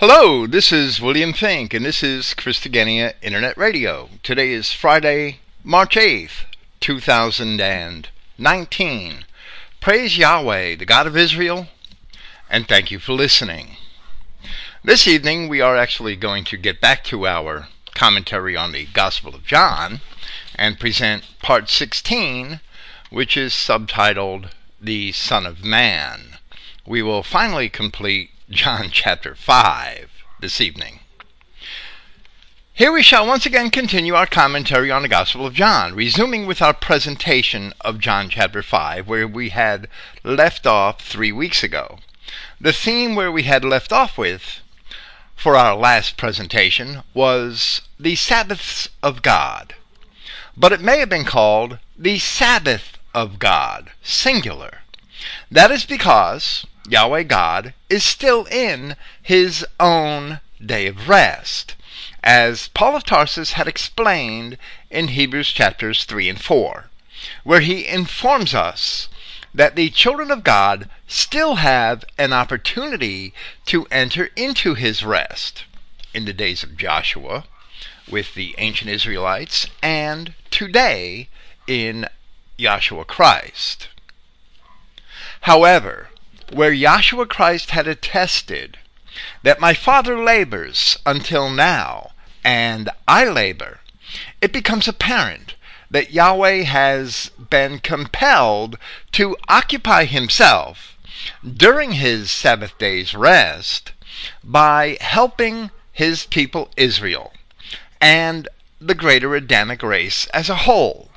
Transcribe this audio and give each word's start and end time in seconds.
Hello, 0.00 0.46
this 0.46 0.70
is 0.70 1.00
William 1.00 1.32
Finck, 1.32 1.74
and 1.74 1.84
this 1.84 2.04
is 2.04 2.26
Christogenea 2.26 3.14
Internet 3.20 3.58
Radio. 3.58 4.08
Today 4.22 4.52
is 4.52 4.70
Friday, 4.70 5.40
March 5.64 5.96
8th, 5.96 6.44
2019. 6.78 9.24
Praise 9.80 10.16
Yahweh, 10.16 10.76
the 10.76 10.86
God 10.86 11.08
of 11.08 11.16
Israel, 11.16 11.66
and 12.48 12.68
thank 12.68 12.92
you 12.92 13.00
for 13.00 13.12
listening. 13.12 13.76
This 14.84 15.08
evening, 15.08 15.48
we 15.48 15.60
are 15.60 15.76
actually 15.76 16.14
going 16.14 16.44
to 16.44 16.56
get 16.56 16.80
back 16.80 17.02
to 17.06 17.26
our 17.26 17.66
commentary 17.96 18.56
on 18.56 18.70
the 18.70 18.86
Gospel 18.86 19.34
of 19.34 19.44
John 19.44 20.00
and 20.54 20.78
present 20.78 21.24
part 21.42 21.68
16, 21.68 22.60
which 23.10 23.36
is 23.36 23.52
subtitled 23.52 24.50
The 24.80 25.10
Son 25.10 25.44
of 25.44 25.64
Man. 25.64 26.36
We 26.86 27.02
will 27.02 27.24
finally 27.24 27.68
complete 27.68 28.30
John 28.50 28.88
chapter 28.92 29.34
5 29.34 30.10
this 30.40 30.58
evening. 30.58 31.00
Here 32.72 32.90
we 32.90 33.02
shall 33.02 33.26
once 33.26 33.44
again 33.44 33.70
continue 33.70 34.14
our 34.14 34.26
commentary 34.26 34.90
on 34.90 35.02
the 35.02 35.08
Gospel 35.08 35.44
of 35.44 35.52
John, 35.52 35.94
resuming 35.94 36.46
with 36.46 36.62
our 36.62 36.72
presentation 36.72 37.74
of 37.82 37.98
John 37.98 38.30
chapter 38.30 38.62
5, 38.62 39.06
where 39.06 39.28
we 39.28 39.50
had 39.50 39.86
left 40.24 40.66
off 40.66 41.02
three 41.02 41.30
weeks 41.30 41.62
ago. 41.62 41.98
The 42.58 42.72
theme 42.72 43.14
where 43.14 43.30
we 43.30 43.42
had 43.42 43.64
left 43.64 43.92
off 43.92 44.16
with 44.16 44.60
for 45.36 45.54
our 45.54 45.76
last 45.76 46.16
presentation 46.16 47.02
was 47.12 47.82
the 48.00 48.16
Sabbaths 48.16 48.88
of 49.02 49.20
God. 49.20 49.74
But 50.56 50.72
it 50.72 50.80
may 50.80 51.00
have 51.00 51.10
been 51.10 51.26
called 51.26 51.78
the 51.98 52.18
Sabbath 52.18 52.96
of 53.12 53.38
God, 53.38 53.90
singular. 54.02 54.78
That 55.50 55.70
is 55.70 55.84
because 55.84 56.64
Yahweh 56.90 57.22
God 57.24 57.74
is 57.90 58.02
still 58.02 58.46
in 58.46 58.96
his 59.22 59.64
own 59.78 60.40
day 60.64 60.86
of 60.86 61.08
rest, 61.08 61.74
as 62.24 62.68
Paul 62.68 62.96
of 62.96 63.04
Tarsus 63.04 63.52
had 63.52 63.68
explained 63.68 64.56
in 64.90 65.08
Hebrews 65.08 65.52
chapters 65.52 66.04
3 66.04 66.30
and 66.30 66.40
4, 66.40 66.88
where 67.44 67.60
he 67.60 67.86
informs 67.86 68.54
us 68.54 69.08
that 69.54 69.76
the 69.76 69.90
children 69.90 70.30
of 70.30 70.44
God 70.44 70.88
still 71.06 71.56
have 71.56 72.04
an 72.16 72.32
opportunity 72.32 73.34
to 73.66 73.86
enter 73.90 74.30
into 74.36 74.74
his 74.74 75.02
rest 75.02 75.64
in 76.14 76.24
the 76.24 76.32
days 76.32 76.62
of 76.62 76.76
Joshua 76.76 77.44
with 78.10 78.34
the 78.34 78.54
ancient 78.58 78.90
Israelites 78.90 79.66
and 79.82 80.32
today 80.50 81.28
in 81.66 82.06
Yahshua 82.58 83.06
Christ. 83.06 83.88
However, 85.42 86.07
where 86.52 86.72
Yahshua 86.72 87.28
Christ 87.28 87.70
had 87.70 87.86
attested 87.86 88.78
that 89.42 89.60
my 89.60 89.74
Father 89.74 90.22
labors 90.22 90.98
until 91.04 91.50
now, 91.50 92.12
and 92.44 92.88
I 93.06 93.24
labor, 93.24 93.80
it 94.40 94.52
becomes 94.52 94.88
apparent 94.88 95.54
that 95.90 96.12
Yahweh 96.12 96.62
has 96.62 97.30
been 97.50 97.78
compelled 97.78 98.78
to 99.12 99.36
occupy 99.48 100.04
himself 100.04 100.96
during 101.44 101.92
his 101.92 102.30
Sabbath 102.30 102.76
day's 102.78 103.14
rest 103.14 103.92
by 104.44 104.96
helping 105.00 105.70
his 105.92 106.26
people 106.26 106.70
Israel 106.76 107.32
and 108.00 108.48
the 108.80 108.94
greater 108.94 109.34
Adamic 109.34 109.82
race 109.82 110.26
as 110.26 110.48
a 110.48 110.62
whole. 110.66 111.10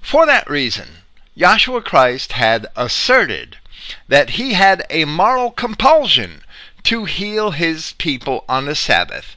For 0.00 0.26
that 0.26 0.50
reason, 0.50 0.98
Yahshua 1.36 1.84
Christ 1.84 2.32
had 2.32 2.66
asserted 2.76 3.58
that 4.08 4.30
he 4.30 4.52
had 4.52 4.84
a 4.90 5.04
moral 5.04 5.50
compulsion 5.50 6.42
to 6.84 7.04
heal 7.04 7.50
his 7.52 7.92
people 7.98 8.44
on 8.48 8.66
the 8.66 8.74
Sabbath. 8.74 9.36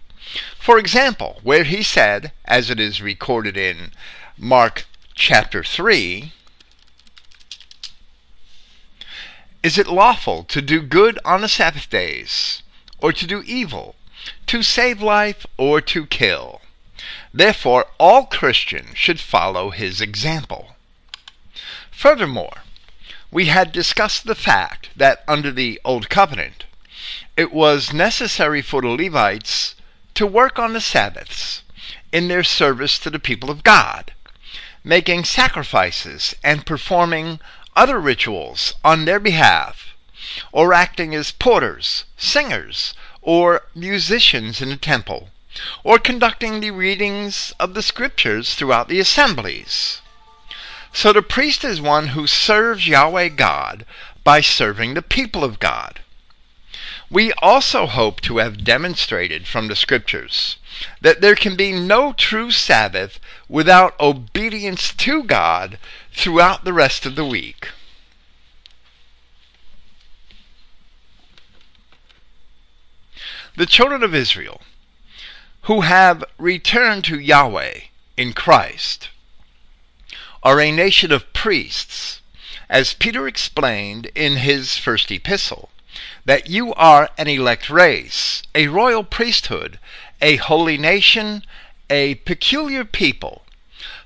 For 0.60 0.78
example, 0.78 1.40
where 1.44 1.64
he 1.64 1.84
said, 1.84 2.32
as 2.46 2.70
it 2.70 2.80
is 2.80 3.02
recorded 3.02 3.56
in 3.56 3.92
Mark 4.38 4.86
chapter 5.14 5.64
3, 5.64 6.32
Is 9.66 9.80
it 9.80 9.88
lawful 9.88 10.44
to 10.44 10.62
do 10.62 10.80
good 10.82 11.18
on 11.26 11.42
the 11.42 11.50
Sabbath 11.50 11.90
days, 11.90 12.62
or 13.00 13.12
to 13.14 13.26
do 13.26 13.42
evil, 13.48 13.96
to 14.46 14.62
save 14.62 15.02
life, 15.02 15.48
or 15.58 15.82
to 15.82 16.06
kill? 16.06 16.62
Therefore, 17.34 17.88
all 17.98 18.28
Christians 18.28 18.96
should 18.96 19.20
follow 19.20 19.72
his 19.72 20.02
example. 20.02 20.76
Furthermore, 21.90 22.62
we 23.32 23.46
had 23.46 23.72
discussed 23.72 24.26
the 24.26 24.36
fact 24.36 24.90
that 24.96 25.24
under 25.28 25.52
the 25.52 25.80
Old 25.84 26.10
Covenant, 26.10 26.66
it 27.36 27.52
was 27.52 27.92
necessary 27.92 28.62
for 28.62 28.82
the 28.82 28.90
Levites 28.90 29.76
to 30.14 30.26
work 30.26 30.58
on 30.58 30.74
the 30.74 30.82
Sabbaths 30.82 31.64
in 32.12 32.28
their 32.28 32.44
service 32.44 32.98
to 33.00 33.10
the 33.10 33.20
people 33.20 33.50
of 33.50 33.64
God, 33.64 34.14
making 34.84 35.26
sacrifices 35.26 36.34
and 36.44 36.66
performing 36.66 37.40
other 37.76 38.00
rituals 38.00 38.74
on 38.84 39.06
their 39.06 39.20
behalf, 39.20 39.96
or 40.52 40.74
acting 40.74 41.14
as 41.14 41.32
porters, 41.32 42.06
singers, 42.16 42.94
or 43.22 43.64
musicians 43.76 44.62
in 44.62 44.70
the 44.70 44.78
temple, 44.78 45.30
or 45.84 46.00
conducting 46.00 46.60
the 46.60 46.72
readings 46.72 47.54
of 47.60 47.74
the 47.74 47.82
scriptures 47.82 48.56
throughout 48.56 48.88
the 48.88 49.00
assemblies. 49.00 50.02
So 50.96 51.12
the 51.12 51.22
priest 51.22 51.66
is 51.66 51.82
one 51.82 52.08
who 52.08 52.26
serves 52.26 52.88
Yahweh 52.88 53.28
God 53.28 53.86
by 54.24 54.40
serving 54.40 54.94
the 54.94 55.02
people 55.02 55.44
of 55.44 55.60
God. 55.60 56.00
We 57.12 57.34
also 57.34 57.86
hope 57.86 58.22
to 58.22 58.38
have 58.38 58.64
demonstrated 58.64 59.46
from 59.46 59.68
the 59.68 59.76
scriptures 59.76 60.56
that 61.02 61.20
there 61.20 61.36
can 61.36 61.58
be 61.58 61.74
no 61.74 62.14
true 62.14 62.50
Sabbath 62.50 63.20
without 63.50 64.00
obedience 64.00 64.94
to 64.94 65.24
God 65.24 65.80
throughout 66.14 66.64
the 66.64 66.72
rest 66.72 67.06
of 67.06 67.18
the 67.18 67.26
week. 67.26 67.72
The 73.58 73.66
children 73.66 74.02
of 74.02 74.16
Israel 74.16 74.62
who 75.64 75.82
have 75.82 76.24
returned 76.38 77.04
to 77.04 77.20
Yahweh 77.20 77.82
in 78.16 78.32
Christ 78.32 79.10
are 80.46 80.62
a 80.62 80.72
nation 80.72 81.12
of 81.12 81.34
priests, 81.34 82.22
as 82.70 82.94
Peter 82.94 83.28
explained 83.28 84.12
in 84.14 84.36
his 84.36 84.78
first 84.78 85.10
epistle, 85.12 85.72
that 86.24 86.48
you 86.48 86.72
are 86.76 87.10
an 87.18 87.28
elect 87.28 87.68
race, 87.68 88.44
a 88.54 88.68
royal 88.68 89.04
priesthood, 89.04 89.80
a 90.22 90.36
holy 90.36 90.78
nation, 90.78 91.44
a 91.90 92.14
peculiar 92.16 92.86
people, 92.86 93.44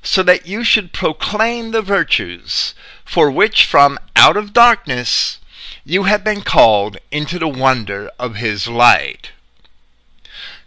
so 0.02 0.24
that 0.24 0.48
you 0.48 0.64
should 0.64 0.94
proclaim 0.94 1.72
the 1.72 1.82
virtues 1.82 2.74
for 3.04 3.30
which 3.30 3.66
from 3.66 4.00
out 4.16 4.38
of 4.38 4.54
darkness 4.54 5.40
you 5.84 6.04
have 6.04 6.24
been 6.24 6.42
called 6.42 6.96
into 7.12 7.38
the 7.38 7.50
wonder 7.50 8.10
of 8.18 8.36
his 8.36 8.66
light. 8.66 9.32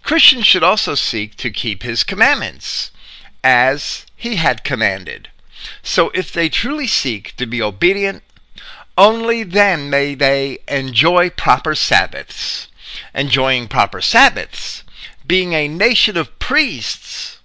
Christians 0.03 0.47
should 0.47 0.63
also 0.63 0.95
seek 0.95 1.35
to 1.37 1.51
keep 1.51 1.83
his 1.83 2.05
commandments, 2.05 2.91
as 3.43 4.05
he 4.15 4.37
had 4.37 4.65
commanded. 4.65 5.31
So 5.83 6.11
if 6.15 6.33
they 6.33 6.49
truly 6.49 6.87
seek 6.87 7.37
to 7.37 7.47
be 7.47 7.63
obedient, 7.63 8.23
only 8.99 9.43
then 9.43 9.89
may 9.91 10.15
they 10.15 10.59
enjoy 10.69 11.31
proper 11.31 11.75
Sabbaths. 11.75 12.69
Enjoying 13.15 13.69
proper 13.69 14.01
Sabbaths, 14.01 14.83
being 15.27 15.53
a 15.55 15.69
nation 15.69 16.17
of 16.17 16.39
priests, 16.39 17.39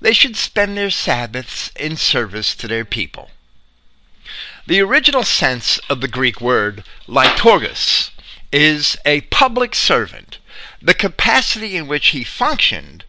they 0.00 0.12
should 0.12 0.36
spend 0.36 0.76
their 0.76 0.90
Sabbaths 0.90 1.70
in 1.76 1.96
service 1.96 2.54
to 2.56 2.68
their 2.68 2.84
people. 2.84 3.30
The 4.66 4.80
original 4.80 5.22
sense 5.22 5.78
of 5.90 6.00
the 6.00 6.08
Greek 6.08 6.40
word 6.40 6.84
liturgus 7.06 8.10
is 8.52 8.96
a 9.04 9.22
public 9.22 9.74
servant. 9.74 10.38
The 10.80 10.94
capacity 10.94 11.76
in 11.76 11.86
which 11.86 12.08
he 12.08 12.24
functioned 12.24 13.04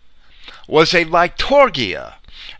was 0.68 0.94
a 0.94 1.06
liturgia, 1.06 2.16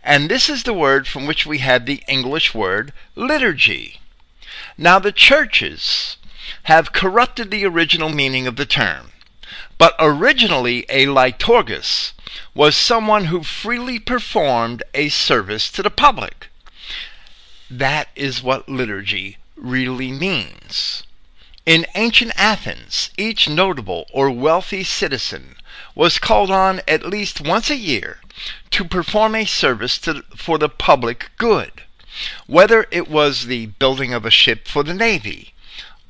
and 0.06 0.28
this 0.28 0.48
is 0.48 0.62
the 0.62 0.72
word 0.72 1.08
from 1.08 1.26
which 1.26 1.44
we 1.46 1.58
have 1.58 1.84
the 1.84 2.00
English 2.06 2.54
word 2.54 2.92
liturgy. 3.16 3.98
Now, 4.78 5.00
the 5.00 5.10
churches 5.10 6.16
have 6.62 6.92
corrupted 6.92 7.50
the 7.50 7.64
original 7.66 8.08
meaning 8.08 8.46
of 8.46 8.54
the 8.54 8.66
term, 8.66 9.10
but 9.78 9.96
originally 9.98 10.86
a 10.88 11.06
liturgus 11.06 12.12
was 12.54 12.76
someone 12.76 13.24
who 13.24 13.42
freely 13.42 13.98
performed 13.98 14.84
a 14.94 15.08
service 15.08 15.72
to 15.72 15.82
the 15.82 15.90
public. 15.90 16.50
That 17.68 18.08
is 18.14 18.44
what 18.44 18.68
liturgy 18.68 19.38
really 19.56 20.12
means. 20.12 21.02
In 21.66 21.84
ancient 21.96 22.30
Athens, 22.36 23.10
each 23.18 23.48
notable 23.48 24.06
or 24.12 24.30
wealthy 24.30 24.84
citizen 24.84 25.56
was 25.96 26.20
called 26.20 26.52
on 26.52 26.80
at 26.86 27.04
least 27.04 27.40
once 27.40 27.70
a 27.70 27.76
year 27.76 28.20
to 28.70 28.84
perform 28.84 29.34
a 29.34 29.44
service 29.44 29.98
to, 29.98 30.22
for 30.36 30.58
the 30.58 30.68
public 30.68 31.30
good, 31.38 31.82
whether 32.46 32.86
it 32.90 33.08
was 33.08 33.46
the 33.46 33.66
building 33.66 34.12
of 34.12 34.24
a 34.24 34.30
ship 34.30 34.68
for 34.68 34.82
the 34.82 34.94
Navy, 34.94 35.54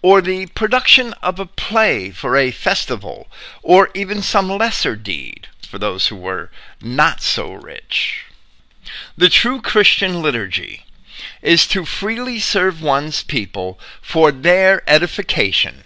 or 0.03 0.21
the 0.21 0.47
production 0.47 1.13
of 1.23 1.39
a 1.39 1.47
play 1.47 2.11
for 2.11 2.37
a 2.37 2.51
festival, 2.51 3.29
or 3.63 3.91
even 3.95 4.23
some 4.23 4.49
lesser 4.49 4.95
deed 4.97 5.49
for 5.67 5.79
those 5.79 6.09
who 6.09 6.17
were 6.17 6.51
not 6.81 7.21
so 7.21 7.53
rich. 7.53 8.25
The 9.17 9.29
true 9.29 9.61
Christian 9.61 10.23
liturgy 10.23 10.85
is 11.43 11.67
to 11.69 11.85
freely 11.85 12.39
serve 12.39 12.83
one's 12.83 13.23
people 13.23 13.79
for 14.01 14.31
their 14.31 14.83
edification. 14.89 15.85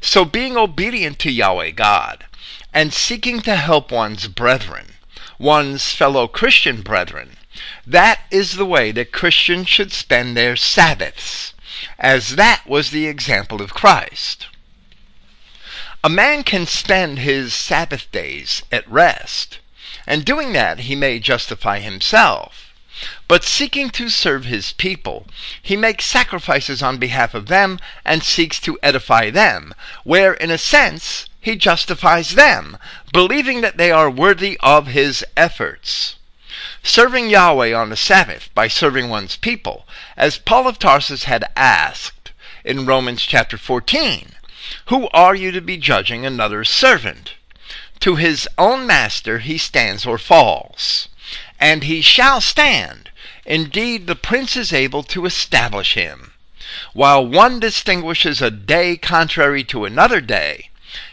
So 0.00 0.24
being 0.24 0.56
obedient 0.56 1.18
to 1.20 1.30
Yahweh 1.30 1.70
God 1.70 2.26
and 2.72 2.92
seeking 2.92 3.40
to 3.40 3.56
help 3.56 3.90
one's 3.90 4.28
brethren, 4.28 4.94
one's 5.40 5.94
fellow 5.94 6.28
Christian 6.28 6.82
brethren, 6.82 7.38
that 7.86 8.20
is 8.30 8.56
the 8.56 8.66
way 8.66 8.92
that 8.92 9.10
Christians 9.10 9.70
should 9.70 9.90
spend 9.90 10.36
their 10.36 10.54
Sabbaths, 10.54 11.54
as 11.98 12.36
that 12.36 12.66
was 12.66 12.90
the 12.90 13.06
example 13.06 13.62
of 13.62 13.72
Christ. 13.72 14.48
A 16.04 16.10
man 16.10 16.44
can 16.44 16.66
spend 16.66 17.20
his 17.20 17.54
Sabbath 17.54 18.12
days 18.12 18.62
at 18.70 18.86
rest, 18.86 19.60
and 20.06 20.26
doing 20.26 20.52
that 20.52 20.80
he 20.80 20.94
may 20.94 21.18
justify 21.18 21.78
himself. 21.80 22.74
But 23.26 23.42
seeking 23.42 23.88
to 23.90 24.10
serve 24.10 24.44
his 24.44 24.74
people, 24.74 25.26
he 25.62 25.74
makes 25.74 26.04
sacrifices 26.04 26.82
on 26.82 26.98
behalf 26.98 27.32
of 27.32 27.46
them 27.46 27.78
and 28.04 28.22
seeks 28.22 28.60
to 28.60 28.78
edify 28.82 29.30
them, 29.30 29.72
where 30.04 30.34
in 30.34 30.50
a 30.50 30.58
sense 30.58 31.29
he 31.40 31.56
justifies 31.56 32.34
them, 32.34 32.76
believing 33.12 33.62
that 33.62 33.76
they 33.76 33.90
are 33.90 34.10
worthy 34.10 34.58
of 34.60 34.88
his 34.88 35.24
efforts. 35.36 36.16
Serving 36.82 37.30
Yahweh 37.30 37.72
on 37.72 37.88
the 37.88 37.96
Sabbath 37.96 38.50
by 38.54 38.68
serving 38.68 39.08
one's 39.08 39.36
people, 39.36 39.86
as 40.16 40.38
Paul 40.38 40.68
of 40.68 40.78
Tarsus 40.78 41.24
had 41.24 41.44
asked 41.56 42.32
in 42.64 42.86
Romans 42.86 43.22
chapter 43.22 43.56
14, 43.56 44.32
who 44.86 45.08
are 45.08 45.34
you 45.34 45.50
to 45.52 45.60
be 45.60 45.76
judging 45.76 46.26
another's 46.26 46.68
servant? 46.68 47.34
To 48.00 48.16
his 48.16 48.48
own 48.56 48.86
master 48.86 49.38
he 49.38 49.58
stands 49.58 50.06
or 50.06 50.18
falls, 50.18 51.08
and 51.58 51.84
he 51.84 52.00
shall 52.02 52.40
stand. 52.40 53.10
Indeed, 53.44 54.06
the 54.06 54.14
prince 54.14 54.56
is 54.56 54.72
able 54.72 55.02
to 55.04 55.26
establish 55.26 55.94
him. 55.94 56.32
While 56.92 57.26
one 57.26 57.60
distinguishes 57.60 58.40
a 58.40 58.50
day 58.50 58.96
contrary 58.96 59.64
to 59.64 59.84
another 59.84 60.20
day, 60.20 60.69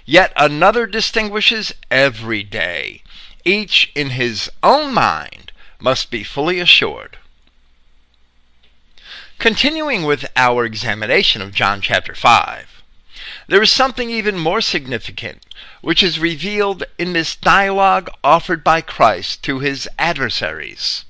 yet 0.08 0.32
another 0.38 0.88
distinguishes 0.88 1.74
every 1.92 2.42
day. 2.42 3.04
Each 3.46 3.92
in 3.94 4.12
his 4.12 4.50
own 4.64 4.94
mind 4.94 5.52
must 5.80 6.10
be 6.10 6.24
fully 6.24 6.60
assured. 6.60 7.18
Continuing 9.38 10.04
with 10.04 10.26
our 10.36 10.66
examination 10.66 11.42
of 11.44 11.54
John 11.54 11.82
chapter 11.82 12.16
5, 12.16 12.82
there 13.48 13.62
is 13.62 13.72
something 13.72 14.10
even 14.10 14.40
more 14.40 14.62
significant, 14.62 15.46
which 15.82 16.02
is 16.02 16.20
revealed 16.20 16.84
in 16.98 17.14
this 17.14 17.36
dialogue 17.36 18.10
offered 18.24 18.64
by 18.64 18.82
Christ 18.82 19.44
to 19.44 19.60
his 19.60 19.88
adversaries, 20.00 21.06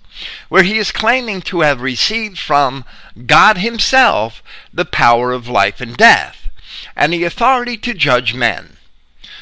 where 0.49 0.63
he 0.63 0.77
is 0.77 0.91
claiming 0.91 1.41
to 1.43 1.61
have 1.61 1.81
received 1.81 2.39
from 2.39 2.83
God 3.25 3.57
Himself 3.59 4.43
the 4.73 4.85
power 4.85 5.31
of 5.31 5.47
life 5.47 5.79
and 5.79 5.95
death, 5.95 6.49
and 6.95 7.13
the 7.13 7.23
authority 7.23 7.77
to 7.77 7.93
judge 7.93 8.33
men. 8.33 8.76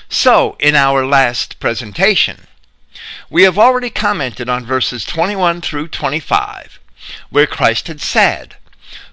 So, 0.09 0.55
in 0.59 0.75
our 0.75 1.05
last 1.05 1.59
presentation, 1.59 2.47
we 3.29 3.43
have 3.43 3.57
already 3.57 3.89
commented 3.89 4.47
on 4.47 4.65
verses 4.65 5.03
21 5.03 5.61
through 5.61 5.87
25, 5.87 6.79
where 7.29 7.47
Christ 7.47 7.87
had 7.87 7.99
said, 7.99 8.55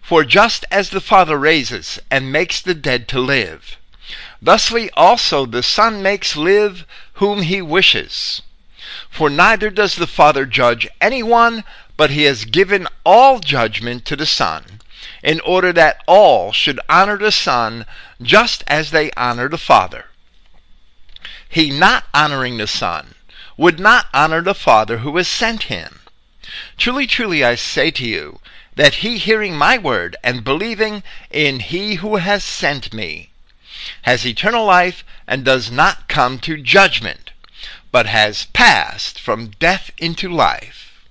for 0.03 0.25
just 0.25 0.67
as 0.71 0.91
the 0.91 1.01
Father 1.01 1.39
raises 1.39 1.99
and 2.11 2.31
makes 2.31 2.61
the 2.61 2.75
dead 2.75 3.09
to 3.09 3.19
live, 3.19 3.79
thusly 4.43 4.91
also 4.91 5.47
the 5.47 5.63
Son 5.63 6.03
makes 6.03 6.37
live 6.37 6.85
whom 7.15 7.43
he 7.43 7.63
wishes. 7.63 8.43
For 9.09 9.31
neither 9.31 9.71
does 9.71 9.95
the 9.95 10.07
Father 10.07 10.45
judge 10.45 10.87
anyone, 11.01 11.65
but 11.97 12.11
he 12.11 12.25
has 12.25 12.45
given 12.45 12.87
all 13.07 13.39
judgment 13.39 14.05
to 14.05 14.17
the 14.17 14.27
Son, 14.27 14.81
in 15.23 15.41
order 15.41 15.73
that 15.73 16.03
all 16.07 16.53
should 16.53 16.81
honor 16.89 17.17
the 17.17 17.33
Son 17.33 17.87
just 18.21 18.63
as 18.67 18.91
they 18.91 19.11
honor 19.13 19.49
the 19.49 19.57
Father. 19.57 20.07
He 21.53 21.69
not 21.69 22.05
honoring 22.15 22.57
the 22.57 22.67
Son 22.67 23.15
would 23.59 23.79
not 23.79 24.07
honor 24.15 24.41
the 24.41 24.55
Father 24.55 24.99
who 24.99 25.15
has 25.19 25.29
sent 25.29 25.65
him. 25.65 26.01
Truly, 26.79 27.07
truly, 27.07 27.45
I 27.45 27.57
say 27.57 27.91
to 27.91 28.07
you, 28.07 28.41
that 28.75 28.95
he 29.05 29.19
hearing 29.19 29.55
my 29.55 29.77
word 29.77 30.17
and 30.25 30.45
believing 30.45 31.03
in 31.31 31.61
he 31.61 31.97
who 31.97 32.17
has 32.17 32.43
sent 32.43 32.95
me 32.95 33.29
has 34.03 34.27
eternal 34.27 34.65
life 34.65 35.05
and 35.27 35.45
does 35.45 35.71
not 35.71 36.09
come 36.09 36.39
to 36.39 36.57
judgment, 36.57 37.33
but 37.91 38.07
has 38.07 38.47
passed 38.47 39.21
from 39.21 39.49
death 39.59 39.91
into 39.99 40.31
life. 40.31 41.05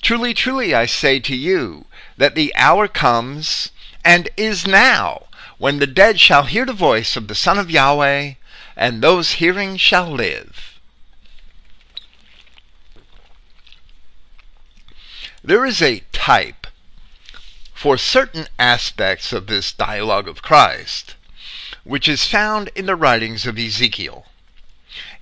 Truly, 0.00 0.32
truly, 0.32 0.76
I 0.76 0.86
say 0.86 1.18
to 1.18 1.34
you 1.34 1.86
that 2.16 2.36
the 2.36 2.54
hour 2.54 2.86
comes 2.86 3.70
and 4.04 4.28
is 4.36 4.64
now 4.64 5.26
when 5.58 5.80
the 5.80 5.88
dead 5.88 6.20
shall 6.20 6.44
hear 6.44 6.64
the 6.64 6.72
voice 6.72 7.16
of 7.16 7.26
the 7.26 7.34
Son 7.34 7.58
of 7.58 7.68
Yahweh, 7.68 8.34
and 8.76 9.02
those 9.02 9.32
hearing 9.32 9.76
shall 9.76 10.10
live. 10.10 10.80
There 15.44 15.66
is 15.66 15.82
a 15.82 16.04
type 16.12 16.66
for 17.74 17.98
certain 17.98 18.46
aspects 18.60 19.32
of 19.32 19.48
this 19.48 19.72
dialogue 19.72 20.28
of 20.28 20.40
Christ, 20.40 21.16
which 21.82 22.06
is 22.06 22.28
found 22.28 22.70
in 22.76 22.86
the 22.86 22.94
writings 22.94 23.44
of 23.44 23.58
Ezekiel. 23.58 24.26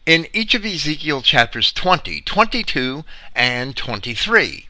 In 0.04 0.26
each 0.34 0.54
of 0.54 0.66
Ezekiel 0.66 1.22
chapters 1.22 1.72
20, 1.72 2.20
22, 2.20 3.04
and 3.34 3.74
23, 3.74 4.68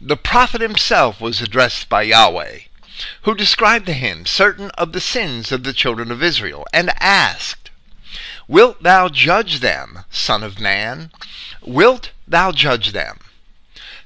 the 0.00 0.16
prophet 0.16 0.60
himself 0.60 1.20
was 1.20 1.42
addressed 1.42 1.88
by 1.88 2.02
Yahweh, 2.02 2.60
who 3.22 3.34
described 3.34 3.86
to 3.86 3.92
him 3.92 4.24
certain 4.24 4.70
of 4.70 4.92
the 4.92 5.00
sins 5.00 5.52
of 5.52 5.64
the 5.64 5.72
children 5.72 6.10
of 6.10 6.22
Israel, 6.22 6.66
and 6.72 6.90
asked, 6.98 7.67
Wilt 8.48 8.82
thou 8.82 9.10
judge 9.10 9.60
them, 9.60 10.04
Son 10.10 10.42
of 10.42 10.58
Man? 10.58 11.10
Wilt 11.60 12.12
thou 12.26 12.50
judge 12.50 12.92
them? 12.92 13.20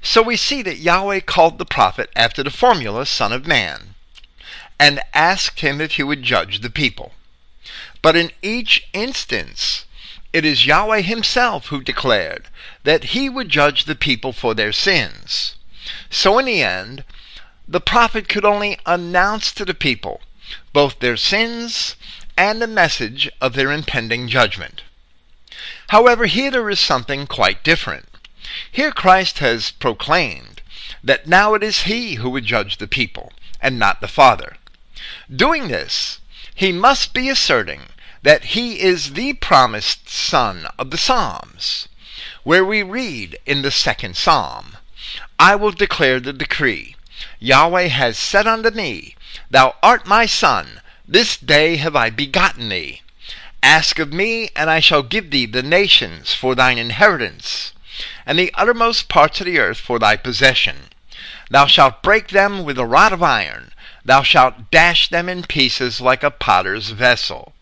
So 0.01 0.21
we 0.21 0.35
see 0.35 0.61
that 0.63 0.79
Yahweh 0.79 1.21
called 1.21 1.57
the 1.57 1.65
prophet 1.65 2.09
after 2.13 2.43
the 2.43 2.51
formula 2.51 3.05
Son 3.05 3.31
of 3.31 3.47
Man 3.47 3.95
and 4.77 4.99
asked 5.13 5.61
him 5.61 5.79
if 5.79 5.93
he 5.93 6.03
would 6.03 6.23
judge 6.23 6.59
the 6.59 6.69
people. 6.69 7.13
But 8.01 8.17
in 8.17 8.31
each 8.41 8.85
instance, 8.91 9.85
it 10.33 10.43
is 10.43 10.65
Yahweh 10.65 11.01
himself 11.01 11.67
who 11.67 11.81
declared 11.81 12.49
that 12.83 13.15
he 13.15 13.29
would 13.29 13.47
judge 13.47 13.85
the 13.85 13.95
people 13.95 14.33
for 14.33 14.53
their 14.53 14.73
sins. 14.73 15.55
So 16.09 16.37
in 16.37 16.47
the 16.47 16.61
end, 16.61 17.05
the 17.65 17.79
prophet 17.79 18.27
could 18.27 18.43
only 18.43 18.77
announce 18.85 19.53
to 19.53 19.63
the 19.63 19.73
people 19.73 20.21
both 20.73 20.99
their 20.99 21.15
sins 21.15 21.95
and 22.37 22.61
the 22.61 22.67
message 22.67 23.29
of 23.41 23.53
their 23.53 23.71
impending 23.71 24.27
judgment. 24.27 24.83
However, 25.89 26.25
here 26.25 26.51
there 26.51 26.69
is 26.69 26.79
something 26.79 27.27
quite 27.27 27.63
different. 27.63 28.05
Here 28.71 28.91
Christ 28.91 29.39
has 29.39 29.71
proclaimed 29.71 30.61
that 31.03 31.27
now 31.27 31.53
it 31.53 31.63
is 31.63 31.83
he 31.83 32.15
who 32.15 32.29
would 32.29 32.45
judge 32.45 32.77
the 32.77 32.87
people, 32.87 33.31
and 33.61 33.79
not 33.79 34.01
the 34.01 34.07
Father. 34.07 34.57
Doing 35.33 35.67
this, 35.67 36.19
he 36.55 36.71
must 36.71 37.13
be 37.13 37.29
asserting 37.29 37.83
that 38.21 38.55
he 38.55 38.79
is 38.79 39.13
the 39.13 39.33
promised 39.33 40.09
Son 40.09 40.67
of 40.79 40.91
the 40.91 40.97
Psalms, 40.97 41.87
where 42.43 42.63
we 42.65 42.81
read 42.83 43.37
in 43.45 43.61
the 43.61 43.71
second 43.71 44.15
Psalm, 44.15 44.77
I 45.37 45.55
will 45.55 45.71
declare 45.71 46.19
the 46.19 46.33
decree. 46.33 46.95
Yahweh 47.39 47.87
has 47.87 48.17
said 48.17 48.47
unto 48.47 48.69
me, 48.69 49.15
Thou 49.49 49.75
art 49.83 50.05
my 50.05 50.25
Son, 50.25 50.81
this 51.07 51.37
day 51.37 51.75
have 51.75 51.95
I 51.95 52.09
begotten 52.09 52.69
thee. 52.69 53.01
Ask 53.61 53.99
of 53.99 54.13
me, 54.13 54.49
and 54.55 54.69
I 54.69 54.79
shall 54.79 55.03
give 55.03 55.31
thee 55.31 55.45
the 55.45 55.63
nations 55.63 56.33
for 56.33 56.55
thine 56.55 56.77
inheritance, 56.77 57.73
and 58.25 58.39
the 58.39 58.53
uttermost 58.53 59.09
parts 59.09 59.39
of 59.39 59.45
the 59.45 59.59
earth 59.59 59.77
for 59.77 59.99
thy 59.99 60.15
possession. 60.15 60.89
Thou 61.49 61.67
shalt 61.67 62.03
break 62.03 62.29
them 62.29 62.63
with 62.63 62.77
a 62.77 62.85
rod 62.85 63.13
of 63.13 63.21
iron, 63.21 63.73
thou 64.05 64.23
shalt 64.23 64.71
dash 64.71 65.09
them 65.09 65.29
in 65.29 65.43
pieces 65.43 66.01
like 66.01 66.23
a 66.23 66.31
potter's 66.31 66.89
vessel. 66.89 67.53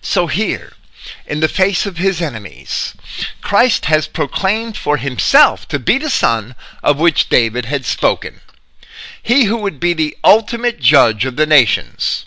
So 0.00 0.26
here, 0.26 0.72
in 1.26 1.40
the 1.40 1.48
face 1.48 1.86
of 1.86 1.98
his 1.98 2.20
enemies, 2.20 2.94
Christ 3.40 3.86
has 3.86 4.06
proclaimed 4.06 4.76
for 4.76 4.96
himself 4.96 5.68
to 5.68 5.78
be 5.78 5.98
the 5.98 6.10
Son 6.10 6.54
of 6.82 6.98
which 6.98 7.28
David 7.28 7.66
had 7.66 7.84
spoken. 7.84 8.40
He 9.22 9.44
who 9.44 9.58
would 9.58 9.78
be 9.78 9.92
the 9.92 10.16
ultimate 10.24 10.80
judge 10.80 11.24
of 11.24 11.36
the 11.36 11.46
nations. 11.46 12.24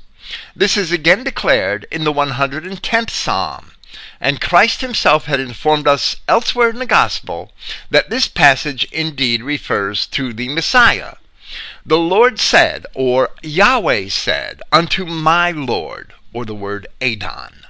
This 0.56 0.78
is 0.78 0.92
again 0.92 1.24
declared 1.24 1.86
in 1.92 2.04
the 2.04 2.14
110th 2.14 3.10
Psalm, 3.10 3.72
and 4.22 4.40
Christ 4.40 4.82
himself 4.82 5.26
had 5.26 5.40
informed 5.40 5.88
us 5.88 6.16
elsewhere 6.28 6.70
in 6.70 6.80
the 6.80 6.86
Gospel 6.86 7.52
that 7.90 8.10
this 8.10 8.28
passage 8.28 8.86
indeed 8.92 9.44
refers 9.44 10.06
to 10.08 10.34
the 10.34 10.50
Messiah, 10.50 11.16
The 11.86 11.98
Lord 11.98 12.40
said, 12.40 12.86
or 12.94 13.32
Yahweh 13.42 14.10
said, 14.10 14.62
unto 14.72 15.06
my 15.06 15.52
Lord, 15.52 16.14
or 16.32 16.46
the 16.46 16.56
word 16.56 16.88
Adon, 17.02 17.66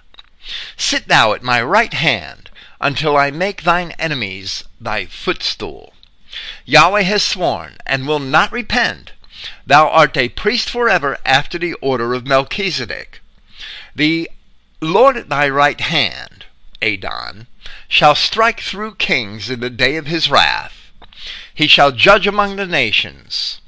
Sit 0.77 1.07
thou 1.07 1.33
at 1.33 1.43
my 1.43 1.61
right 1.61 1.93
hand 1.93 2.49
until 2.81 3.15
I 3.15 3.31
make 3.31 3.63
thine 3.63 3.91
enemies 3.97 4.65
thy 4.79 5.05
footstool. 5.05 5.93
Yahweh 6.65 7.03
has 7.03 7.23
sworn 7.23 7.77
and 7.85 8.07
will 8.07 8.19
not 8.19 8.51
repent. 8.51 9.12
Thou 9.65 9.89
art 9.89 10.15
a 10.17 10.29
priest 10.29 10.69
forever 10.69 11.17
after 11.25 11.57
the 11.57 11.73
order 11.75 12.13
of 12.13 12.25
Melchizedek. 12.25 13.21
The 13.95 14.29
Lord 14.81 15.17
at 15.17 15.29
thy 15.29 15.49
right 15.49 15.79
hand, 15.79 16.45
Adon, 16.81 17.47
shall 17.87 18.15
strike 18.15 18.61
through 18.61 18.95
kings 18.95 19.49
in 19.49 19.59
the 19.59 19.69
day 19.69 19.95
of 19.95 20.07
his 20.07 20.29
wrath. 20.29 20.91
He 21.53 21.67
shall 21.67 21.91
judge 21.91 22.27
among 22.27 22.55
the 22.55 22.65
nations. 22.65 23.61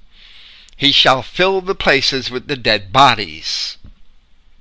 He 0.75 0.91
shall 0.91 1.21
fill 1.21 1.61
the 1.61 1.75
places 1.75 2.29
with 2.29 2.47
the 2.47 2.57
dead 2.57 2.91
bodies. 2.91 3.77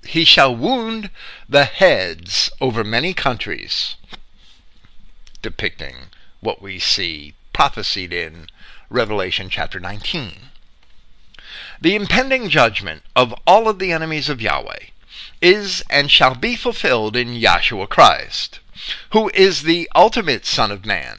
He 0.06 0.24
shall 0.24 0.54
wound 0.54 1.10
the 1.48 1.64
heads 1.64 2.50
over 2.60 2.84
many 2.84 3.14
countries, 3.14 3.96
depicting 5.42 6.10
what 6.40 6.60
we 6.60 6.78
see 6.78 7.34
prophesied 7.52 8.12
in 8.12 8.46
Revelation 8.90 9.48
chapter 9.48 9.80
19. 9.80 10.50
The 11.84 11.96
impending 11.96 12.48
judgment 12.48 13.02
of 13.14 13.34
all 13.46 13.68
of 13.68 13.78
the 13.78 13.92
enemies 13.92 14.30
of 14.30 14.40
Yahweh 14.40 14.86
is 15.42 15.84
and 15.90 16.10
shall 16.10 16.34
be 16.34 16.56
fulfilled 16.56 17.14
in 17.14 17.38
Yahshua 17.38 17.90
Christ, 17.90 18.58
who 19.10 19.30
is 19.34 19.64
the 19.64 19.86
ultimate 19.94 20.46
Son 20.46 20.70
of 20.70 20.86
Man. 20.86 21.18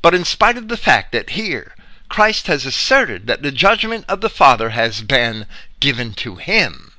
But 0.00 0.14
in 0.14 0.24
spite 0.24 0.56
of 0.56 0.68
the 0.68 0.78
fact 0.78 1.12
that 1.12 1.36
here 1.36 1.74
Christ 2.08 2.46
has 2.46 2.64
asserted 2.64 3.26
that 3.26 3.42
the 3.42 3.52
judgment 3.52 4.06
of 4.08 4.22
the 4.22 4.30
Father 4.30 4.70
has 4.70 5.02
been 5.02 5.44
given 5.80 6.14
to 6.14 6.36
him, 6.36 6.92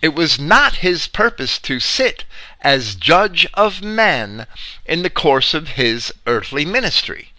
it 0.00 0.14
was 0.14 0.38
not 0.38 0.86
his 0.86 1.08
purpose 1.08 1.58
to 1.58 1.80
sit 1.80 2.22
as 2.60 2.94
judge 2.94 3.44
of 3.54 3.82
men 3.82 4.46
in 4.86 5.02
the 5.02 5.10
course 5.10 5.52
of 5.52 5.70
his 5.70 6.14
earthly 6.28 6.64
ministry. 6.64 7.32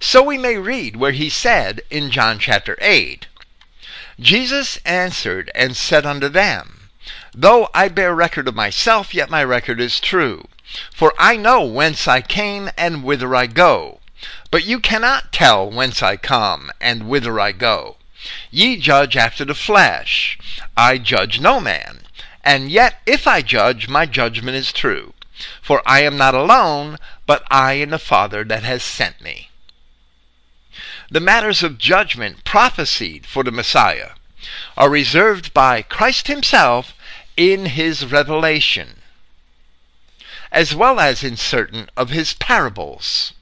So 0.00 0.20
we 0.20 0.36
may 0.36 0.56
read 0.56 0.96
where 0.96 1.12
he 1.12 1.30
said 1.30 1.82
in 1.90 2.10
John 2.10 2.40
chapter 2.40 2.76
8, 2.80 3.28
Jesus 4.20 4.78
answered 4.84 5.50
and 5.54 5.74
said 5.74 6.04
unto 6.04 6.28
them, 6.28 6.90
Though 7.34 7.70
I 7.72 7.88
bear 7.88 8.14
record 8.14 8.48
of 8.48 8.54
myself, 8.54 9.14
yet 9.14 9.30
my 9.30 9.42
record 9.42 9.80
is 9.80 9.98
true. 9.98 10.46
For 10.92 11.14
I 11.18 11.36
know 11.36 11.64
whence 11.64 12.06
I 12.06 12.20
came 12.20 12.70
and 12.76 13.02
whither 13.02 13.34
I 13.34 13.46
go. 13.46 14.00
But 14.50 14.64
you 14.64 14.78
cannot 14.78 15.32
tell 15.32 15.70
whence 15.70 16.02
I 16.02 16.16
come 16.16 16.70
and 16.80 17.08
whither 17.08 17.40
I 17.40 17.52
go. 17.52 17.96
Ye 18.50 18.76
judge 18.76 19.16
after 19.16 19.46
the 19.46 19.54
flesh. 19.54 20.38
I 20.76 20.98
judge 20.98 21.40
no 21.40 21.58
man. 21.58 22.00
And 22.44 22.70
yet 22.70 23.00
if 23.06 23.26
I 23.26 23.40
judge, 23.40 23.88
my 23.88 24.04
judgment 24.04 24.56
is 24.56 24.72
true. 24.72 25.14
For 25.62 25.82
I 25.86 26.00
am 26.02 26.18
not 26.18 26.34
alone, 26.34 26.98
but 27.24 27.44
I 27.50 27.74
and 27.74 27.92
the 27.92 27.98
Father 27.98 28.44
that 28.44 28.64
has 28.64 28.82
sent 28.82 29.22
me. 29.22 29.49
The 31.10 31.20
matters 31.20 31.62
of 31.62 31.78
judgment 31.78 32.44
prophesied 32.44 33.26
for 33.26 33.42
the 33.42 33.50
Messiah 33.50 34.10
are 34.76 34.90
reserved 34.90 35.52
by 35.52 35.82
Christ 35.82 36.28
himself 36.28 36.94
in 37.36 37.66
his 37.66 38.06
revelation 38.06 39.00
as 40.52 40.74
well 40.74 40.98
as 40.98 41.22
in 41.22 41.36
certain 41.36 41.88
of 41.96 42.10
his 42.10 42.34
parables, 42.34 43.32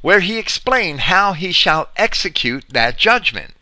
where 0.00 0.20
he 0.20 0.38
explained 0.38 1.02
how 1.02 1.32
he 1.32 1.52
shall 1.52 1.88
execute 1.96 2.64
that 2.68 2.98
judgment. 2.98 3.54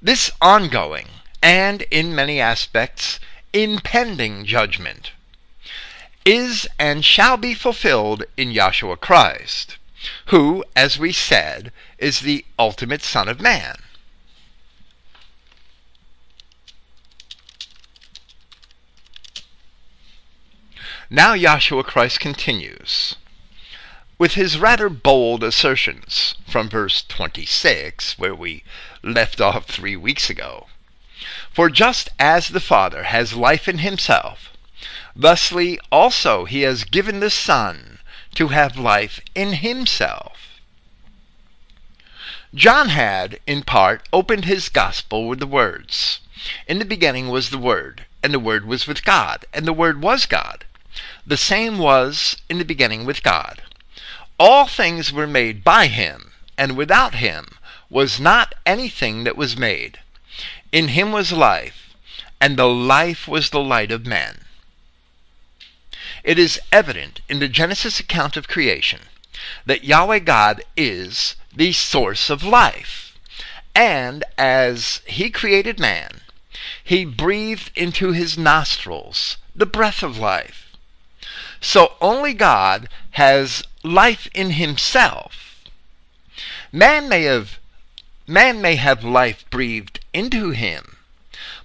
This 0.00 0.30
ongoing, 0.40 1.08
and 1.42 1.82
in 1.90 2.14
many 2.14 2.40
aspects, 2.40 3.20
impending 3.52 4.44
judgment 4.44 5.12
is 6.24 6.68
and 6.78 7.04
shall 7.04 7.36
be 7.36 7.54
fulfilled 7.54 8.22
in 8.36 8.52
Yahshua 8.52 9.00
Christ, 9.00 9.77
who, 10.26 10.64
as 10.76 10.98
we 10.98 11.12
said, 11.12 11.72
is 11.98 12.20
the 12.20 12.44
ultimate 12.58 13.02
Son 13.02 13.28
of 13.28 13.40
Man. 13.40 13.76
Now 21.10 21.34
Yahshua 21.34 21.84
Christ 21.84 22.20
continues 22.20 23.16
with 24.18 24.34
his 24.34 24.58
rather 24.58 24.88
bold 24.88 25.44
assertions 25.44 26.34
from 26.46 26.68
verse 26.68 27.02
26, 27.06 28.18
where 28.18 28.34
we 28.34 28.64
left 29.02 29.40
off 29.40 29.66
three 29.66 29.96
weeks 29.96 30.28
ago. 30.28 30.66
For 31.52 31.70
just 31.70 32.08
as 32.18 32.48
the 32.48 32.60
Father 32.60 33.04
has 33.04 33.34
life 33.34 33.68
in 33.68 33.78
himself, 33.78 34.50
thusly 35.14 35.78
also 35.90 36.44
he 36.44 36.62
has 36.62 36.84
given 36.84 37.20
the 37.20 37.30
Son 37.30 37.97
to 38.34 38.48
have 38.48 38.76
life 38.76 39.20
in 39.34 39.54
himself. 39.54 40.60
John 42.54 42.88
had, 42.88 43.40
in 43.46 43.62
part, 43.62 44.08
opened 44.12 44.46
his 44.46 44.68
gospel 44.68 45.28
with 45.28 45.38
the 45.38 45.46
words, 45.46 46.20
In 46.66 46.78
the 46.78 46.84
beginning 46.84 47.28
was 47.28 47.50
the 47.50 47.58
Word, 47.58 48.06
and 48.22 48.32
the 48.32 48.38
Word 48.38 48.64
was 48.64 48.86
with 48.86 49.04
God, 49.04 49.44
and 49.52 49.66
the 49.66 49.72
Word 49.72 50.00
was 50.02 50.24
God. 50.24 50.64
The 51.26 51.36
same 51.36 51.78
was 51.78 52.36
in 52.48 52.58
the 52.58 52.64
beginning 52.64 53.04
with 53.04 53.22
God. 53.22 53.62
All 54.38 54.66
things 54.66 55.12
were 55.12 55.26
made 55.26 55.62
by 55.62 55.88
him, 55.88 56.32
and 56.56 56.76
without 56.76 57.16
him 57.16 57.58
was 57.90 58.18
not 58.18 58.54
anything 58.64 59.24
that 59.24 59.36
was 59.36 59.56
made. 59.56 59.98
In 60.72 60.88
him 60.88 61.12
was 61.12 61.32
life, 61.32 61.94
and 62.40 62.56
the 62.56 62.68
life 62.68 63.28
was 63.28 63.50
the 63.50 63.60
light 63.60 63.92
of 63.92 64.06
men. 64.06 64.44
It 66.28 66.38
is 66.38 66.60
evident 66.70 67.22
in 67.30 67.38
the 67.38 67.48
Genesis 67.48 67.98
account 67.98 68.36
of 68.36 68.48
creation 68.48 69.00
that 69.64 69.82
Yahweh 69.82 70.18
God 70.18 70.62
is 70.76 71.36
the 71.56 71.72
source 71.72 72.28
of 72.28 72.44
life. 72.44 73.18
And 73.74 74.22
as 74.36 75.00
he 75.06 75.30
created 75.30 75.80
man, 75.80 76.20
he 76.84 77.06
breathed 77.06 77.70
into 77.74 78.12
his 78.12 78.36
nostrils 78.36 79.38
the 79.56 79.64
breath 79.64 80.02
of 80.02 80.18
life. 80.18 80.76
So 81.62 81.94
only 81.98 82.34
God 82.34 82.90
has 83.12 83.62
life 83.82 84.28
in 84.34 84.50
himself. 84.50 85.64
Man 86.70 87.08
may 87.08 87.22
have 87.22 87.58
man 88.26 88.60
may 88.60 88.76
have 88.76 89.02
life 89.02 89.48
breathed 89.48 90.00
into 90.12 90.50
him, 90.50 90.98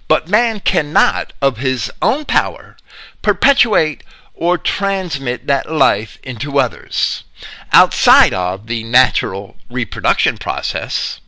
but 0.08 0.30
man 0.30 0.60
cannot 0.60 1.34
of 1.42 1.58
his 1.58 1.90
own 2.00 2.24
power 2.24 2.78
perpetuate 3.20 4.02
or 4.34 4.58
transmit 4.58 5.46
that 5.46 5.70
life 5.70 6.18
into 6.22 6.58
others 6.58 7.24
outside 7.72 8.32
of 8.32 8.66
the 8.66 8.82
natural 8.84 9.56
reproduction 9.70 10.38
process 10.38 11.20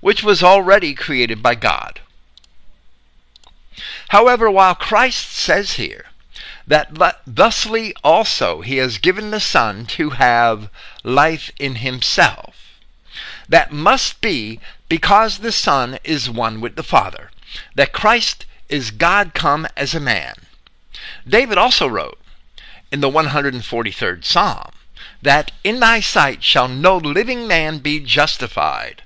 which 0.00 0.22
was 0.22 0.42
already 0.42 0.94
created 0.94 1.42
by 1.42 1.54
God. 1.54 2.00
However, 4.08 4.50
while 4.50 4.74
Christ 4.74 5.30
says 5.30 5.74
here 5.74 6.06
that 6.66 6.92
thusly 7.26 7.94
also 8.04 8.60
he 8.60 8.76
has 8.76 8.98
given 8.98 9.30
the 9.30 9.40
Son 9.40 9.86
to 9.86 10.10
have 10.10 10.70
life 11.02 11.50
in 11.58 11.76
himself. 11.76 12.56
That 13.48 13.72
must 13.72 14.20
be 14.20 14.60
because 14.88 15.38
the 15.38 15.52
Son 15.52 15.98
is 16.04 16.30
one 16.30 16.60
with 16.60 16.76
the 16.76 16.84
Father, 16.84 17.30
that 17.74 17.92
Christ 17.92 18.46
is 18.68 18.92
God 18.92 19.34
come 19.34 19.66
as 19.76 19.94
a 19.94 20.00
man. 20.00 20.34
David 21.26 21.58
also 21.58 21.88
wrote 21.88 22.19
in 22.90 23.00
the 23.00 23.10
143rd 23.10 24.24
Psalm 24.24 24.72
that 25.22 25.52
in 25.62 25.80
thy 25.80 26.00
sight 26.00 26.42
shall 26.42 26.68
no 26.68 26.96
living 26.96 27.46
man 27.46 27.78
be 27.78 28.00
justified, 28.00 29.02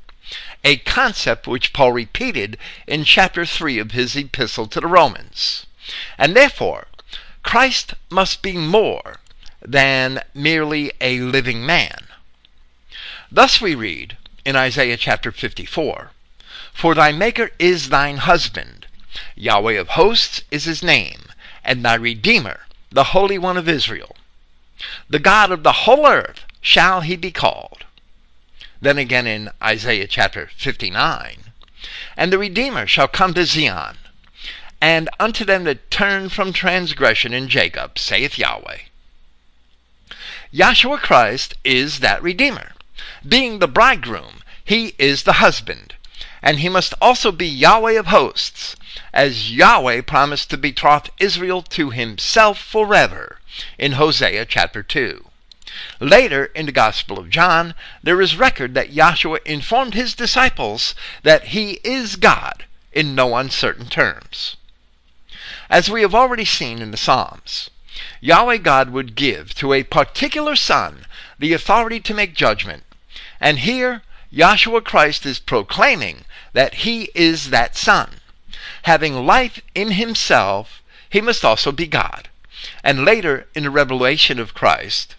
a 0.62 0.76
concept 0.78 1.46
which 1.46 1.72
Paul 1.72 1.92
repeated 1.92 2.56
in 2.86 3.04
chapter 3.04 3.44
3 3.44 3.78
of 3.78 3.92
his 3.92 4.16
epistle 4.16 4.66
to 4.68 4.80
the 4.80 4.86
Romans. 4.86 5.66
And 6.16 6.34
therefore, 6.34 6.86
Christ 7.42 7.94
must 8.10 8.42
be 8.42 8.56
more 8.56 9.20
than 9.60 10.22
merely 10.32 10.92
a 11.00 11.20
living 11.20 11.66
man. 11.66 12.06
Thus 13.30 13.60
we 13.60 13.74
read 13.74 14.16
in 14.44 14.56
Isaiah 14.56 14.96
chapter 14.96 15.32
54 15.32 16.10
For 16.72 16.94
thy 16.94 17.12
Maker 17.12 17.50
is 17.58 17.88
thine 17.88 18.18
husband, 18.18 18.86
Yahweh 19.34 19.74
of 19.74 19.88
hosts 19.88 20.42
is 20.50 20.64
his 20.64 20.82
name, 20.82 21.26
and 21.64 21.84
thy 21.84 21.94
Redeemer, 21.94 22.60
the 22.94 23.10
Holy 23.10 23.38
One 23.38 23.56
of 23.56 23.68
Israel. 23.68 24.14
The 25.10 25.18
God 25.18 25.50
of 25.50 25.64
the 25.64 25.84
whole 25.84 26.06
earth 26.06 26.42
shall 26.60 27.00
he 27.00 27.16
be 27.16 27.32
called. 27.32 27.84
Then 28.80 28.98
again 28.98 29.26
in 29.26 29.50
Isaiah 29.60 30.06
chapter 30.06 30.48
59 30.56 31.38
And 32.16 32.32
the 32.32 32.38
Redeemer 32.38 32.86
shall 32.86 33.08
come 33.08 33.34
to 33.34 33.44
Zion 33.44 33.96
and 34.80 35.08
unto 35.18 35.44
them 35.44 35.64
that 35.64 35.90
turn 35.90 36.28
from 36.28 36.52
transgression 36.52 37.32
in 37.32 37.48
Jacob, 37.48 37.98
saith 37.98 38.38
Yahweh. 38.38 38.78
Yahshua 40.52 40.98
Christ 40.98 41.54
is 41.64 41.98
that 41.98 42.22
Redeemer. 42.22 42.74
Being 43.26 43.58
the 43.58 43.66
bridegroom, 43.66 44.42
he 44.64 44.94
is 44.98 45.24
the 45.24 45.40
husband. 45.44 45.93
And 46.44 46.60
he 46.60 46.68
must 46.68 46.92
also 47.00 47.32
be 47.32 47.48
Yahweh 47.48 47.92
of 47.92 48.08
hosts, 48.08 48.76
as 49.14 49.50
Yahweh 49.50 50.02
promised 50.02 50.50
to 50.50 50.58
betroth 50.58 51.08
Israel 51.18 51.62
to 51.62 51.88
himself 51.88 52.58
forever 52.58 53.40
in 53.78 53.92
Hosea 53.92 54.44
chapter 54.44 54.82
2. 54.82 55.24
Later 56.00 56.44
in 56.54 56.66
the 56.66 56.72
Gospel 56.72 57.18
of 57.18 57.30
John, 57.30 57.74
there 58.02 58.20
is 58.20 58.36
record 58.36 58.74
that 58.74 58.92
Yahshua 58.92 59.38
informed 59.46 59.94
his 59.94 60.14
disciples 60.14 60.94
that 61.22 61.44
he 61.46 61.80
is 61.82 62.16
God 62.16 62.66
in 62.92 63.14
no 63.14 63.36
uncertain 63.36 63.86
terms. 63.86 64.56
As 65.70 65.88
we 65.88 66.02
have 66.02 66.14
already 66.14 66.44
seen 66.44 66.82
in 66.82 66.90
the 66.90 66.98
Psalms, 66.98 67.70
Yahweh 68.20 68.58
God 68.58 68.90
would 68.90 69.14
give 69.14 69.54
to 69.54 69.72
a 69.72 69.82
particular 69.82 70.56
son 70.56 71.06
the 71.38 71.54
authority 71.54 72.00
to 72.00 72.12
make 72.12 72.34
judgment, 72.34 72.84
and 73.40 73.60
here 73.60 74.02
Yahshua 74.30 74.84
Christ 74.84 75.24
is 75.24 75.38
proclaiming 75.38 76.26
that 76.54 76.74
he 76.74 77.10
is 77.14 77.50
that 77.50 77.76
son. 77.76 78.20
Having 78.84 79.26
life 79.26 79.60
in 79.74 79.92
himself, 79.92 80.82
he 81.10 81.20
must 81.20 81.44
also 81.44 81.70
be 81.70 81.86
God. 81.86 82.28
And 82.82 83.04
later 83.04 83.46
in 83.54 83.64
the 83.64 83.70
revelation 83.70 84.38
of 84.38 84.54
Christ, 84.54 85.16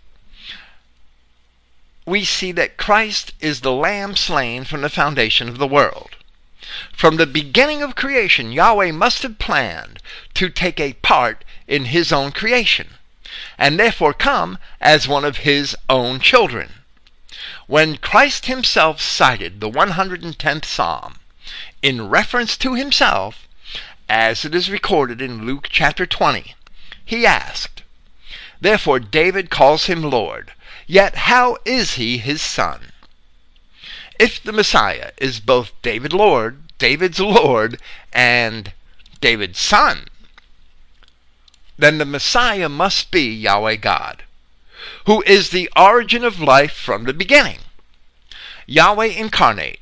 we 2.05 2.23
see 2.23 2.51
that 2.53 2.77
Christ 2.77 3.33
is 3.39 3.61
the 3.61 3.71
lamb 3.71 4.15
slain 4.15 4.63
from 4.63 4.81
the 4.81 4.89
foundation 4.89 5.49
of 5.49 5.57
the 5.57 5.67
world. 5.67 6.15
From 6.93 7.17
the 7.17 7.27
beginning 7.27 7.83
of 7.83 7.95
creation, 7.95 8.51
Yahweh 8.51 8.91
must 8.91 9.23
have 9.23 9.37
planned 9.37 9.99
to 10.35 10.49
take 10.49 10.79
a 10.79 10.93
part 10.93 11.43
in 11.67 11.85
his 11.85 12.11
own 12.11 12.31
creation, 12.31 12.95
and 13.57 13.79
therefore 13.79 14.13
come 14.13 14.57
as 14.79 15.07
one 15.07 15.25
of 15.25 15.37
his 15.37 15.75
own 15.89 16.19
children. 16.19 16.73
When 17.67 17.97
Christ 17.97 18.45
himself 18.45 19.01
cited 19.01 19.59
the 19.59 19.69
110th 19.69 20.65
Psalm 20.65 21.15
in 21.85 22.09
reference 22.09 22.57
to 22.57 22.73
himself, 22.73 23.47
as 24.09 24.43
it 24.43 24.55
is 24.55 24.71
recorded 24.71 25.21
in 25.21 25.45
Luke 25.45 25.67
chapter 25.69 26.07
20, 26.07 26.55
he 27.05 27.27
asked, 27.27 27.83
Therefore 28.59 28.99
David 28.99 29.51
calls 29.51 29.85
him 29.85 30.01
Lord, 30.01 30.53
Yet 30.87 31.13
how 31.29 31.57
is 31.63 31.93
he 31.93 32.17
his 32.17 32.41
son? 32.41 32.91
If 34.17 34.41
the 34.41 34.51
Messiah 34.51 35.11
is 35.17 35.39
both 35.39 35.79
David 35.83 36.11
Lord, 36.11 36.63
David's 36.79 37.19
Lord, 37.19 37.79
and 38.11 38.73
David's 39.21 39.59
son, 39.59 40.05
then 41.77 41.99
the 41.99 42.05
Messiah 42.05 42.67
must 42.67 43.11
be 43.11 43.29
Yahweh 43.29 43.75
God, 43.75 44.23
who 45.05 45.21
is 45.27 45.51
the 45.51 45.69
origin 45.75 46.23
of 46.23 46.39
life 46.39 46.73
from 46.73 47.03
the 47.03 47.13
beginning. 47.13 47.59
Yahweh 48.65 49.05
incarnate 49.05 49.79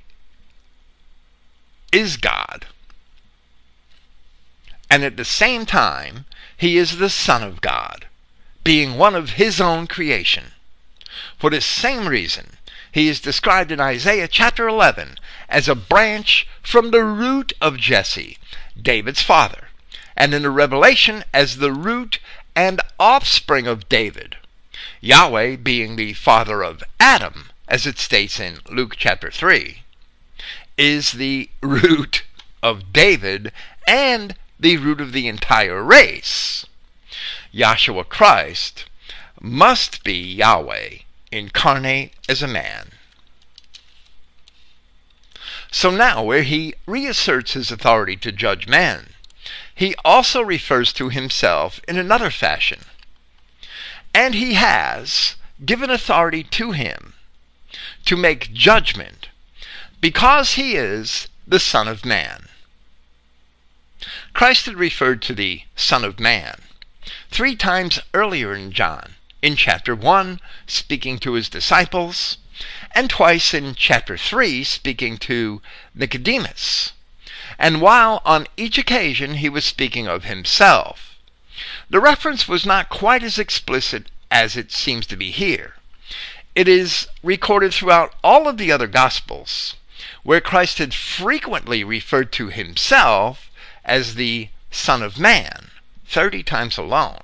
is 1.94 2.18
God. 2.18 2.66
And 4.90 5.04
at 5.04 5.16
the 5.16 5.26
same 5.26 5.66
time, 5.66 6.26
he 6.58 6.78
is 6.78 6.98
the 6.98 7.10
Son 7.10 7.44
of 7.44 7.62
God, 7.62 8.08
being 8.64 8.98
one 8.98 9.16
of 9.16 9.32
his 9.32 9.62
own 9.62 9.88
creation. 9.88 10.52
For 11.38 11.50
this 11.50 11.66
same 11.66 12.08
reason, 12.08 12.58
he 12.92 13.08
is 13.08 13.20
described 13.20 13.72
in 13.72 13.80
Isaiah 13.80 14.28
chapter 14.28 14.68
11 14.68 15.18
as 15.50 15.68
a 15.70 15.76
branch 15.76 16.48
from 16.62 16.92
the 16.92 17.04
root 17.04 17.54
of 17.62 17.78
Jesse, 17.78 18.38
David's 18.80 19.22
father, 19.22 19.70
and 20.16 20.34
in 20.34 20.42
the 20.42 20.50
Revelation 20.50 21.24
as 21.34 21.58
the 21.58 21.72
root 21.72 22.20
and 22.56 22.82
offspring 23.00 23.68
of 23.68 23.90
David. 23.90 24.38
Yahweh 25.02 25.58
being 25.58 25.96
the 25.96 26.14
father 26.14 26.64
of 26.64 26.84
Adam, 27.00 27.50
as 27.68 27.86
it 27.86 28.00
states 28.00 28.40
in 28.40 28.60
Luke 28.70 28.96
chapter 28.98 29.30
3, 29.30 29.83
is 30.78 31.14
the 31.14 31.50
root 31.62 32.24
of 32.62 32.94
David 32.94 33.52
and 33.88 34.36
the 34.60 34.78
root 34.78 35.02
of 35.02 35.12
the 35.12 35.28
entire 35.28 35.84
race. 35.84 36.66
Yahshua 37.54 38.08
Christ 38.08 38.86
must 39.40 40.04
be 40.04 40.16
Yahweh 40.16 41.00
incarnate 41.32 42.14
as 42.30 42.42
a 42.42 42.48
man. 42.48 42.92
So 45.72 45.90
now, 45.90 46.24
where 46.24 46.44
he 46.44 46.76
reasserts 46.86 47.54
his 47.54 47.72
authority 47.72 48.16
to 48.18 48.32
judge 48.32 48.68
man, 48.68 49.10
he 49.74 49.96
also 50.06 50.42
refers 50.42 50.94
to 50.94 51.10
himself 51.10 51.82
in 51.88 51.98
another 51.98 52.30
fashion. 52.30 52.82
And 54.14 54.36
he 54.36 54.54
has 54.54 55.36
given 55.66 55.90
authority 55.90 56.44
to 56.44 56.72
him 56.72 57.16
to 58.06 58.16
make 58.16 58.54
judgment 58.54 59.23
because 60.04 60.56
he 60.56 60.76
is 60.76 61.30
the 61.48 61.62
Son 61.62 61.88
of 61.88 62.04
Man. 62.04 62.50
Christ 64.34 64.66
had 64.66 64.76
referred 64.76 65.22
to 65.22 65.34
the 65.34 65.62
Son 65.78 66.04
of 66.04 66.20
Man 66.20 66.58
three 67.32 67.56
times 67.56 68.02
earlier 68.14 68.54
in 68.54 68.74
John, 68.74 69.16
in 69.42 69.56
chapter 69.56 69.96
1, 69.96 70.42
speaking 70.68 71.20
to 71.20 71.36
his 71.36 71.48
disciples, 71.48 72.38
and 72.94 73.10
twice 73.10 73.54
in 73.54 73.76
chapter 73.76 74.18
3, 74.18 74.66
speaking 74.66 75.18
to 75.20 75.62
Nicodemus. 75.96 76.92
And 77.58 77.80
while 77.80 78.22
on 78.26 78.48
each 78.58 78.78
occasion 78.78 79.36
he 79.36 79.48
was 79.48 79.64
speaking 79.64 80.06
of 80.06 80.26
himself, 80.26 81.16
the 81.90 82.02
reference 82.02 82.46
was 82.46 82.66
not 82.66 82.90
quite 82.90 83.24
as 83.24 83.40
explicit 83.40 84.12
as 84.30 84.58
it 84.58 84.70
seems 84.70 85.06
to 85.06 85.16
be 85.16 85.32
here. 85.32 85.76
It 86.56 86.68
is 86.68 87.08
recorded 87.24 87.74
throughout 87.74 88.14
all 88.22 88.50
of 88.50 88.58
the 88.58 88.70
other 88.70 88.88
Gospels, 88.88 89.76
where 90.24 90.42
Christ 90.42 90.78
had 90.78 90.94
frequently 90.94 91.84
referred 91.84 92.32
to 92.34 92.48
himself 92.48 93.52
as 93.84 94.16
the 94.16 94.50
Son 94.72 95.04
of 95.04 95.20
Man, 95.20 95.70
30 96.08 96.44
times 96.44 96.78
alone 96.78 97.20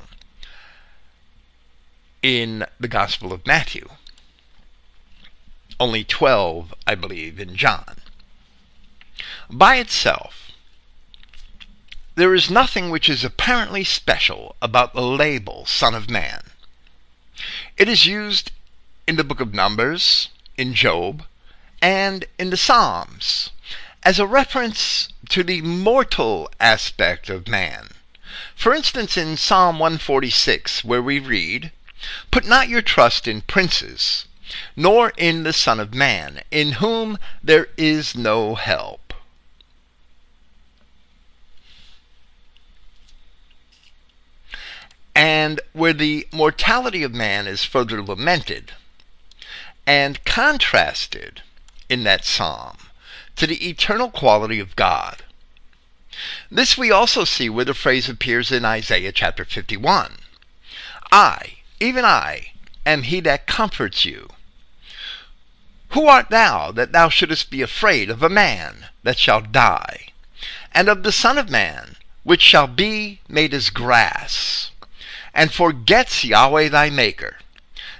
in 2.21 2.65
the 2.79 2.87
Gospel 2.87 3.31
of 3.31 3.47
Matthew. 3.47 3.89
Only 5.79 6.03
12, 6.03 6.73
I 6.85 6.95
believe, 6.95 7.39
in 7.39 7.55
John. 7.55 7.95
By 9.49 9.77
itself, 9.77 10.51
there 12.15 12.35
is 12.35 12.49
nothing 12.49 12.89
which 12.89 13.07
is 13.07 13.23
apparently 13.23 13.85
special 13.85 14.57
about 14.61 14.93
the 14.93 15.01
label 15.01 15.65
Son 15.65 15.95
of 15.95 16.09
Man. 16.09 16.43
It 17.77 17.87
is 17.87 18.05
used 18.05 18.51
in 19.07 19.15
the 19.15 19.23
book 19.23 19.39
of 19.39 19.53
Numbers, 19.53 20.27
in 20.57 20.73
Job, 20.73 21.23
and 21.81 22.25
in 22.37 22.49
the 22.49 22.57
Psalms 22.57 23.51
as 24.03 24.19
a 24.19 24.27
reference 24.27 25.09
to 25.29 25.43
the 25.43 25.61
mortal 25.61 26.49
aspect 26.59 27.29
of 27.29 27.47
man. 27.47 27.89
For 28.55 28.73
instance, 28.73 29.17
in 29.17 29.37
Psalm 29.37 29.79
146, 29.79 30.83
where 30.83 31.01
we 31.01 31.19
read, 31.19 31.71
Put 32.31 32.45
not 32.45 32.69
your 32.69 32.81
trust 32.81 33.27
in 33.27 33.41
princes, 33.41 34.25
nor 34.75 35.11
in 35.17 35.43
the 35.43 35.53
Son 35.53 35.79
of 35.79 35.93
Man, 35.93 36.41
in 36.49 36.73
whom 36.73 37.17
there 37.43 37.67
is 37.77 38.15
no 38.15 38.55
help. 38.55 39.13
And 45.13 45.59
where 45.73 45.93
the 45.93 46.27
mortality 46.31 47.03
of 47.03 47.13
man 47.13 47.47
is 47.47 47.65
further 47.65 48.01
lamented 48.01 48.71
and 49.85 50.23
contrasted 50.23 51.41
in 51.89 52.03
that 52.03 52.23
psalm 52.23 52.77
to 53.35 53.47
the 53.47 53.67
eternal 53.67 54.09
quality 54.09 54.59
of 54.59 54.75
God. 54.75 55.23
This 56.51 56.77
we 56.77 56.91
also 56.91 57.23
see 57.23 57.49
where 57.49 57.65
the 57.65 57.73
phrase 57.73 58.09
appears 58.09 58.51
in 58.51 58.65
Isaiah 58.65 59.11
chapter 59.11 59.45
51. 59.45 60.17
I, 61.11 61.59
even 61.79 62.03
I, 62.03 62.51
am 62.85 63.03
he 63.03 63.21
that 63.21 63.47
comforts 63.47 64.03
you. 64.03 64.29
Who 65.89 66.07
art 66.07 66.29
thou 66.29 66.71
that 66.73 66.91
thou 66.91 67.07
shouldest 67.09 67.49
be 67.49 67.61
afraid 67.61 68.09
of 68.09 68.21
a 68.21 68.29
man 68.29 68.87
that 69.03 69.17
shall 69.17 69.41
die, 69.41 70.09
and 70.73 70.89
of 70.89 71.03
the 71.03 71.11
Son 71.11 71.37
of 71.37 71.49
Man, 71.49 71.95
which 72.23 72.41
shall 72.41 72.67
be 72.67 73.21
made 73.27 73.53
as 73.53 73.69
grass, 73.69 74.71
and 75.33 75.53
forgets 75.53 76.23
Yahweh 76.23 76.67
thy 76.69 76.89
Maker, 76.89 77.37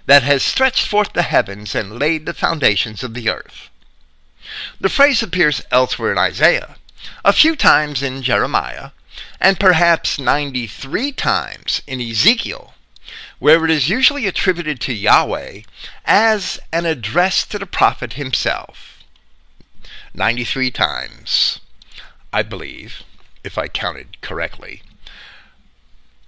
that 0.06 0.23
has 0.23 0.43
stretched 0.43 0.86
forth 0.86 1.13
the 1.13 1.23
heavens 1.23 1.73
and 1.73 1.97
laid 1.97 2.25
the 2.25 2.34
foundations 2.34 3.04
of 3.04 3.13
the 3.13 3.30
earth? 3.30 3.68
The 4.80 4.90
phrase 4.90 5.22
appears 5.22 5.62
elsewhere 5.72 6.12
in 6.12 6.18
Isaiah, 6.18 6.76
a 7.24 7.34
few 7.34 7.56
times 7.56 8.02
in 8.02 8.24
Jeremiah, 8.24 8.92
and 9.40 9.60
perhaps 9.60 10.20
93 10.20 11.12
times 11.12 11.82
in 11.88 12.02
Ezekiel, 12.02 12.74
where 13.40 13.64
it 13.66 13.72
is 13.72 13.90
usually 13.90 14.28
attributed 14.28 14.80
to 14.82 14.94
Yahweh 14.94 15.62
as 16.06 16.60
an 16.72 16.86
address 16.86 17.46
to 17.46 17.60
the 17.60 17.66
prophet 17.66 18.14
himself. 18.14 19.04
93 20.14 20.72
times, 20.72 21.60
I 22.34 22.44
believe, 22.44 23.04
if 23.44 23.58
I 23.58 23.68
counted 23.68 24.22
correctly, 24.22 24.84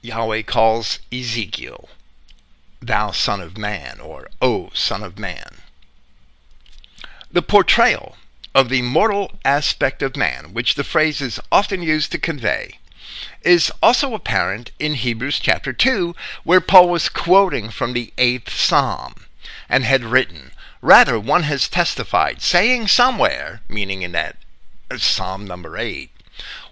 Yahweh 0.01 0.43
calls 0.43 0.99
Ezekiel, 1.11 1.89
Thou 2.81 3.11
Son 3.11 3.41
of 3.41 3.57
Man, 3.57 3.99
or 3.99 4.29
O 4.41 4.69
Son 4.73 5.03
of 5.03 5.19
Man. 5.19 5.60
The 7.33 7.41
portrayal 7.41 8.17
of 8.53 8.67
the 8.67 8.81
mortal 8.81 9.39
aspect 9.45 10.01
of 10.01 10.17
man, 10.17 10.51
which 10.51 10.75
the 10.75 10.83
phrase 10.83 11.21
is 11.21 11.39
often 11.49 11.81
used 11.81 12.11
to 12.11 12.17
convey, 12.17 12.79
is 13.41 13.71
also 13.81 14.13
apparent 14.13 14.71
in 14.79 14.95
Hebrews 14.95 15.39
chapter 15.39 15.71
2, 15.71 16.13
where 16.43 16.59
Paul 16.59 16.89
was 16.89 17.07
quoting 17.07 17.69
from 17.69 17.93
the 17.93 18.11
eighth 18.17 18.53
psalm 18.53 19.27
and 19.69 19.85
had 19.85 20.03
written, 20.03 20.51
Rather, 20.81 21.17
one 21.17 21.43
has 21.43 21.69
testified, 21.69 22.41
saying 22.41 22.89
somewhere, 22.89 23.61
meaning 23.69 24.01
in 24.01 24.11
that 24.11 24.35
psalm 24.97 25.47
number 25.47 25.77
8, 25.77 26.11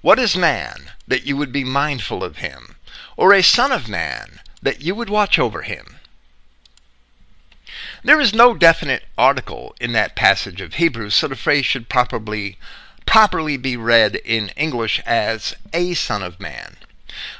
What 0.01 0.19
is 0.19 0.35
man 0.35 0.91
that 1.07 1.25
you 1.25 1.37
would 1.37 1.53
be 1.53 1.63
mindful 1.63 2.21
of 2.21 2.39
him, 2.39 2.75
or 3.15 3.31
a 3.31 3.41
son 3.41 3.71
of 3.71 3.87
man 3.87 4.41
that 4.61 4.81
you 4.81 4.93
would 4.93 5.09
watch 5.09 5.39
over 5.39 5.61
him? 5.61 5.98
There 8.01 8.21
is 8.21 8.33
no 8.33 8.53
definite 8.53 9.03
article 9.17 9.75
in 9.81 9.91
that 9.91 10.15
passage 10.15 10.61
of 10.61 10.75
Hebrews, 10.75 11.13
so 11.15 11.27
the 11.27 11.35
phrase 11.35 11.65
should 11.65 11.89
properly 11.89 12.57
properly 13.05 13.57
be 13.57 13.75
read 13.75 14.15
in 14.15 14.49
English 14.55 15.01
as 15.05 15.53
a 15.73 15.93
son 15.95 16.23
of 16.23 16.39
man. 16.39 16.77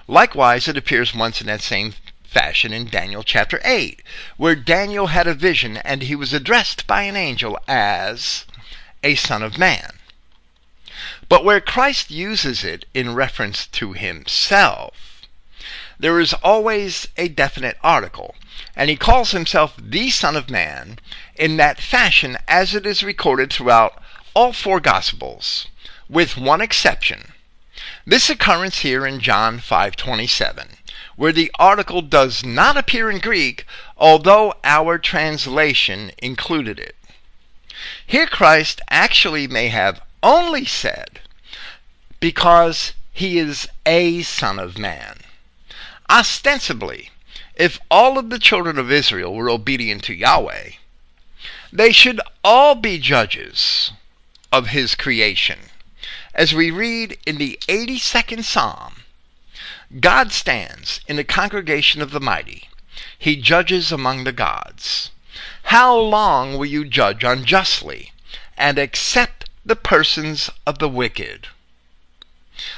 Likewise, 0.06 0.68
it 0.68 0.76
appears 0.76 1.16
once 1.16 1.40
in 1.40 1.48
that 1.48 1.62
same 1.62 1.94
fashion 2.26 2.74
in 2.74 2.90
Daniel 2.90 3.24
chapter 3.24 3.62
8, 3.64 4.02
where 4.36 4.56
Daniel 4.56 5.08
had 5.08 5.28
a 5.28 5.34
vision 5.34 5.78
and 5.78 6.02
he 6.02 6.16
was 6.16 6.34
addressed 6.34 6.86
by 6.86 7.04
an 7.04 7.16
angel 7.16 7.58
as 7.66 8.46
a 9.02 9.16
son 9.16 9.42
of 9.42 9.58
man. 9.58 9.94
But 11.30 11.46
where 11.46 11.62
Christ 11.62 12.12
uses 12.12 12.66
it 12.66 12.84
in 12.94 13.16
reference 13.16 13.66
to 13.68 13.94
himself, 13.94 15.22
there 15.98 16.20
is 16.20 16.34
always 16.34 17.08
a 17.16 17.30
definite 17.30 17.78
article 17.82 18.36
and 18.76 18.90
he 18.90 18.96
calls 18.96 19.32
himself 19.32 19.74
the 19.78 20.10
Son 20.10 20.36
of 20.36 20.50
Man 20.50 21.00
in 21.36 21.58
that 21.58 21.82
fashion 21.82 22.38
as 22.48 22.76
it 22.76 22.86
is 22.86 23.04
recorded 23.04 23.52
throughout 23.52 24.02
all 24.34 24.54
four 24.54 24.80
Gospels, 24.80 25.68
with 26.10 26.38
one 26.38 26.62
exception. 26.62 27.34
This 28.06 28.30
occurrence 28.30 28.80
here 28.80 29.06
in 29.06 29.20
John 29.20 29.60
5:27, 29.60 30.78
where 31.16 31.32
the 31.32 31.52
article 31.60 32.02
does 32.02 32.44
not 32.44 32.78
appear 32.78 33.10
in 33.10 33.20
Greek, 33.20 33.66
although 33.98 34.56
our 34.64 34.98
translation 34.98 36.12
included 36.18 36.80
it. 36.80 36.96
Here 38.06 38.28
Christ 38.28 38.82
actually 38.90 39.48
may 39.48 39.70
have 39.70 40.02
only 40.22 40.66
said, 40.66 41.22
because 42.20 42.94
he 43.14 43.38
is 43.38 43.68
a 43.86 44.22
Son 44.24 44.60
of 44.60 44.78
Man. 44.78 45.20
Ostensibly, 46.10 47.12
if 47.60 47.78
all 47.92 48.18
of 48.18 48.30
the 48.30 48.40
children 48.40 48.80
of 48.80 48.90
Israel 48.90 49.36
were 49.36 49.50
obedient 49.50 50.02
to 50.02 50.14
Yahweh, 50.14 50.70
they 51.74 51.92
should 51.92 52.22
all 52.42 52.74
be 52.74 52.98
judges 52.98 53.92
of 54.50 54.68
his 54.68 54.96
creation. 54.96 55.60
As 56.34 56.54
we 56.54 56.72
read 56.72 57.18
in 57.28 57.38
the 57.38 57.60
82nd 57.68 58.46
Psalm, 58.46 59.04
God 60.00 60.32
stands 60.32 61.02
in 61.06 61.18
the 61.18 61.26
congregation 61.26 62.02
of 62.02 62.12
the 62.12 62.22
mighty. 62.22 62.70
He 63.18 63.36
judges 63.36 63.92
among 63.92 64.24
the 64.24 64.32
gods. 64.32 65.12
How 65.64 65.98
long 65.98 66.58
will 66.58 66.66
you 66.66 66.86
judge 66.86 67.26
unjustly 67.26 68.14
and 68.58 68.80
accept 68.80 69.50
the 69.66 69.76
persons 69.76 70.50
of 70.66 70.80
the 70.80 70.90
wicked? 70.90 71.48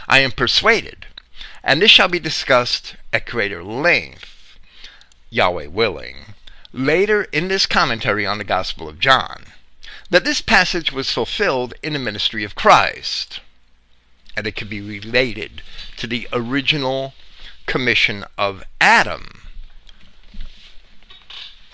I 0.08 0.20
am 0.20 0.32
persuaded, 0.32 1.06
and 1.64 1.82
this 1.82 1.92
shall 1.92 2.08
be 2.08 2.20
discussed 2.20 2.96
at 3.14 3.28
greater 3.28 3.64
length 3.64 4.31
Yahweh 5.34 5.68
willing, 5.68 6.36
later 6.74 7.24
in 7.32 7.48
this 7.48 7.66
commentary 7.66 8.26
on 8.26 8.38
the 8.38 8.44
Gospel 8.44 8.90
of 8.90 9.00
John, 9.00 9.46
that 10.10 10.26
this 10.26 10.42
passage 10.42 10.92
was 10.92 11.10
fulfilled 11.10 11.74
in 11.82 11.94
the 11.94 12.00
ministry 12.00 12.44
of 12.44 12.54
Christ, 12.54 13.40
and 14.36 14.46
it 14.46 14.58
could 14.58 14.70
be 14.70 14.82
related 14.82 15.62
to 15.96 16.06
the 16.06 16.28
original 16.34 17.14
commission 17.66 18.26
of 18.38 18.64
Adam 18.82 19.42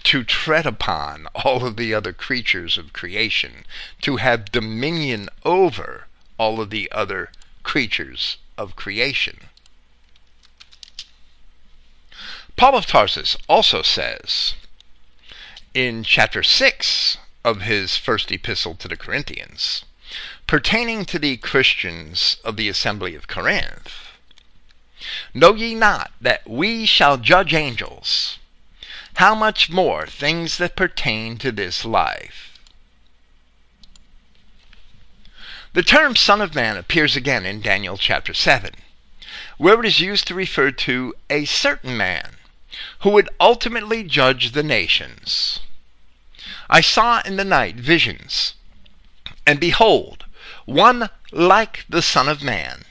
to 0.04 0.24
tread 0.24 0.68
upon 0.68 1.28
all 1.34 1.66
of 1.66 1.78
the 1.78 1.96
other 1.96 2.14
creatures 2.14 2.78
of 2.78 2.94
creation, 2.94 3.66
to 4.02 4.18
have 4.18 4.52
dominion 4.52 5.30
over 5.44 6.06
all 6.38 6.62
of 6.62 6.70
the 6.70 6.92
other 6.92 7.32
creatures 7.64 8.38
of 8.56 8.76
creation. 8.76 9.50
Paul 12.58 12.76
of 12.76 12.88
Tarsus 12.88 13.38
also 13.48 13.84
says 13.84 14.56
in 15.76 16.04
chapter 16.04 16.42
6 16.42 17.20
of 17.46 17.62
his 17.62 17.98
first 17.98 18.32
epistle 18.32 18.74
to 18.74 18.88
the 18.88 18.98
Corinthians, 18.98 19.86
pertaining 20.48 21.06
to 21.06 21.20
the 21.20 21.38
Christians 21.38 22.38
of 22.44 22.58
the 22.58 22.68
assembly 22.68 23.14
of 23.14 23.28
Corinth, 23.28 23.94
Know 25.36 25.54
ye 25.54 25.76
not 25.76 26.12
that 26.20 26.50
we 26.50 26.88
shall 26.88 27.18
judge 27.18 27.54
angels? 27.54 28.40
How 29.18 29.36
much 29.36 29.70
more 29.70 30.08
things 30.08 30.58
that 30.58 30.76
pertain 30.76 31.38
to 31.38 31.52
this 31.52 31.86
life? 31.86 32.58
The 35.74 35.84
term 35.84 36.16
Son 36.16 36.42
of 36.42 36.56
Man 36.56 36.76
appears 36.76 37.16
again 37.16 37.46
in 37.46 37.62
Daniel 37.62 37.98
chapter 37.98 38.34
7, 38.34 38.72
where 39.60 39.80
it 39.80 39.86
is 39.86 40.00
used 40.00 40.26
to 40.26 40.34
refer 40.34 40.72
to 40.72 41.14
a 41.30 41.46
certain 41.46 41.96
man 41.96 42.37
who 43.00 43.10
would 43.12 43.30
ultimately 43.40 44.04
judge 44.04 44.52
the 44.52 44.64
nations. 44.64 45.60
I 46.70 46.82
saw 46.82 47.22
in 47.26 47.38
the 47.38 47.46
night 47.46 47.76
visions, 47.76 48.54
and 49.46 49.60
behold, 49.60 50.26
one 50.66 51.10
like 51.32 51.86
the 51.90 52.02
Son 52.02 52.28
of 52.28 52.44
Man 52.44 52.84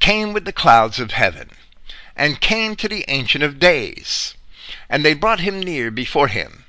came 0.00 0.32
with 0.32 0.44
the 0.44 0.52
clouds 0.52 0.98
of 0.98 1.12
heaven, 1.12 1.50
and 2.14 2.40
came 2.40 2.76
to 2.76 2.88
the 2.88 3.04
Ancient 3.08 3.44
of 3.44 3.58
Days, 3.58 4.34
and 4.88 5.04
they 5.04 5.14
brought 5.14 5.40
him 5.40 5.60
near 5.60 5.90
before 5.90 6.28
him. 6.28 6.64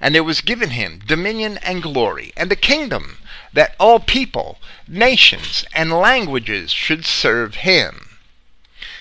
And 0.00 0.14
there 0.14 0.24
was 0.24 0.40
given 0.40 0.70
him 0.70 1.00
dominion 1.06 1.58
and 1.58 1.82
glory, 1.82 2.32
and 2.36 2.50
a 2.50 2.56
kingdom, 2.56 3.18
that 3.52 3.74
all 3.78 4.00
people, 4.00 4.58
nations, 4.88 5.64
and 5.72 5.92
languages 5.92 6.72
should 6.72 7.04
serve 7.04 7.56
him. 7.56 8.09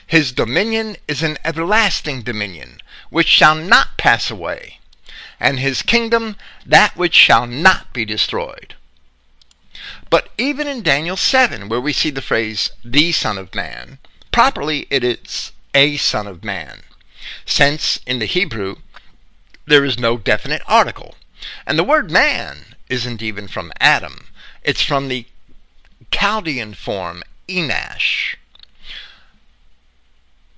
His 0.10 0.32
dominion 0.32 0.98
is 1.08 1.22
an 1.22 1.38
everlasting 1.46 2.24
dominion, 2.24 2.82
which 3.12 3.28
shall 3.28 3.54
not 3.54 3.96
pass 4.00 4.32
away, 4.32 4.80
and 5.40 5.60
his 5.60 5.84
kingdom 5.84 6.36
that 6.66 6.98
which 6.98 7.14
shall 7.14 7.46
not 7.46 7.94
be 7.94 8.06
destroyed. 8.06 8.74
But 10.10 10.32
even 10.36 10.66
in 10.66 10.82
Daniel 10.82 11.16
7, 11.16 11.70
where 11.70 11.80
we 11.80 11.94
see 11.94 12.10
the 12.10 12.24
phrase, 12.24 12.72
the 12.84 13.12
Son 13.12 13.38
of 13.38 13.54
Man, 13.54 14.00
properly 14.32 14.88
it 14.90 15.04
is 15.04 15.52
a 15.76 15.96
Son 15.98 16.26
of 16.26 16.44
Man, 16.44 16.82
since 17.46 18.00
in 18.08 18.18
the 18.18 18.26
Hebrew 18.26 18.78
there 19.68 19.86
is 19.86 20.00
no 20.00 20.18
definite 20.18 20.64
article. 20.68 21.18
And 21.68 21.78
the 21.78 21.84
word 21.84 22.10
man 22.10 22.74
isn't 22.90 23.22
even 23.22 23.48
from 23.48 23.72
Adam, 23.80 24.30
it's 24.64 24.82
from 24.82 25.08
the 25.08 25.28
Chaldean 26.10 26.74
form 26.74 27.22
Enash 27.48 28.38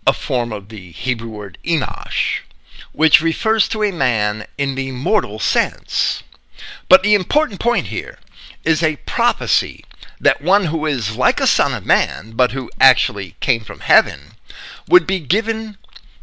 a 0.08 0.14
form 0.14 0.52
of 0.52 0.70
the 0.70 0.92
Hebrew 0.92 1.30
word 1.30 1.60
Enosh, 1.64 2.40
which 2.92 3.22
refers 3.22 3.68
to 3.68 3.84
a 3.84 3.92
man 3.92 4.48
in 4.58 4.76
the 4.76 4.92
mortal 4.92 5.38
sense. 5.38 6.24
But 6.90 7.04
the 7.04 7.14
important 7.14 7.60
point 7.60 7.88
here 7.88 8.18
is 8.64 8.82
a 8.82 8.98
prophecy 9.06 9.86
that 10.20 10.42
one 10.42 10.66
who 10.66 10.86
is 10.86 11.16
like 11.16 11.40
a 11.40 11.48
son 11.48 11.74
of 11.74 11.86
man, 11.86 12.32
but 12.32 12.52
who 12.52 12.70
actually 12.80 13.36
came 13.40 13.64
from 13.64 13.82
heaven, 13.82 14.34
would 14.88 15.08
be 15.08 15.20
given 15.20 15.78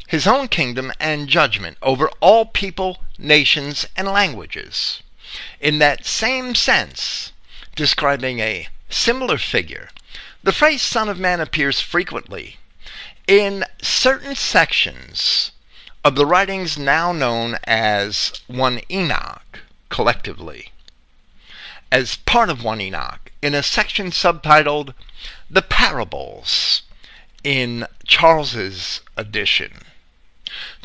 his 0.07 0.27
own 0.27 0.47
kingdom 0.47 0.91
and 0.99 1.27
judgment 1.27 1.77
over 1.81 2.09
all 2.19 2.45
people, 2.45 3.03
nations, 3.17 3.85
and 3.95 4.07
languages. 4.07 5.01
In 5.59 5.79
that 5.79 6.05
same 6.05 6.55
sense, 6.55 7.31
describing 7.75 8.39
a 8.39 8.67
similar 8.89 9.37
figure, 9.37 9.89
the 10.43 10.53
phrase 10.53 10.81
Son 10.81 11.09
of 11.09 11.19
Man 11.19 11.39
appears 11.39 11.79
frequently 11.79 12.58
in 13.29 13.63
certain 13.79 14.33
sections 14.33 15.51
of 16.03 16.15
the 16.15 16.25
writings 16.25 16.79
now 16.79 17.11
known 17.11 17.59
as 17.63 18.33
1 18.47 18.81
Enoch, 18.89 19.59
collectively, 19.89 20.71
as 21.91 22.15
part 22.15 22.49
of 22.49 22.63
1 22.63 22.81
Enoch, 22.81 23.31
in 23.43 23.53
a 23.53 23.61
section 23.61 24.09
subtitled 24.09 24.95
The 25.47 25.61
Parables 25.61 26.81
in 27.43 27.85
Charles's 28.07 29.01
edition. 29.15 29.83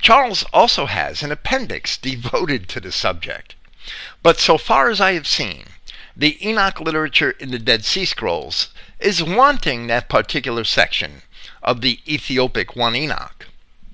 Charles 0.03 0.45
also 0.53 0.85
has 0.85 1.23
an 1.23 1.33
appendix 1.33 1.97
devoted 2.11 2.69
to 2.69 2.79
the 2.79 2.93
subject, 2.93 3.55
but 4.23 4.39
so 4.39 4.59
far 4.59 4.91
as 4.91 5.01
I 5.01 5.15
have 5.15 5.27
seen, 5.27 5.65
the 6.15 6.37
Enoch 6.47 6.79
literature 6.79 7.31
in 7.31 7.53
the 7.53 7.59
Dead 7.59 7.87
Sea 7.87 8.05
Scrolls 8.05 8.69
is 9.01 9.23
wanting 9.25 9.87
that 9.87 10.11
particular 10.11 10.65
section 10.65 11.23
of 11.65 11.81
the 11.81 12.01
Ethiopic 12.07 12.77
one 12.77 12.95
Enoch, 12.95 13.47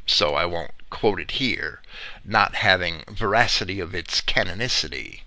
so 0.06 0.35
I 0.35 0.44
won't 0.44 0.72
quote 0.90 1.20
it 1.20 1.33
here, 1.33 1.80
not 2.24 2.56
having 2.56 3.04
veracity 3.09 3.80
of 3.80 3.94
its 3.94 4.20
canonicity. 4.20 5.20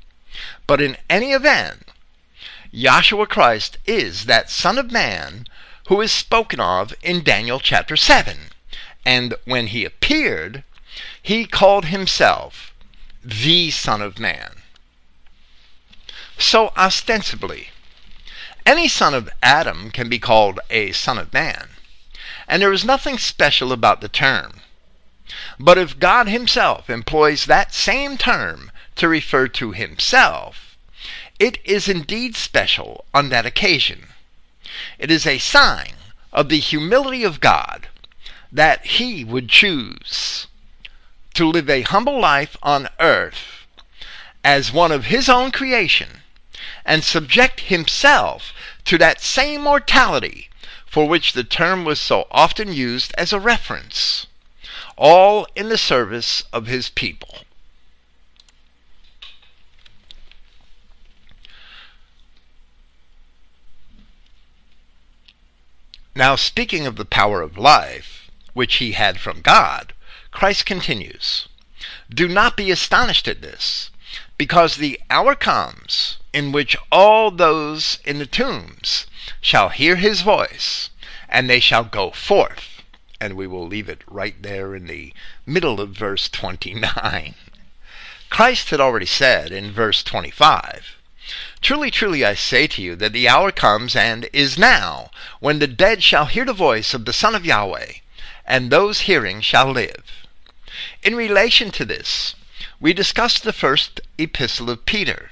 But 0.68 0.82
in 0.82 0.98
any 1.10 1.32
event, 1.32 1.88
Yahshua 2.74 3.30
Christ 3.30 3.78
is 3.86 4.26
that 4.26 4.50
Son 4.50 4.78
of 4.78 4.92
Man 4.92 5.48
who 5.88 6.02
is 6.02 6.12
spoken 6.12 6.60
of 6.60 6.94
in 7.02 7.24
Daniel 7.24 7.60
chapter 7.60 7.98
7. 7.98 8.38
And 9.06 9.36
when 9.46 9.68
he 9.68 9.84
appeared, 9.84 10.64
he 11.22 11.46
called 11.46 11.86
himself 11.86 12.74
the 13.24 13.72
Son 13.72 14.02
of 14.02 14.20
Man. 14.20 14.52
So, 16.38 16.72
ostensibly, 16.78 17.70
any 18.66 18.88
son 18.88 19.14
of 19.14 19.30
Adam 19.42 19.92
can 19.92 20.10
be 20.10 20.20
called 20.20 20.60
a 20.70 20.94
son 20.94 21.18
of 21.18 21.32
man, 21.34 21.70
and 22.48 22.62
there 22.62 22.74
is 22.74 22.86
nothing 22.86 23.18
special 23.18 23.72
about 23.72 24.02
the 24.02 24.10
term. 24.10 24.62
But 25.60 25.78
if 25.78 26.00
God 26.00 26.28
himself 26.28 26.90
employs 26.90 27.46
that 27.46 27.74
same 27.74 28.18
term 28.18 28.72
to 28.96 29.08
refer 29.08 29.48
to 29.50 29.72
himself, 29.72 30.78
it 31.40 31.58
is 31.64 31.88
indeed 31.88 32.36
special 32.36 33.06
on 33.14 33.30
that 33.30 33.46
occasion. 33.46 34.08
It 35.00 35.10
is 35.10 35.26
a 35.26 35.40
sign 35.40 35.94
of 36.32 36.50
the 36.50 36.60
humility 36.60 37.24
of 37.24 37.40
God 37.40 37.88
that 38.52 38.86
he 38.86 39.24
would 39.24 39.50
choose 39.50 40.48
to 41.34 41.48
live 41.48 41.70
a 41.70 41.82
humble 41.82 42.20
life 42.20 42.56
on 42.62 42.90
earth 43.00 43.66
as 44.44 44.72
one 44.72 44.92
of 44.92 45.06
his 45.06 45.30
own 45.30 45.52
creation 45.52 46.22
and 46.86 47.04
subject 47.04 47.62
himself 47.62 48.54
to 48.86 48.98
that 48.98 49.22
same 49.22 49.62
mortality 49.62 50.50
for 50.94 51.08
which 51.08 51.34
the 51.34 51.44
term 51.44 51.84
was 51.86 52.00
so 52.00 52.28
often 52.30 52.72
used 52.72 53.16
as 53.18 53.34
a 53.34 53.40
reference, 53.40 54.28
all 54.96 55.48
in 55.56 55.68
the 55.68 55.78
service 55.78 56.44
of 56.54 56.68
his 56.68 56.90
people. 56.90 57.40
Now, 66.14 66.36
speaking 66.36 66.86
of 66.86 66.98
the 66.98 67.06
power 67.06 67.42
of 67.42 67.58
life, 67.58 68.30
which 68.54 68.76
he 68.76 68.92
had 68.92 69.20
from 69.20 69.42
God, 69.42 69.94
Christ 70.30 70.68
continues 70.68 71.48
Do 72.08 72.28
not 72.28 72.56
be 72.56 72.70
astonished 72.70 73.28
at 73.28 73.42
this, 73.42 73.90
because 74.38 74.76
the 74.76 75.02
hour 75.10 75.34
comes 75.34 76.18
in 76.34 76.52
which 76.52 76.76
all 76.92 77.30
those 77.32 78.00
in 78.04 78.18
the 78.18 78.26
tombs 78.26 79.06
shall 79.40 79.70
hear 79.70 79.96
his 79.96 80.22
voice, 80.22 80.90
and 81.30 81.48
they 81.48 81.60
shall 81.60 81.84
go 81.84 82.10
forth. 82.10 82.82
And 83.22 83.36
we 83.36 83.48
will 83.48 83.68
leave 83.68 83.88
it 83.88 84.02
right 84.08 84.36
there 84.42 84.76
in 84.76 84.88
the 84.88 85.14
middle 85.46 85.80
of 85.80 85.92
verse 85.92 86.28
29. 86.28 87.36
Christ 88.30 88.72
had 88.72 88.82
already 88.82 89.06
said 89.06 89.52
in 89.52 89.72
verse 89.72 90.04
25, 90.04 90.98
Truly, 91.62 91.92
truly, 91.92 92.26
I 92.26 92.34
say 92.34 92.66
to 92.68 92.82
you 92.82 92.96
that 92.96 93.14
the 93.14 93.30
hour 93.30 93.52
comes 93.52 93.96
and 93.96 94.28
is 94.34 94.58
now 94.58 95.12
when 95.40 95.60
the 95.60 95.68
dead 95.68 96.04
shall 96.04 96.26
hear 96.26 96.44
the 96.44 96.52
voice 96.52 96.94
of 96.94 97.06
the 97.06 97.14
Son 97.14 97.36
of 97.36 97.46
Yahweh, 97.46 97.94
and 98.46 98.72
those 98.72 99.02
hearing 99.02 99.40
shall 99.40 99.72
live. 99.72 100.04
In 101.04 101.16
relation 101.16 101.70
to 101.72 101.86
this, 101.86 102.36
we 102.80 102.92
discussed 102.92 103.44
the 103.44 103.54
first 103.54 104.02
epistle 104.18 104.70
of 104.72 104.86
Peter, 104.86 105.32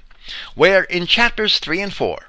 where 0.55 0.83
in 0.83 1.05
chapters 1.07 1.59
3 1.59 1.81
and 1.81 1.93
4 1.93 2.27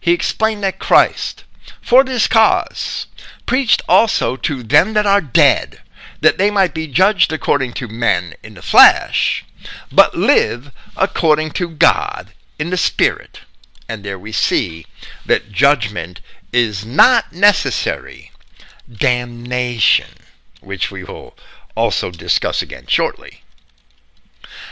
he 0.00 0.12
explained 0.12 0.62
that 0.62 0.78
Christ, 0.78 1.44
for 1.80 2.04
this 2.04 2.28
cause, 2.28 3.06
preached 3.46 3.82
also 3.88 4.36
to 4.36 4.62
them 4.62 4.94
that 4.94 5.06
are 5.06 5.20
dead, 5.20 5.80
that 6.20 6.38
they 6.38 6.50
might 6.50 6.74
be 6.74 6.86
judged 6.86 7.32
according 7.32 7.72
to 7.74 7.88
men 7.88 8.34
in 8.42 8.54
the 8.54 8.62
flesh, 8.62 9.44
but 9.90 10.16
live 10.16 10.70
according 10.96 11.50
to 11.52 11.68
God 11.68 12.32
in 12.58 12.70
the 12.70 12.76
Spirit. 12.76 13.40
And 13.88 14.04
there 14.04 14.18
we 14.18 14.32
see 14.32 14.86
that 15.26 15.52
judgment 15.52 16.20
is 16.52 16.84
not 16.84 17.32
necessary, 17.32 18.30
damnation, 18.92 20.10
which 20.60 20.90
we 20.90 21.04
will 21.04 21.34
also 21.76 22.10
discuss 22.10 22.62
again 22.62 22.86
shortly. 22.86 23.42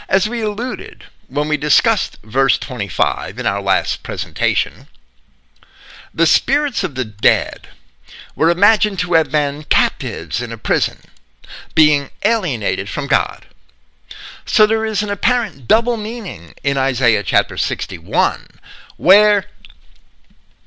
As 0.09 0.29
we 0.29 0.41
alluded 0.41 1.05
when 1.31 1.47
we 1.47 1.57
discussed 1.57 2.19
verse 2.25 2.59
25 2.59 3.39
in 3.39 3.47
our 3.47 3.63
last 3.63 4.03
presentation, 4.03 4.89
the 6.13 6.27
spirits 6.27 6.83
of 6.83 6.97
the 6.97 7.05
dead 7.05 7.69
were 8.35 8.51
imagined 8.51 8.99
to 8.99 9.13
have 9.13 9.31
been 9.31 9.63
captives 9.63 10.43
in 10.43 10.51
a 10.51 10.59
prison, 10.59 10.99
being 11.77 12.11
alienated 12.25 12.89
from 12.89 13.07
God. 13.07 13.47
So 14.45 14.67
there 14.67 14.85
is 14.85 15.05
an 15.05 15.11
apparent 15.11 15.69
double 15.69 15.97
meaning 15.97 16.55
in 16.65 16.77
Isaiah 16.77 17.23
chapter 17.23 17.57
61, 17.57 18.47
where 18.97 19.45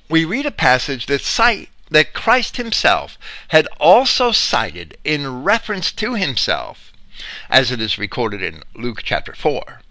we 0.09 0.23
read 0.23 0.45
a 0.45 0.51
passage 0.51 1.07
that 1.07 1.21
cite 1.21 1.69
that 1.89 2.13
Christ 2.13 2.55
himself 2.55 3.17
had 3.49 3.67
also 3.81 4.31
cited 4.31 4.97
in 5.03 5.43
reference 5.43 5.91
to 5.91 6.15
himself, 6.15 6.93
as 7.49 7.69
it 7.69 7.81
is 7.81 7.97
recorded 7.97 8.41
in 8.41 8.63
Luke 8.73 9.01
chapter 9.03 9.33
4. 9.33 9.82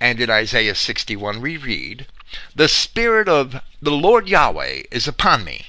And 0.00 0.18
in 0.18 0.30
Isaiah 0.30 0.74
61 0.74 1.42
we 1.42 1.58
read, 1.58 2.06
The 2.54 2.68
Spirit 2.68 3.28
of 3.28 3.60
the 3.82 3.90
Lord 3.90 4.28
Yahweh 4.28 4.84
is 4.90 5.06
upon 5.06 5.44
me, 5.44 5.66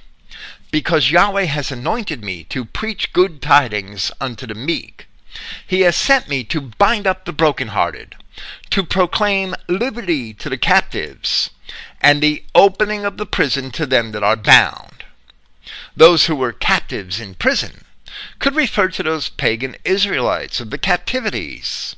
because 0.72 1.12
Yahweh 1.12 1.46
has 1.46 1.70
anointed 1.70 2.24
me 2.24 2.46
to 2.46 2.64
preach 2.64 3.12
good 3.12 3.42
tidings 3.42 4.10
unto 4.22 4.48
the 4.48 4.56
meek. 4.56 5.08
He 5.68 5.82
has 5.82 5.98
sent 5.98 6.30
me 6.30 6.46
to 6.46 6.62
bind 6.62 7.06
up 7.06 7.26
the 7.26 7.34
brokenhearted, 7.34 8.16
to 8.70 8.84
proclaim 8.84 9.54
liberty 9.68 10.34
to 10.36 10.50
the 10.50 10.58
captives, 10.58 11.50
and 12.00 12.22
the 12.22 12.46
opening 12.56 13.04
of 13.04 13.18
the 13.18 13.26
prison 13.26 13.70
to 13.72 13.86
them 13.86 14.14
that 14.14 14.24
are 14.24 14.38
bound. 14.38 15.04
Those 15.96 16.28
who 16.28 16.38
were 16.38 16.54
captives 16.54 17.20
in 17.20 17.36
prison 17.36 17.84
could 18.40 18.56
refer 18.56 18.88
to 18.88 19.04
those 19.04 19.28
pagan 19.28 19.76
Israelites 19.84 20.62
of 20.62 20.70
the 20.70 20.78
captivities, 20.78 21.98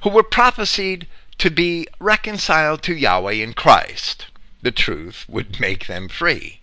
who 0.00 0.08
were 0.08 0.22
prophesied 0.22 1.06
to 1.38 1.50
be 1.50 1.86
reconciled 1.98 2.82
to 2.82 2.94
Yahweh 2.94 3.34
in 3.34 3.54
Christ. 3.54 4.26
The 4.60 4.72
truth 4.72 5.24
would 5.28 5.60
make 5.60 5.86
them 5.86 6.08
free. 6.08 6.60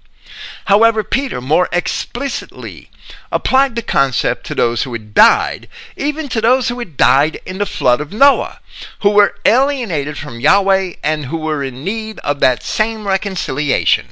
However, 0.66 1.04
Peter 1.04 1.40
more 1.40 1.70
explicitly 1.72 2.90
applied 3.32 3.76
the 3.76 3.82
concept 3.82 4.46
to 4.48 4.56
those 4.56 4.84
who 4.84 4.92
had 4.92 5.14
died, 5.14 5.70
even 5.96 6.28
to 6.30 6.42
those 6.42 6.68
who 6.68 6.80
had 6.80 6.98
died 6.98 7.40
in 7.46 7.58
the 7.58 7.66
flood 7.66 8.02
of 8.02 8.12
Noah, 8.12 8.60
who 9.00 9.12
were 9.12 9.38
alienated 9.46 10.18
from 10.18 10.40
Yahweh 10.40 10.96
and 11.04 11.28
who 11.28 11.38
were 11.38 11.64
in 11.64 11.84
need 11.84 12.20
of 12.20 12.40
that 12.42 12.64
same 12.64 13.08
reconciliation. 13.08 14.08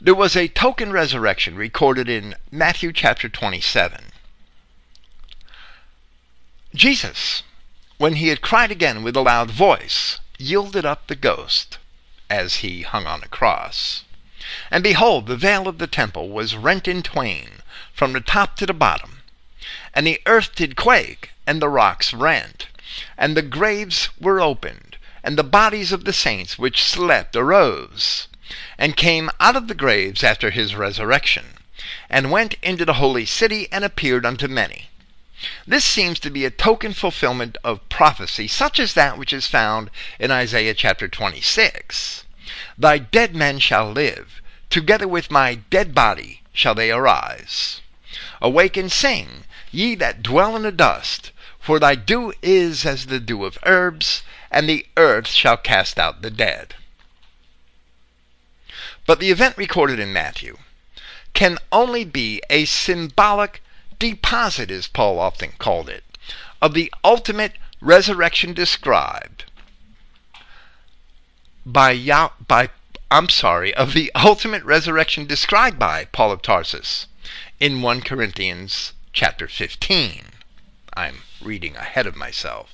There 0.00 0.14
was 0.14 0.36
a 0.36 0.48
token 0.48 0.92
resurrection 0.92 1.56
recorded 1.56 2.08
in 2.08 2.36
Matthew 2.50 2.92
chapter 2.92 3.28
27. 3.28 4.03
Jesus, 6.74 7.44
when 7.98 8.16
he 8.16 8.28
had 8.28 8.40
cried 8.40 8.72
again 8.72 9.04
with 9.04 9.14
a 9.16 9.20
loud 9.20 9.48
voice, 9.48 10.18
yielded 10.38 10.84
up 10.84 11.06
the 11.06 11.14
ghost 11.14 11.78
as 12.28 12.56
he 12.56 12.82
hung 12.82 13.06
on 13.06 13.22
a 13.22 13.28
cross. 13.28 14.02
And 14.72 14.82
behold, 14.82 15.26
the 15.28 15.36
veil 15.36 15.68
of 15.68 15.78
the 15.78 15.86
temple 15.86 16.30
was 16.30 16.56
rent 16.56 16.88
in 16.88 17.04
twain 17.04 17.62
from 17.92 18.12
the 18.12 18.20
top 18.20 18.56
to 18.56 18.66
the 18.66 18.74
bottom. 18.74 19.22
And 19.94 20.04
the 20.04 20.20
earth 20.26 20.56
did 20.56 20.74
quake, 20.74 21.30
and 21.46 21.62
the 21.62 21.68
rocks 21.68 22.12
rent, 22.12 22.66
and 23.16 23.36
the 23.36 23.42
graves 23.42 24.08
were 24.20 24.40
opened, 24.40 24.96
and 25.22 25.38
the 25.38 25.44
bodies 25.44 25.92
of 25.92 26.04
the 26.04 26.12
saints 26.12 26.58
which 26.58 26.82
slept 26.82 27.36
arose, 27.36 28.26
and 28.76 28.96
came 28.96 29.30
out 29.38 29.54
of 29.54 29.68
the 29.68 29.74
graves 29.76 30.24
after 30.24 30.50
his 30.50 30.74
resurrection, 30.74 31.54
and 32.10 32.32
went 32.32 32.56
into 32.62 32.84
the 32.84 32.94
holy 32.94 33.24
city, 33.24 33.68
and 33.70 33.84
appeared 33.84 34.26
unto 34.26 34.48
many. 34.48 34.88
This 35.66 35.84
seems 35.84 36.18
to 36.20 36.30
be 36.30 36.44
a 36.44 36.50
token 36.50 36.92
fulfillment 36.92 37.58
of 37.64 37.88
prophecy, 37.88 38.48
such 38.48 38.78
as 38.78 38.94
that 38.94 39.18
which 39.18 39.32
is 39.32 39.46
found 39.46 39.90
in 40.18 40.30
Isaiah 40.30 40.74
chapter 40.74 41.08
26. 41.08 42.24
Thy 42.78 42.98
dead 42.98 43.34
men 43.34 43.58
shall 43.58 43.90
live, 43.90 44.40
together 44.70 45.08
with 45.08 45.30
my 45.30 45.56
dead 45.56 45.94
body 45.94 46.42
shall 46.52 46.74
they 46.74 46.90
arise. 46.90 47.80
Awake 48.40 48.76
and 48.76 48.90
sing, 48.90 49.44
ye 49.70 49.94
that 49.96 50.22
dwell 50.22 50.54
in 50.56 50.62
the 50.62 50.72
dust, 50.72 51.32
for 51.58 51.78
thy 51.78 51.94
dew 51.94 52.32
is 52.42 52.86
as 52.86 53.06
the 53.06 53.18
dew 53.18 53.44
of 53.44 53.58
herbs, 53.64 54.22
and 54.50 54.68
the 54.68 54.86
earth 54.96 55.26
shall 55.26 55.56
cast 55.56 55.98
out 55.98 56.22
the 56.22 56.30
dead. 56.30 56.74
But 59.06 59.18
the 59.18 59.30
event 59.30 59.56
recorded 59.56 59.98
in 59.98 60.12
Matthew 60.12 60.58
can 61.32 61.58
only 61.72 62.04
be 62.04 62.40
a 62.48 62.64
symbolic 62.64 63.60
deposit, 64.12 64.70
as 64.70 64.86
Paul 64.86 65.18
often 65.18 65.52
called 65.58 65.88
it, 65.88 66.04
of 66.60 66.74
the 66.74 66.92
ultimate 67.02 67.52
resurrection 67.80 68.52
described 68.52 69.44
by, 71.64 71.96
by 72.46 72.68
I'm 73.10 73.30
sorry, 73.30 73.72
of 73.72 73.94
the 73.94 74.12
ultimate 74.14 74.62
resurrection 74.62 75.24
described 75.24 75.78
by 75.78 76.04
Paul 76.04 76.32
of 76.32 76.42
Tarsus 76.42 77.06
in 77.58 77.80
1 77.80 78.02
Corinthians 78.02 78.92
chapter 79.14 79.48
15. 79.48 80.24
I'm 80.94 81.22
reading 81.40 81.74
ahead 81.76 82.06
of 82.06 82.14
myself. 82.14 82.72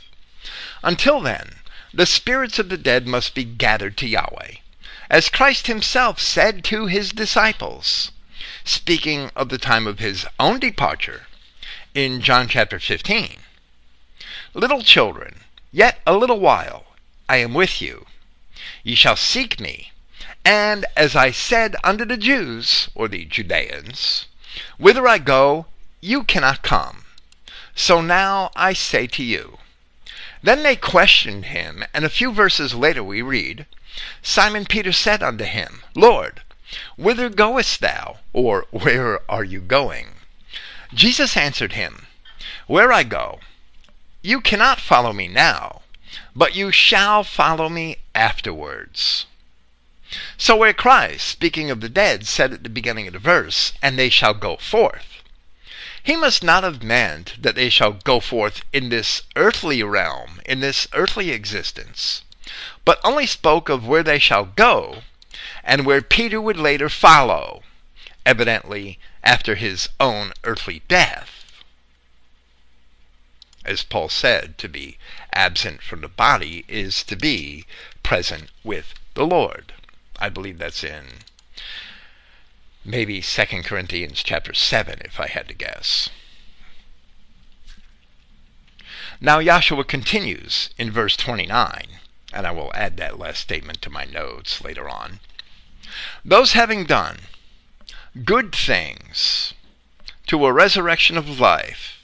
Until 0.82 1.20
then, 1.20 1.60
the 1.94 2.06
spirits 2.06 2.58
of 2.58 2.70
the 2.70 2.76
dead 2.76 3.06
must 3.06 3.36
be 3.36 3.44
gathered 3.44 3.96
to 3.98 4.08
Yahweh, 4.08 4.54
as 5.08 5.28
Christ 5.28 5.68
himself 5.68 6.18
said 6.18 6.64
to 6.64 6.86
his 6.86 7.10
disciples, 7.10 8.10
speaking 8.64 9.30
of 9.34 9.48
the 9.48 9.58
time 9.58 9.86
of 9.86 9.98
his 9.98 10.26
own 10.38 10.58
departure 10.58 11.26
in 11.94 12.20
John 12.20 12.48
chapter 12.48 12.78
15. 12.78 13.38
Little 14.54 14.82
children, 14.82 15.40
yet 15.72 16.00
a 16.06 16.16
little 16.16 16.40
while 16.40 16.86
I 17.28 17.38
am 17.38 17.54
with 17.54 17.80
you. 17.80 18.06
Ye 18.82 18.94
shall 18.94 19.16
seek 19.16 19.60
me. 19.60 19.92
And 20.44 20.86
as 20.96 21.14
I 21.14 21.30
said 21.30 21.76
unto 21.84 22.04
the 22.04 22.16
Jews, 22.16 22.88
or 22.94 23.08
the 23.08 23.24
Judeans, 23.24 24.26
whither 24.78 25.06
I 25.06 25.18
go, 25.18 25.66
you 26.00 26.24
cannot 26.24 26.62
come. 26.62 27.04
So 27.74 28.00
now 28.00 28.50
I 28.56 28.72
say 28.72 29.06
to 29.08 29.22
you. 29.22 29.58
Then 30.42 30.62
they 30.62 30.76
questioned 30.76 31.46
him, 31.46 31.84
and 31.92 32.04
a 32.04 32.08
few 32.08 32.32
verses 32.32 32.74
later 32.74 33.04
we 33.04 33.22
read, 33.22 33.66
Simon 34.22 34.64
Peter 34.64 34.92
said 34.92 35.22
unto 35.22 35.44
him, 35.44 35.82
Lord, 35.94 36.42
whither 36.96 37.28
goest 37.28 37.80
thou? 37.80 38.18
Or 38.32 38.66
where 38.70 39.20
are 39.30 39.44
you 39.44 39.60
going? 39.60 40.14
Jesus 40.94 41.36
answered 41.36 41.72
him, 41.72 42.06
Where 42.66 42.92
I 42.92 43.02
go, 43.02 43.40
you 44.22 44.40
cannot 44.40 44.80
follow 44.80 45.12
me 45.12 45.28
now, 45.28 45.82
but 46.34 46.54
you 46.54 46.70
shall 46.70 47.24
follow 47.24 47.68
me 47.68 47.96
afterwards. 48.14 49.26
So 50.36 50.56
where 50.56 50.72
Christ, 50.72 51.28
speaking 51.28 51.70
of 51.70 51.80
the 51.80 51.88
dead, 51.88 52.26
said 52.26 52.52
at 52.52 52.62
the 52.64 52.68
beginning 52.68 53.06
of 53.06 53.12
the 53.12 53.18
verse, 53.18 53.72
And 53.80 53.98
they 53.98 54.10
shall 54.10 54.34
go 54.34 54.56
forth, 54.56 55.22
he 56.02 56.16
must 56.16 56.42
not 56.42 56.64
have 56.64 56.82
meant 56.82 57.34
that 57.42 57.54
they 57.54 57.68
shall 57.68 57.92
go 57.92 58.20
forth 58.20 58.62
in 58.72 58.88
this 58.88 59.22
earthly 59.36 59.82
realm, 59.82 60.40
in 60.46 60.60
this 60.60 60.88
earthly 60.94 61.30
existence, 61.30 62.22
but 62.84 63.00
only 63.04 63.26
spoke 63.26 63.68
of 63.68 63.86
where 63.86 64.02
they 64.02 64.18
shall 64.18 64.46
go, 64.46 65.02
and 65.64 65.84
where 65.84 66.02
Peter 66.02 66.40
would 66.40 66.58
later 66.58 66.88
follow, 66.88 67.62
evidently 68.24 68.98
after 69.22 69.54
his 69.54 69.88
own 69.98 70.32
earthly 70.44 70.82
death. 70.88 71.62
As 73.64 73.82
Paul 73.82 74.08
said, 74.08 74.56
to 74.58 74.68
be 74.68 74.96
absent 75.32 75.82
from 75.82 76.00
the 76.00 76.08
body 76.08 76.64
is 76.66 77.02
to 77.04 77.16
be 77.16 77.66
present 78.02 78.50
with 78.64 78.94
the 79.14 79.26
Lord. 79.26 79.74
I 80.18 80.28
believe 80.28 80.58
that's 80.58 80.82
in 80.82 81.04
maybe 82.84 83.20
2 83.20 83.44
Corinthians 83.62 84.22
chapter 84.22 84.54
7 84.54 85.02
if 85.04 85.20
I 85.20 85.26
had 85.26 85.48
to 85.48 85.54
guess. 85.54 86.08
Now 89.20 89.38
Yahshua 89.38 89.86
continues 89.86 90.70
in 90.78 90.90
verse 90.90 91.16
29, 91.16 92.00
and 92.32 92.46
I 92.46 92.50
will 92.52 92.72
add 92.74 92.96
that 92.96 93.18
last 93.18 93.40
statement 93.40 93.82
to 93.82 93.90
my 93.90 94.04
notes 94.04 94.64
later 94.64 94.88
on. 94.88 95.20
Those 96.24 96.52
having 96.52 96.84
done 96.84 97.18
good 98.24 98.54
things 98.54 99.54
to 100.26 100.46
a 100.46 100.52
resurrection 100.52 101.16
of 101.16 101.40
life, 101.40 101.98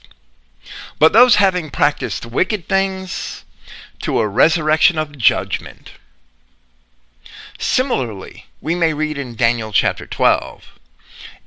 but 0.99 1.13
those 1.13 1.35
having 1.35 1.69
practiced 1.69 2.25
wicked 2.25 2.67
things 2.67 3.43
to 4.01 4.19
a 4.19 4.27
resurrection 4.27 4.97
of 4.97 5.17
judgment. 5.17 5.91
Similarly, 7.59 8.45
we 8.61 8.75
may 8.75 8.93
read 8.93 9.17
in 9.17 9.35
Daniel 9.35 9.71
chapter 9.71 10.05
12, 10.05 10.79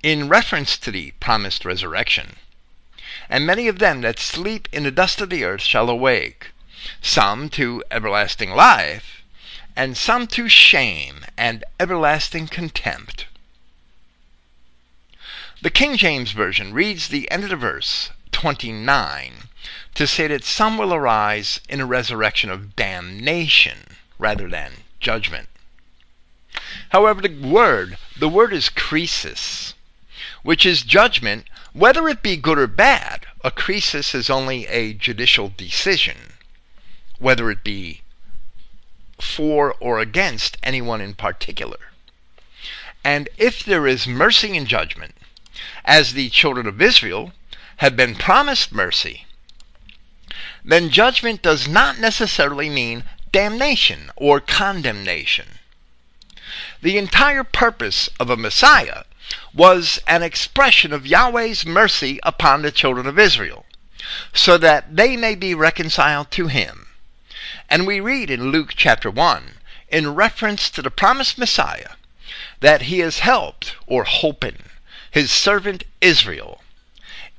in 0.02 0.28
reference 0.28 0.76
to 0.78 0.90
the 0.90 1.12
promised 1.20 1.64
resurrection, 1.64 2.36
and 3.28 3.46
many 3.46 3.68
of 3.68 3.78
them 3.78 4.00
that 4.00 4.18
sleep 4.18 4.68
in 4.72 4.82
the 4.82 4.90
dust 4.90 5.20
of 5.20 5.30
the 5.30 5.44
earth 5.44 5.62
shall 5.62 5.88
awake, 5.88 6.52
some 7.00 7.48
to 7.50 7.84
everlasting 7.90 8.50
life, 8.50 9.19
and 9.76 9.96
some 9.96 10.26
to 10.26 10.48
shame 10.48 11.24
and 11.36 11.64
everlasting 11.78 12.48
contempt. 12.48 13.26
The 15.62 15.70
King 15.70 15.96
James 15.96 16.32
Version 16.32 16.72
reads 16.72 17.08
the 17.08 17.30
end 17.30 17.44
of 17.44 17.50
the 17.50 17.56
verse, 17.56 18.10
29, 18.32 19.48
to 19.94 20.06
say 20.06 20.26
that 20.26 20.44
some 20.44 20.78
will 20.78 20.94
arise 20.94 21.60
in 21.68 21.80
a 21.80 21.86
resurrection 21.86 22.50
of 22.50 22.74
damnation 22.76 23.96
rather 24.18 24.48
than 24.48 24.72
judgment. 25.00 25.48
However, 26.90 27.20
the 27.20 27.46
word, 27.46 27.98
the 28.18 28.28
word 28.28 28.52
is 28.52 28.70
krisis, 28.70 29.74
which 30.42 30.64
is 30.64 30.82
judgment, 30.82 31.46
whether 31.72 32.08
it 32.08 32.22
be 32.22 32.36
good 32.36 32.58
or 32.58 32.66
bad. 32.66 33.26
A 33.44 33.50
krisis 33.50 34.14
is 34.14 34.30
only 34.30 34.66
a 34.66 34.92
judicial 34.92 35.52
decision, 35.54 36.34
whether 37.18 37.50
it 37.50 37.62
be 37.62 38.02
for 39.20 39.74
or 39.80 39.98
against 39.98 40.56
anyone 40.62 41.00
in 41.00 41.14
particular. 41.14 41.78
And 43.04 43.28
if 43.38 43.64
there 43.64 43.86
is 43.86 44.06
mercy 44.06 44.56
and 44.56 44.66
judgment, 44.66 45.14
as 45.84 46.12
the 46.12 46.28
children 46.28 46.66
of 46.66 46.80
Israel 46.82 47.32
have 47.78 47.96
been 47.96 48.14
promised 48.14 48.72
mercy, 48.72 49.26
then 50.64 50.90
judgment 50.90 51.42
does 51.42 51.66
not 51.66 51.98
necessarily 51.98 52.68
mean 52.68 53.04
damnation 53.32 54.10
or 54.16 54.40
condemnation. 54.40 55.58
The 56.82 56.98
entire 56.98 57.44
purpose 57.44 58.08
of 58.18 58.28
a 58.28 58.36
Messiah 58.36 59.04
was 59.54 60.00
an 60.06 60.22
expression 60.22 60.92
of 60.92 61.06
Yahweh's 61.06 61.64
mercy 61.64 62.20
upon 62.22 62.62
the 62.62 62.72
children 62.72 63.06
of 63.06 63.18
Israel, 63.18 63.64
so 64.34 64.58
that 64.58 64.96
they 64.96 65.16
may 65.16 65.34
be 65.34 65.54
reconciled 65.54 66.30
to 66.32 66.48
Him. 66.48 66.88
And 67.70 67.86
we 67.86 68.00
read 68.00 68.28
in 68.28 68.50
Luke 68.50 68.72
chapter 68.76 69.10
1, 69.10 69.54
in 69.88 70.14
reference 70.14 70.68
to 70.70 70.82
the 70.82 70.90
promised 70.90 71.38
Messiah, 71.38 71.92
that 72.60 72.82
He 72.82 72.98
has 72.98 73.20
helped, 73.20 73.76
or 73.86 74.04
holpen, 74.04 74.64
His 75.10 75.30
servant 75.30 75.84
Israel, 76.00 76.62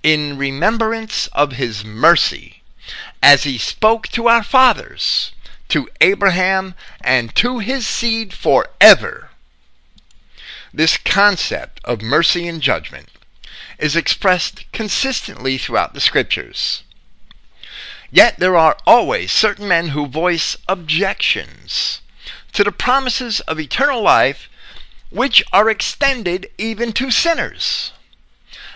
in 0.01 0.37
remembrance 0.37 1.27
of 1.33 1.53
His 1.53 1.83
mercy, 1.83 2.63
as 3.21 3.43
He 3.43 3.57
spoke 3.57 4.07
to 4.07 4.27
our 4.27 4.43
fathers, 4.43 5.31
to 5.67 5.89
Abraham, 6.01 6.73
and 7.01 7.35
to 7.35 7.59
his 7.59 7.85
seed 7.85 8.33
forever 8.33 9.29
this 10.73 10.97
concept 10.97 11.81
of 11.83 12.01
mercy 12.01 12.47
and 12.47 12.61
judgment 12.61 13.09
is 13.77 13.95
expressed 13.95 14.71
consistently 14.71 15.57
throughout 15.57 15.93
the 15.93 15.99
scriptures. 15.99 16.83
Yet 18.12 18.39
there 18.39 18.58
are 18.58 18.78
always 18.86 19.32
certain 19.32 19.67
men 19.67 19.89
who 19.89 20.06
voice 20.06 20.58
objections 20.67 22.02
to 22.54 22.63
the 22.63 22.71
promises 22.71 23.39
of 23.41 23.60
eternal 23.60 24.02
life 24.02 24.50
which 25.10 25.43
are 25.54 25.69
extended 25.69 26.50
even 26.58 26.91
to 26.93 27.10
sinners. 27.10 27.91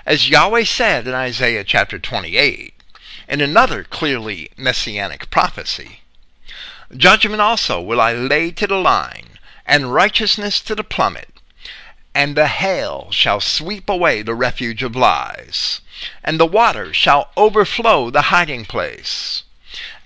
As 0.06 0.30
Yahweh 0.30 0.64
said 0.64 1.08
in 1.08 1.14
Isaiah 1.14 1.64
chapter 1.64 2.00
28, 2.00 2.74
in 3.28 3.42
another 3.42 3.84
clearly 3.84 4.50
messianic 4.56 5.30
prophecy, 5.30 6.02
Judgment 6.96 7.42
also 7.42 7.82
will 7.82 8.00
I 8.00 8.14
lay 8.14 8.52
to 8.52 8.68
the 8.68 8.78
line, 8.78 9.40
and 9.66 9.94
righteousness 9.94 10.62
to 10.62 10.76
the 10.76 10.84
plummet 10.84 11.36
and 12.16 12.38
the 12.38 12.48
hail 12.48 13.10
shall 13.12 13.42
sweep 13.42 13.90
away 13.90 14.22
the 14.22 14.34
refuge 14.34 14.82
of 14.82 14.96
lies, 14.96 15.82
and 16.24 16.40
the 16.40 16.46
water 16.46 16.94
shall 16.94 17.32
overflow 17.36 18.10
the 18.10 18.24
hiding 18.24 18.66
place. 18.66 19.44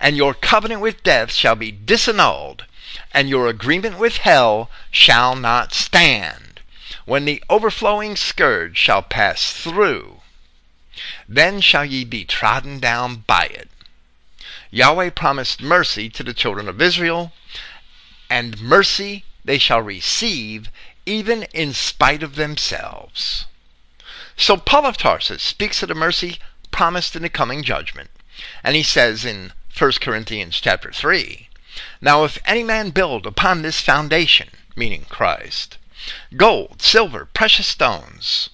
And 0.00 0.16
your 0.16 0.34
covenant 0.34 0.80
with 0.80 1.02
death 1.02 1.32
shall 1.32 1.54
be 1.54 1.70
disannulled, 1.72 2.64
and 3.12 3.28
your 3.28 3.48
agreement 3.48 3.98
with 3.98 4.18
hell 4.18 4.70
shall 4.90 5.36
not 5.36 5.72
stand, 5.72 6.60
when 7.04 7.24
the 7.24 7.42
overflowing 7.48 8.16
scourge 8.16 8.76
shall 8.78 9.02
pass 9.02 9.52
through. 9.52 10.20
Then 11.28 11.60
shall 11.60 11.84
ye 11.84 12.04
be 12.04 12.24
trodden 12.24 12.80
down 12.80 13.24
by 13.26 13.44
it. 13.46 13.68
Yahweh 14.70 15.10
promised 15.10 15.60
mercy 15.60 16.08
to 16.10 16.22
the 16.22 16.34
children 16.34 16.68
of 16.68 16.80
Israel, 16.80 17.32
and 18.28 18.60
mercy 18.60 19.24
they 19.44 19.58
shall 19.58 19.82
receive 19.82 20.70
even 21.06 21.44
in 21.54 21.72
spite 21.72 22.22
of 22.22 22.36
themselves. 22.36 23.46
So 24.40 24.56
Paul 24.56 24.86
of 24.86 24.96
Tarsus 24.96 25.42
speaks 25.42 25.82
of 25.82 25.90
the 25.90 25.94
mercy 25.94 26.38
promised 26.70 27.14
in 27.14 27.20
the 27.20 27.28
coming 27.28 27.62
judgment. 27.62 28.08
And 28.64 28.74
he 28.74 28.82
says 28.82 29.26
in 29.26 29.52
1 29.76 29.92
Corinthians 30.00 30.58
chapter 30.58 30.90
3, 30.90 31.50
Now 32.00 32.24
if 32.24 32.38
any 32.46 32.62
man 32.62 32.88
build 32.88 33.26
upon 33.26 33.60
this 33.60 33.82
foundation, 33.82 34.48
meaning 34.74 35.04
Christ, 35.10 35.76
gold, 36.38 36.80
silver, 36.80 37.26
precious 37.26 37.66
stones, 37.66 38.48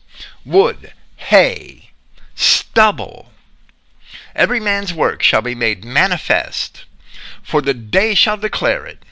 wood, 0.44 0.92
hay, 1.18 1.90
stubble, 2.34 3.30
every 4.34 4.58
man's 4.58 4.92
work 4.92 5.22
shall 5.22 5.40
be 5.40 5.54
made 5.54 5.84
manifest, 5.84 6.84
for 7.44 7.62
the 7.62 7.74
day 7.74 8.16
shall 8.16 8.36
declare 8.36 8.86
it, 8.86 9.04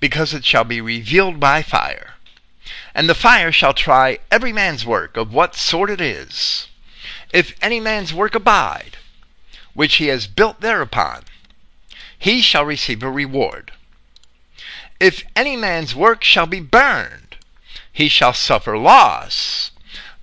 because 0.00 0.32
it 0.32 0.46
shall 0.46 0.64
be 0.64 0.80
revealed 0.80 1.38
by 1.38 1.62
fire 1.62 2.11
and 2.94 3.08
the 3.08 3.14
fire 3.14 3.50
shall 3.52 3.72
try 3.72 4.18
every 4.30 4.52
man's 4.52 4.84
work 4.84 5.16
of 5.16 5.32
what 5.32 5.54
sort 5.54 5.90
it 5.90 6.00
is. 6.00 6.68
If 7.32 7.54
any 7.62 7.80
man's 7.80 8.12
work 8.12 8.34
abide, 8.34 8.98
which 9.74 9.96
he 9.96 10.08
has 10.08 10.26
built 10.26 10.60
thereupon, 10.60 11.22
he 12.18 12.40
shall 12.40 12.64
receive 12.64 13.02
a 13.02 13.10
reward. 13.10 13.72
If 15.00 15.24
any 15.34 15.56
man's 15.56 15.94
work 15.94 16.22
shall 16.22 16.46
be 16.46 16.60
burned, 16.60 17.36
he 17.92 18.08
shall 18.08 18.32
suffer 18.32 18.78
loss, 18.78 19.70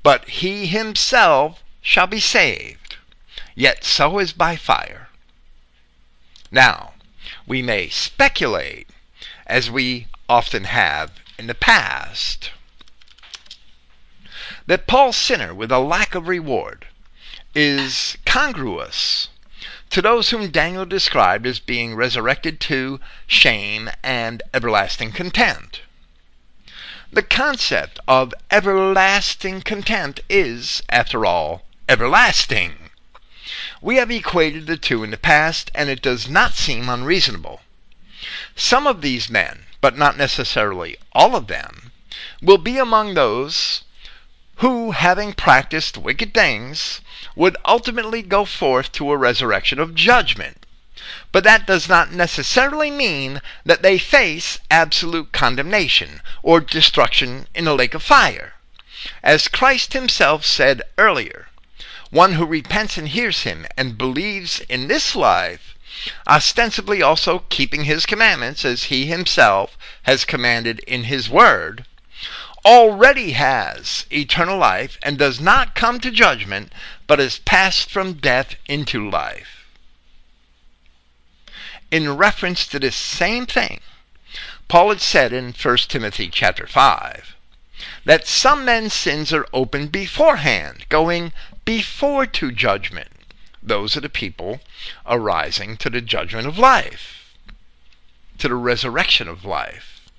but 0.03 0.29
he 0.29 0.67
himself 0.67 1.63
shall 1.81 2.07
be 2.07 2.19
saved, 2.19 2.97
yet 3.55 3.83
so 3.83 4.19
is 4.19 4.31
by 4.31 4.55
fire. 4.55 5.09
Now, 6.51 6.93
we 7.45 7.61
may 7.61 7.89
speculate, 7.89 8.87
as 9.45 9.69
we 9.69 10.07
often 10.29 10.63
have 10.65 11.11
in 11.37 11.47
the 11.47 11.55
past, 11.55 12.51
that 14.69 14.85
Paul's 14.85 15.17
sinner 15.17 15.51
with 15.51 15.71
a 15.71 15.79
lack 15.79 16.13
of 16.13 16.27
reward 16.27 16.85
is 17.55 18.19
congruous 18.23 19.29
to 19.89 19.99
those 19.99 20.29
whom 20.29 20.51
Daniel 20.51 20.85
described 20.85 21.47
as 21.47 21.57
being 21.57 21.95
resurrected 21.95 22.59
to 22.59 22.99
shame 23.25 23.89
and 24.03 24.43
everlasting 24.53 25.11
contempt. 25.11 25.81
The 27.11 27.23
concept 27.23 27.99
of 28.07 28.31
everlasting 28.51 29.63
contempt 29.63 30.19
is, 30.29 30.83
after 30.87 31.25
all, 31.25 31.63
everlasting. 31.89 32.91
We 33.81 33.95
have 33.95 34.11
equated 34.11 34.67
the 34.67 34.77
two 34.77 35.03
in 35.03 35.09
the 35.09 35.17
past, 35.17 35.71
and 35.73 35.89
it 35.89 36.03
does 36.03 36.29
not 36.29 36.53
seem 36.53 36.89
unreasonable. 36.89 37.61
Some 38.55 38.85
of 38.85 39.01
these 39.01 39.31
men, 39.31 39.65
but 39.81 39.97
not 39.97 40.15
necessarily 40.15 40.95
all 41.11 41.35
of 41.35 41.47
them, 41.47 41.91
will 42.39 42.59
be 42.59 42.77
among 42.77 43.15
those 43.15 43.81
who, 44.59 44.91
having 44.91 45.31
practiced 45.31 45.97
wicked 45.97 46.33
things, 46.33 46.99
would 47.35 47.55
ultimately 47.63 48.21
go 48.21 48.43
forth 48.43 48.91
to 48.91 49.09
a 49.09 49.17
resurrection 49.17 49.79
of 49.79 49.95
judgment. 49.95 50.65
But 51.31 51.45
that 51.45 51.65
does 51.65 51.87
not 51.87 52.11
necessarily 52.11 52.91
mean 52.91 53.41
that 53.65 53.83
they 53.83 53.97
face 53.97 54.59
absolute 54.69 55.31
condemnation 55.31 56.21
or 56.43 56.59
destruction 56.59 57.47
in 57.55 57.67
a 57.67 57.73
lake 57.73 57.93
of 57.93 58.03
fire. 58.03 58.55
As 59.23 59.47
Christ 59.47 59.93
himself 59.93 60.45
said 60.45 60.81
earlier, 60.97 61.47
one 62.09 62.33
who 62.33 62.45
repents 62.45 62.97
and 62.97 63.07
hears 63.07 63.43
him 63.43 63.65
and 63.77 63.97
believes 63.97 64.59
in 64.67 64.89
this 64.89 65.15
life, 65.15 65.75
ostensibly 66.27 67.01
also 67.01 67.45
keeping 67.47 67.85
his 67.85 68.05
commandments 68.05 68.65
as 68.65 68.85
he 68.85 69.05
himself 69.05 69.77
has 70.03 70.25
commanded 70.25 70.79
in 70.79 71.05
his 71.05 71.29
word, 71.29 71.85
already 72.65 73.31
has 73.31 74.05
eternal 74.11 74.57
life 74.57 74.97
and 75.03 75.17
does 75.17 75.39
not 75.39 75.75
come 75.75 75.99
to 75.99 76.11
judgment, 76.11 76.71
but 77.07 77.19
is 77.19 77.39
passed 77.39 77.89
from 77.89 78.13
death 78.13 78.55
into 78.67 79.09
life. 79.09 79.65
In 81.91 82.17
reference 82.17 82.67
to 82.67 82.79
this 82.79 82.95
same 82.95 83.45
thing, 83.45 83.79
Paul 84.67 84.89
had 84.89 85.01
said 85.01 85.33
in 85.33 85.53
1 85.53 85.77
Timothy 85.87 86.29
chapter 86.29 86.67
5 86.67 87.35
that 88.05 88.27
some 88.27 88.65
men's 88.65 88.93
sins 88.93 89.33
are 89.33 89.47
open 89.53 89.87
beforehand, 89.87 90.85
going 90.89 91.31
before 91.65 92.25
to 92.25 92.51
judgment. 92.51 93.09
Those 93.63 93.97
are 93.97 94.01
the 94.01 94.09
people 94.09 94.59
arising 95.05 95.77
to 95.77 95.89
the 95.89 96.01
judgment 96.01 96.47
of 96.47 96.59
life, 96.59 97.35
to 98.37 98.47
the 98.47 98.55
resurrection 98.55 99.27
of 99.27 99.43
life. 99.43 100.09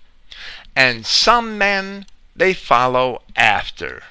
And 0.75 1.07
some 1.07 1.57
men 1.59 2.07
they 2.35 2.55
follow 2.55 3.23
after. 3.37 4.03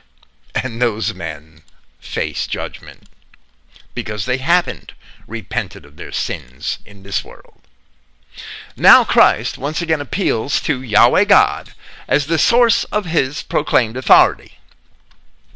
And 0.55 0.81
those 0.81 1.13
men 1.13 1.61
face 1.99 2.47
judgment 2.47 3.03
because 3.93 4.25
they 4.25 4.37
haven't 4.37 4.93
repented 5.27 5.85
of 5.85 5.95
their 5.95 6.11
sins 6.11 6.79
in 6.85 7.03
this 7.03 7.23
world. 7.23 7.61
Now 8.75 9.03
Christ 9.03 9.57
once 9.57 9.81
again 9.81 10.01
appeals 10.01 10.61
to 10.61 10.81
Yahweh 10.81 11.25
God 11.25 11.73
as 12.07 12.25
the 12.25 12.37
source 12.37 12.85
of 12.85 13.05
his 13.05 13.43
proclaimed 13.43 13.97
authority. 13.97 14.53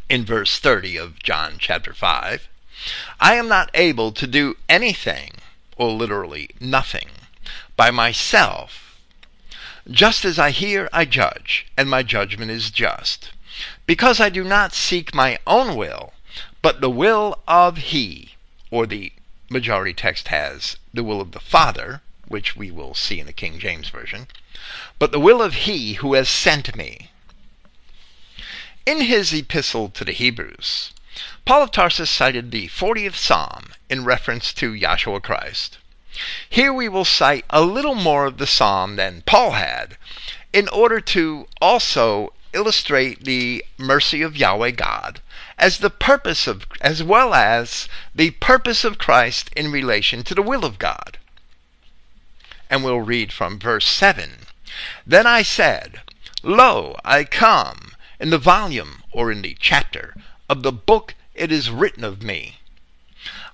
In 0.09 0.25
verse 0.25 0.59
30 0.59 0.97
of 0.97 1.23
John 1.23 1.55
chapter 1.57 1.93
5, 1.93 2.47
I 3.19 3.35
am 3.35 3.47
not 3.47 3.71
able 3.73 4.11
to 4.11 4.27
do 4.27 4.57
anything, 4.67 5.31
or 5.77 5.91
literally 5.91 6.49
nothing, 6.59 7.09
by 7.75 7.89
myself 7.89 8.92
just 9.89 10.23
as 10.23 10.39
I 10.39 10.51
hear, 10.51 10.89
I 10.93 11.05
judge, 11.05 11.67
and 11.77 11.89
my 11.89 12.03
judgment 12.03 12.51
is 12.51 12.71
just. 12.71 13.31
Because 13.85 14.19
I 14.19 14.29
do 14.29 14.43
not 14.43 14.73
seek 14.73 15.13
my 15.13 15.37
own 15.45 15.75
will, 15.75 16.13
but 16.61 16.81
the 16.81 16.89
will 16.89 17.39
of 17.47 17.77
He, 17.77 18.35
or 18.71 18.85
the 18.85 19.11
majority 19.49 19.93
text 19.93 20.29
has 20.29 20.77
the 20.93 21.03
will 21.03 21.21
of 21.21 21.31
the 21.31 21.39
Father, 21.39 22.01
which 22.27 22.55
we 22.55 22.71
will 22.71 22.93
see 22.93 23.19
in 23.19 23.25
the 23.25 23.33
King 23.33 23.59
James 23.59 23.89
Version, 23.89 24.27
but 24.99 25.11
the 25.11 25.19
will 25.19 25.41
of 25.41 25.53
He 25.53 25.93
who 25.95 26.13
has 26.13 26.29
sent 26.29 26.75
me. 26.75 27.11
In 28.85 29.01
his 29.01 29.31
epistle 29.33 29.89
to 29.89 30.03
the 30.03 30.11
Hebrews, 30.11 30.91
Paul 31.45 31.63
of 31.63 31.71
Tarsus 31.71 32.09
cited 32.09 32.51
the 32.51 32.67
40th 32.67 33.15
Psalm 33.15 33.73
in 33.89 34.03
reference 34.03 34.53
to 34.53 34.73
Yahshua 34.73 35.21
Christ. 35.21 35.77
Here 36.49 36.71
we 36.71 36.87
will 36.87 37.05
cite 37.05 37.45
a 37.49 37.61
little 37.61 37.95
more 37.95 38.25
of 38.25 38.37
the 38.37 38.47
psalm 38.47 38.95
than 38.97 39.23
Paul 39.25 39.51
had 39.51 39.97
in 40.51 40.67
order 40.69 41.01
to 41.01 41.47
also 41.59 42.33
illustrate 42.53 43.23
the 43.23 43.65
mercy 43.77 44.21
of 44.21 44.37
Yahweh 44.37 44.71
God 44.71 45.21
as 45.57 45.79
the 45.79 45.89
purpose 45.89 46.47
of 46.47 46.65
as 46.81 47.01
well 47.01 47.33
as 47.33 47.87
the 48.13 48.31
purpose 48.31 48.83
of 48.83 48.97
Christ 48.97 49.49
in 49.55 49.71
relation 49.71 50.23
to 50.23 50.35
the 50.35 50.41
will 50.41 50.65
of 50.65 50.79
God. 50.79 51.17
And 52.69 52.83
we'll 52.83 53.01
read 53.01 53.31
from 53.31 53.59
verse 53.59 53.87
7. 53.87 54.47
Then 55.05 55.27
I 55.27 55.43
said, 55.43 56.01
Lo, 56.41 56.99
I 57.05 57.23
come 57.23 57.93
in 58.19 58.29
the 58.29 58.37
volume 58.37 59.03
or 59.11 59.31
in 59.31 59.41
the 59.41 59.55
chapter 59.59 60.15
of 60.49 60.63
the 60.63 60.71
book 60.71 61.15
it 61.33 61.51
is 61.51 61.69
written 61.69 62.03
of 62.03 62.21
me. 62.21 62.59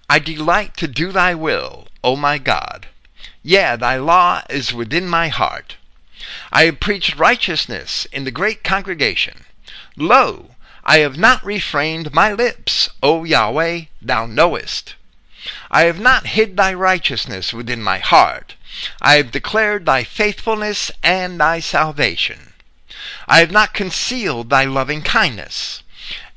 I 0.10 0.20
delight 0.20 0.76
to 0.78 0.88
do 0.88 1.12
thy 1.12 1.36
will, 1.36 1.88
O 2.04 2.16
my 2.16 2.38
God. 2.38 2.88
Yea, 3.44 3.76
thy 3.76 3.98
law 3.98 4.42
is 4.50 4.74
within 4.74 5.08
my 5.08 5.28
heart. 5.28 5.78
I 6.52 6.66
have 6.66 6.80
preached 6.80 7.16
righteousness 7.16 8.06
in 8.12 8.24
the 8.24 8.32
great 8.32 8.64
congregation. 8.64 9.46
Lo, 9.96 10.56
I 10.84 11.00
have 11.00 11.18
not 11.18 11.46
refrained 11.46 12.14
my 12.14 12.34
lips, 12.34 12.90
O 13.04 13.24
Yahweh, 13.24 13.82
thou 14.02 14.26
knowest. 14.26 14.96
I 15.72 15.84
have 15.84 16.00
not 16.00 16.28
hid 16.28 16.58
thy 16.58 16.74
righteousness 16.74 17.54
within 17.54 17.82
my 17.82 18.00
heart. 18.00 18.56
I 19.02 19.16
have 19.16 19.32
declared 19.32 19.86
thy 19.86 20.04
faithfulness 20.04 20.92
and 21.02 21.40
thy 21.40 21.60
salvation. 21.60 22.54
I 23.28 23.40
have 23.40 23.52
not 23.52 23.74
concealed 23.74 24.50
thy 24.50 24.66
loving 24.66 25.02
kindness 25.02 25.84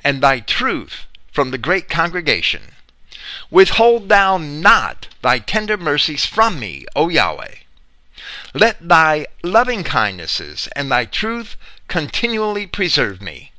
and 0.05 0.23
thy 0.23 0.41
truth 0.41 1.07
from 1.33 1.51
the 1.51 1.59
great 1.59 1.89
congregation. 1.89 2.63
Withhold 3.53 4.09
thou 4.09 4.39
not 4.39 5.09
thy 5.21 5.39
tender 5.39 5.77
mercies 5.77 6.25
from 6.25 6.59
me, 6.59 6.87
O 6.97 7.11
Yahweh. 7.11 7.57
Let 8.55 8.89
thy 8.89 9.27
loving 9.43 9.85
kindnesses 9.85 10.71
and 10.75 10.91
thy 10.91 11.05
truth 11.05 11.57
continually 11.87 12.67
preserve 12.67 13.21
me. 13.21 13.53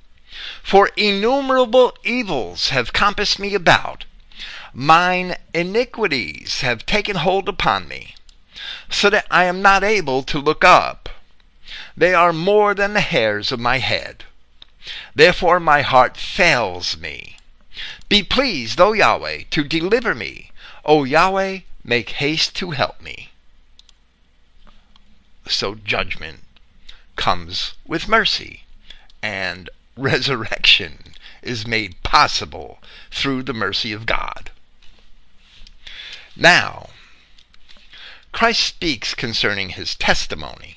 For 0.63 0.89
innumerable 0.97 1.95
evils 2.03 2.69
have 2.69 2.91
compassed 2.91 3.37
me 3.37 3.53
about. 3.53 4.05
Mine 4.73 5.35
iniquities 5.53 6.61
have 6.61 6.87
taken 6.87 7.17
hold 7.17 7.47
upon 7.47 7.87
me, 7.87 8.15
so 8.89 9.11
that 9.11 9.27
I 9.29 9.43
am 9.43 9.61
not 9.61 9.83
able 9.83 10.23
to 10.23 10.39
look 10.39 10.63
up. 10.63 11.07
They 11.95 12.15
are 12.15 12.33
more 12.33 12.73
than 12.73 12.95
the 12.95 13.01
hairs 13.01 13.51
of 13.51 13.59
my 13.59 13.77
head. 13.77 14.23
Therefore 15.13 15.59
my 15.59 15.83
heart 15.83 16.17
fails 16.17 16.97
me. 16.97 17.37
Be 18.13 18.21
pleased, 18.21 18.79
O 18.79 18.93
Yahweh, 18.93 19.45
to 19.49 19.63
deliver 19.63 20.13
me. 20.13 20.51
O 20.85 21.03
Yahweh, 21.03 21.61
make 21.83 22.09
haste 22.11 22.55
to 22.57 22.69
help 22.69 23.01
me. 23.01 23.31
So 25.47 25.73
judgment 25.73 26.41
comes 27.15 27.73
with 27.87 28.07
mercy, 28.07 28.65
and 29.23 29.67
resurrection 29.97 31.15
is 31.41 31.65
made 31.65 32.03
possible 32.03 32.77
through 33.09 33.41
the 33.41 33.51
mercy 33.51 33.91
of 33.91 34.05
God. 34.05 34.51
Now, 36.35 36.89
Christ 38.31 38.59
speaks 38.59 39.15
concerning 39.15 39.69
his 39.69 39.95
testimony. 39.95 40.75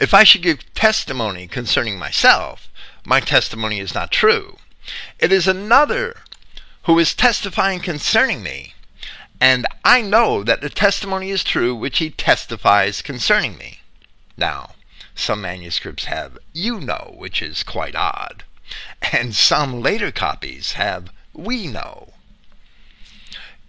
If 0.00 0.14
I 0.14 0.24
should 0.24 0.40
give 0.40 0.72
testimony 0.72 1.46
concerning 1.46 1.98
myself, 1.98 2.70
my 3.04 3.20
testimony 3.20 3.78
is 3.78 3.94
not 3.94 4.10
true. 4.10 4.56
It 5.18 5.32
is 5.32 5.46
another 5.46 6.22
who 6.84 6.98
is 6.98 7.14
testifying 7.14 7.80
concerning 7.80 8.42
me, 8.42 8.74
and 9.40 9.66
I 9.84 10.00
know 10.00 10.42
that 10.42 10.60
the 10.60 10.70
testimony 10.70 11.30
is 11.30 11.44
true 11.44 11.74
which 11.74 11.98
he 11.98 12.10
testifies 12.10 13.02
concerning 13.02 13.56
me. 13.56 13.80
Now, 14.36 14.74
some 15.14 15.42
manuscripts 15.42 16.06
have 16.06 16.38
you 16.52 16.80
know, 16.80 17.14
which 17.16 17.42
is 17.42 17.62
quite 17.62 17.94
odd, 17.94 18.44
and 19.12 19.34
some 19.34 19.82
later 19.82 20.10
copies 20.10 20.72
have 20.72 21.10
we 21.32 21.66
know. 21.66 22.12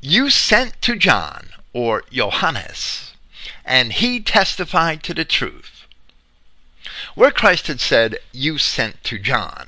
You 0.01 0.29
sent 0.29 0.81
to 0.81 0.95
John, 0.95 1.49
or 1.73 2.03
Johannes, 2.11 3.13
and 3.65 3.93
he 3.93 4.19
testified 4.19 5.03
to 5.03 5.13
the 5.13 5.25
truth. 5.25 5.85
Where 7.15 7.31
Christ 7.31 7.67
had 7.67 7.79
said, 7.79 8.19
You 8.31 8.57
sent 8.57 9.03
to 9.05 9.19
John, 9.19 9.67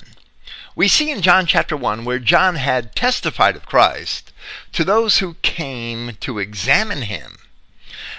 we 0.76 0.88
see 0.88 1.10
in 1.10 1.22
John 1.22 1.46
chapter 1.46 1.74
1 1.74 2.04
where 2.04 2.18
John 2.18 2.56
had 2.56 2.94
testified 2.94 3.56
of 3.56 3.64
Christ 3.64 4.30
to 4.72 4.84
those 4.84 5.18
who 5.18 5.38
came 5.40 6.16
to 6.20 6.38
examine 6.38 7.02
him 7.02 7.38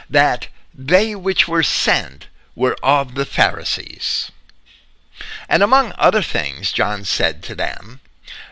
that 0.10 0.48
they 0.74 1.14
which 1.14 1.48
were 1.48 1.62
sent 1.62 2.28
were 2.56 2.76
of 2.82 3.14
the 3.14 3.26
Pharisees. 3.26 4.32
And 5.48 5.62
among 5.62 5.94
other 6.00 6.24
things, 6.24 6.72
John 6.72 7.06
said 7.06 7.44
to 7.44 7.54
them, 7.54 8.00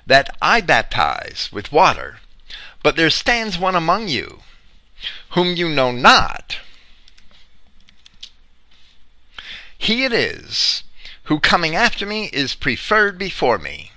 That 0.05 0.35
I 0.39 0.61
baptize 0.61 1.49
with 1.51 1.71
water, 1.71 2.19
but 2.83 2.97
there 2.97 3.09
stands 3.09 3.57
one 3.57 3.75
among 3.75 4.07
you, 4.07 4.43
whom 5.29 5.55
you 5.55 5.67
know 5.67 5.91
not. 5.91 6.59
He 9.75 10.03
it 10.03 10.13
is, 10.13 10.83
who 11.23 11.39
coming 11.39 11.75
after 11.75 12.05
me 12.05 12.25
is 12.27 12.53
preferred 12.53 13.17
before 13.17 13.57
me, 13.57 13.91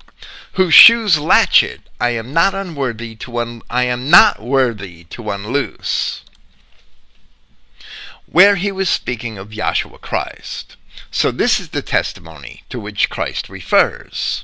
whose 0.59 0.75
shoes 0.75 1.21
latchet 1.21 1.81
I 2.01 2.11
am 2.11 2.33
not 2.33 2.53
unworthy 2.53 3.15
to 3.15 3.39
un- 3.39 3.63
I 3.71 3.85
am 3.85 4.11
not 4.11 4.43
worthy 4.43 5.05
to 5.05 5.31
unloose 5.31 6.25
where 8.27 8.57
he 8.57 8.73
was 8.73 8.89
speaking 8.89 9.39
of 9.39 9.51
Yahshua 9.51 10.01
Christ. 10.01 10.77
So 11.13 11.31
this 11.31 11.61
is 11.61 11.69
the 11.69 11.81
testimony 11.81 12.65
to 12.71 12.81
which 12.81 13.09
Christ 13.09 13.49
refers. 13.49 14.43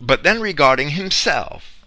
But 0.00 0.24
then 0.24 0.40
regarding 0.40 0.90
himself, 0.90 1.84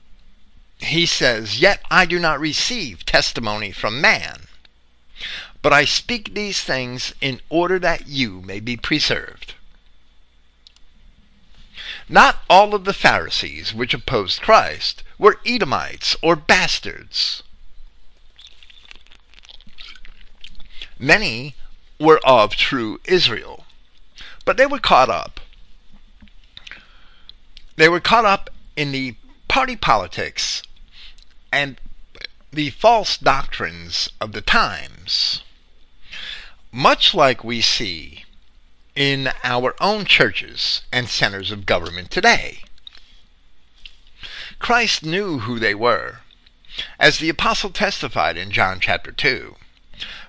he 0.77 1.05
says, 1.05 1.59
Yet 1.59 1.81
I 1.91 2.05
do 2.05 2.17
not 2.17 2.39
receive 2.39 3.05
testimony 3.05 3.73
from 3.73 3.99
man, 3.99 4.47
but 5.61 5.73
I 5.73 5.83
speak 5.83 6.33
these 6.33 6.61
things 6.61 7.13
in 7.19 7.41
order 7.49 7.77
that 7.77 8.07
you 8.07 8.41
may 8.41 8.61
be 8.61 8.77
preserved. 8.77 9.44
Not 12.08 12.43
all 12.49 12.76
of 12.76 12.86
the 12.86 12.93
Pharisees 12.93 13.74
which 13.74 13.93
opposed 13.93 14.41
Christ 14.41 15.03
were 15.18 15.39
Edomites 15.45 16.16
or 16.22 16.36
bastards. 16.36 17.41
Many 20.99 21.56
were 21.99 22.20
of 22.24 22.56
true 22.56 22.99
Israel, 23.06 23.66
but 24.45 24.58
they 24.58 24.66
were 24.66 24.80
caught 24.80 25.10
up. 25.10 25.39
They 27.76 27.89
were 27.89 27.99
caught 27.99 28.26
up 28.26 28.49
in 28.76 28.91
the 28.91 29.16
party 29.47 29.76
politics 29.76 30.62
and 31.51 31.80
the 32.51 32.70
false 32.70 33.18
doctrines 33.18 34.10
of 34.22 34.32
the 34.32 34.41
times, 34.41 35.41
much 36.72 37.14
like 37.14 37.43
we 37.43 37.62
see 37.62 38.24
in 38.95 39.29
our 39.43 39.75
own 39.81 40.05
churches 40.05 40.83
and 40.91 41.09
centers 41.09 41.51
of 41.51 41.65
government 41.65 42.09
today. 42.09 42.59
Christ 44.59 45.03
knew 45.03 45.39
who 45.39 45.59
they 45.59 45.75
were, 45.75 46.21
as 46.99 47.19
the 47.19 47.29
apostle 47.29 47.69
testified 47.69 48.37
in 48.37 48.51
John 48.51 48.79
chapter 48.79 49.11
2. 49.11 49.55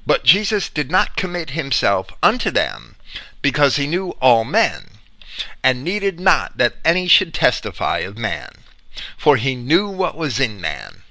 But 0.05 0.25
Jesus 0.25 0.69
did 0.69 0.91
not 0.91 1.17
commit 1.17 1.51
himself 1.51 2.09
unto 2.23 2.51
them, 2.51 2.97
because 3.43 3.77
he 3.77 3.87
knew 3.87 4.11
all 4.21 4.45
men, 4.45 4.99
and 5.63 5.85
needed 5.85 6.19
not 6.19 6.59
that 6.59 6.77
any 6.85 7.07
should 7.07 7.35
testify 7.35 7.99
of 7.99 8.19
man, 8.19 8.51
for 9.17 9.37
he 9.37 9.55
knew 9.55 9.89
what 9.89 10.17
was 10.17 10.41
in 10.41 10.61
man. 10.61 11.03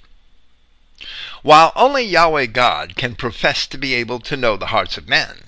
While 1.42 1.72
only 1.76 2.04
Yahweh 2.04 2.48
God 2.48 2.96
can 2.96 3.16
profess 3.16 3.68
to 3.68 3.78
be 3.78 3.94
able 3.94 4.20
to 4.22 4.38
know 4.38 4.58
the 4.58 4.68
hearts 4.68 4.98
of 4.98 5.08
men, 5.08 5.45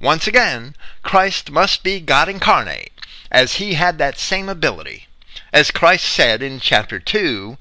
once 0.00 0.26
again, 0.26 0.74
Christ 1.02 1.50
must 1.50 1.82
be 1.82 2.00
God 2.00 2.28
incarnate, 2.28 2.92
as 3.30 3.54
he 3.54 3.74
had 3.74 3.98
that 3.98 4.18
same 4.18 4.48
ability, 4.48 5.06
as 5.52 5.70
Christ 5.70 6.04
said 6.04 6.42
in 6.42 6.60
chapter 6.60 6.98
2 6.98 7.58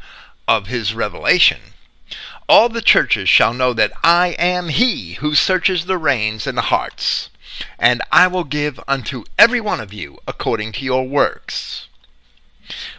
of 0.47 0.67
his 0.67 0.93
Revelation 0.93 1.73
all 2.47 2.69
the 2.69 2.81
churches 2.81 3.27
shall 3.27 3.53
know 3.53 3.73
that 3.73 3.91
I 4.03 4.29
am 4.37 4.69
he 4.69 5.13
who 5.13 5.33
searches 5.33 5.85
the 5.85 5.97
reins 5.97 6.45
and 6.45 6.57
the 6.57 6.69
hearts, 6.69 7.29
and 7.79 8.03
I 8.11 8.27
will 8.27 8.43
give 8.43 8.79
unto 8.87 9.23
every 9.37 9.59
one 9.59 9.79
of 9.79 9.91
you 9.91 10.19
according 10.27 10.73
to 10.73 10.85
your 10.85 11.07
works. 11.07 11.87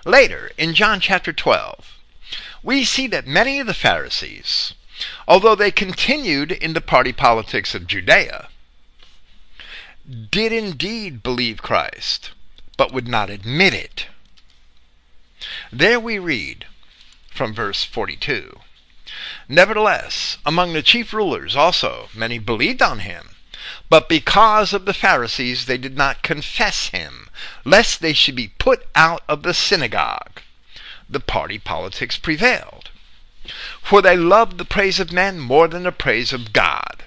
Later, 0.05 0.51
in 0.59 0.75
John 0.75 1.01
chapter 1.01 1.33
12, 1.33 1.95
we 2.63 2.85
see 2.85 3.07
that 3.09 3.27
many 3.27 3.61
of 3.61 3.69
the 3.69 3.75
Pharisees, 3.75 4.75
although 5.29 5.55
they 5.55 5.71
continued 5.71 6.51
in 6.51 6.73
the 6.73 6.81
party 6.81 7.13
politics 7.13 7.75
of 7.75 7.87
Judea, 7.87 8.49
did 10.07 10.53
indeed 10.53 11.23
believe 11.23 11.63
Christ, 11.63 12.31
but 12.77 12.93
would 12.93 13.09
not 13.09 13.29
admit 13.29 13.75
it. 13.75 14.07
There 15.73 15.99
we 15.99 16.19
read 16.19 16.67
from 17.31 17.53
verse 17.53 17.83
42 17.83 18.61
Nevertheless, 19.49 20.39
among 20.47 20.73
the 20.73 20.83
chief 20.83 21.13
rulers 21.13 21.57
also 21.57 22.09
many 22.15 22.39
believed 22.39 22.83
on 22.83 23.01
him. 23.01 23.31
But 23.89 24.09
because 24.09 24.73
of 24.73 24.85
the 24.85 24.95
Pharisees 24.95 25.67
they 25.67 25.79
did 25.79 25.97
not 25.97 26.23
confess 26.23 26.89
him, 26.89 27.29
lest 27.65 28.01
they 28.01 28.13
should 28.13 28.37
be 28.37 28.49
put 28.49 28.87
out 28.95 29.23
of 29.29 29.43
the 29.43 29.55
synagogue. 29.55 30.41
The 31.09 31.21
party 31.21 31.59
politics 31.59 32.17
prevailed. 32.19 32.91
For 33.83 34.03
they 34.03 34.17
loved 34.17 34.59
the 34.59 34.65
praise 34.65 34.99
of 34.99 35.13
men 35.13 35.39
more 35.39 35.69
than 35.69 35.85
the 35.85 35.93
praise 35.93 36.33
of 36.33 36.53
God. 36.53 37.05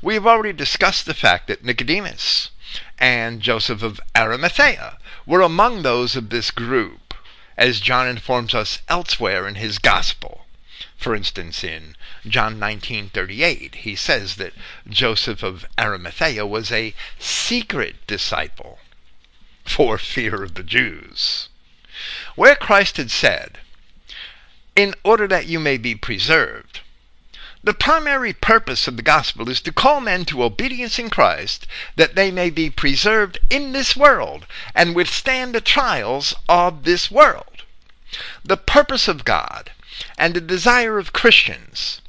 We 0.00 0.14
have 0.14 0.26
already 0.26 0.52
discussed 0.52 1.06
the 1.06 1.14
fact 1.14 1.48
that 1.48 1.64
Nicodemus 1.64 2.50
and 2.98 3.40
Joseph 3.40 3.82
of 3.82 4.00
Arimathea 4.16 4.98
were 5.26 5.40
among 5.40 5.82
those 5.82 6.14
of 6.14 6.30
this 6.30 6.50
group 6.52 7.14
as 7.56 7.80
John 7.80 8.06
informs 8.06 8.54
us 8.54 8.78
elsewhere 8.88 9.48
in 9.48 9.56
his 9.56 9.78
gospel. 9.78 10.46
For 10.96 11.14
instance, 11.16 11.64
in 11.64 11.96
John 12.24 12.60
19:38, 12.60 13.74
he 13.76 13.96
says 13.96 14.36
that 14.36 14.52
Joseph 14.88 15.42
of 15.42 15.66
Arimathea 15.76 16.46
was 16.46 16.70
a 16.70 16.94
secret 17.18 18.06
disciple 18.06 18.78
for 19.64 19.98
fear 19.98 20.44
of 20.44 20.54
the 20.54 20.62
Jews. 20.62 21.48
Where 22.36 22.54
Christ 22.54 22.96
had 22.98 23.10
said, 23.10 23.58
"In 24.76 24.94
order 25.02 25.26
that 25.26 25.46
you 25.46 25.58
may 25.58 25.76
be 25.76 25.96
preserved," 25.96 26.80
The 27.68 27.74
primary 27.74 28.32
purpose 28.32 28.88
of 28.88 28.96
the 28.96 29.02
gospel 29.02 29.50
is 29.50 29.60
to 29.60 29.72
call 29.72 30.00
men 30.00 30.24
to 30.24 30.42
obedience 30.42 30.98
in 30.98 31.10
Christ 31.10 31.66
that 31.96 32.14
they 32.14 32.30
may 32.30 32.48
be 32.48 32.70
preserved 32.70 33.40
in 33.50 33.72
this 33.72 33.94
world 33.94 34.46
and 34.74 34.94
withstand 34.94 35.54
the 35.54 35.60
trials 35.60 36.34
of 36.48 36.84
this 36.84 37.10
world. 37.10 37.64
The 38.42 38.56
purpose 38.56 39.06
of 39.06 39.26
God 39.26 39.72
and 40.16 40.32
the 40.32 40.40
desire 40.40 40.96
of 40.96 41.12
Christians 41.12 42.00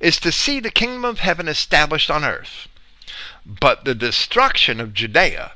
is 0.00 0.18
to 0.20 0.32
see 0.32 0.60
the 0.60 0.70
kingdom 0.70 1.04
of 1.04 1.18
heaven 1.18 1.46
established 1.46 2.10
on 2.10 2.24
earth. 2.24 2.66
But 3.44 3.84
the 3.84 3.94
destruction 3.94 4.80
of 4.80 4.94
Judea 4.94 5.52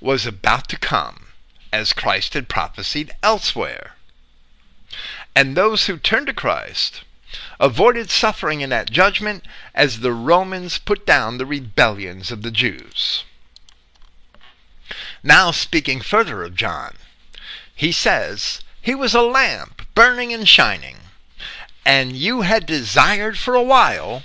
was 0.00 0.26
about 0.26 0.66
to 0.70 0.76
come, 0.76 1.28
as 1.72 1.92
Christ 1.92 2.34
had 2.34 2.48
prophesied 2.48 3.14
elsewhere. 3.22 3.94
And 5.36 5.56
those 5.56 5.86
who 5.86 5.98
turned 5.98 6.26
to 6.26 6.34
Christ 6.34 7.04
avoided 7.58 8.10
suffering 8.10 8.60
in 8.60 8.70
that 8.70 8.90
judgment 8.90 9.44
as 9.74 10.00
the 10.00 10.12
Romans 10.12 10.78
put 10.78 11.06
down 11.06 11.38
the 11.38 11.46
rebellions 11.46 12.30
of 12.30 12.42
the 12.42 12.50
Jews. 12.50 13.24
Now, 15.22 15.50
speaking 15.50 16.00
further 16.00 16.42
of 16.42 16.56
John, 16.56 16.96
he 17.74 17.92
says, 17.92 18.62
He 18.80 18.94
was 18.94 19.14
a 19.14 19.22
lamp 19.22 19.86
burning 19.94 20.32
and 20.32 20.48
shining, 20.48 20.96
and 21.84 22.16
you 22.16 22.42
had 22.42 22.66
desired 22.66 23.38
for 23.38 23.54
a 23.54 23.62
while, 23.62 24.24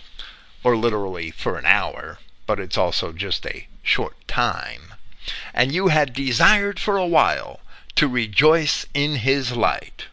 or 0.63 0.75
literally 0.75 1.31
for 1.31 1.57
an 1.57 1.65
hour, 1.65 2.19
but 2.45 2.59
it's 2.59 2.77
also 2.77 3.11
just 3.11 3.45
a 3.45 3.67
short 3.83 4.15
time, 4.27 4.93
and 5.53 5.71
you 5.71 5.89
had 5.89 6.13
desired 6.13 6.79
for 6.79 6.97
a 6.97 7.05
while 7.05 7.59
to 7.95 8.07
rejoice 8.07 8.85
in 8.93 9.17
his 9.17 9.51
light. 9.51 10.05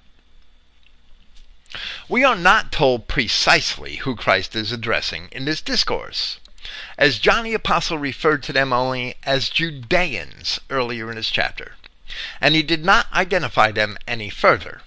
We 2.07 2.23
are 2.23 2.37
not 2.37 2.70
told 2.70 3.09
precisely 3.09 3.97
who 3.97 4.14
Christ 4.14 4.55
is 4.55 4.73
addressing 4.73 5.31
in 5.33 5.47
this 5.47 5.62
discourse, 5.62 6.39
as 6.99 7.18
John 7.18 7.45
the 7.45 7.55
Apostle 7.55 7.97
referred 7.97 8.43
to 8.43 8.53
them 8.53 8.75
only 8.75 9.14
as 9.23 9.49
Judeans 9.49 10.61
earlier 10.68 11.11
in 11.11 11.16
his 11.16 11.31
chapter, 11.31 11.77
and 12.43 12.55
he 12.55 12.62
did 12.62 12.85
not 12.85 13.11
identify 13.11 13.73
them 13.73 13.97
any 14.07 14.29
further. 14.29 14.83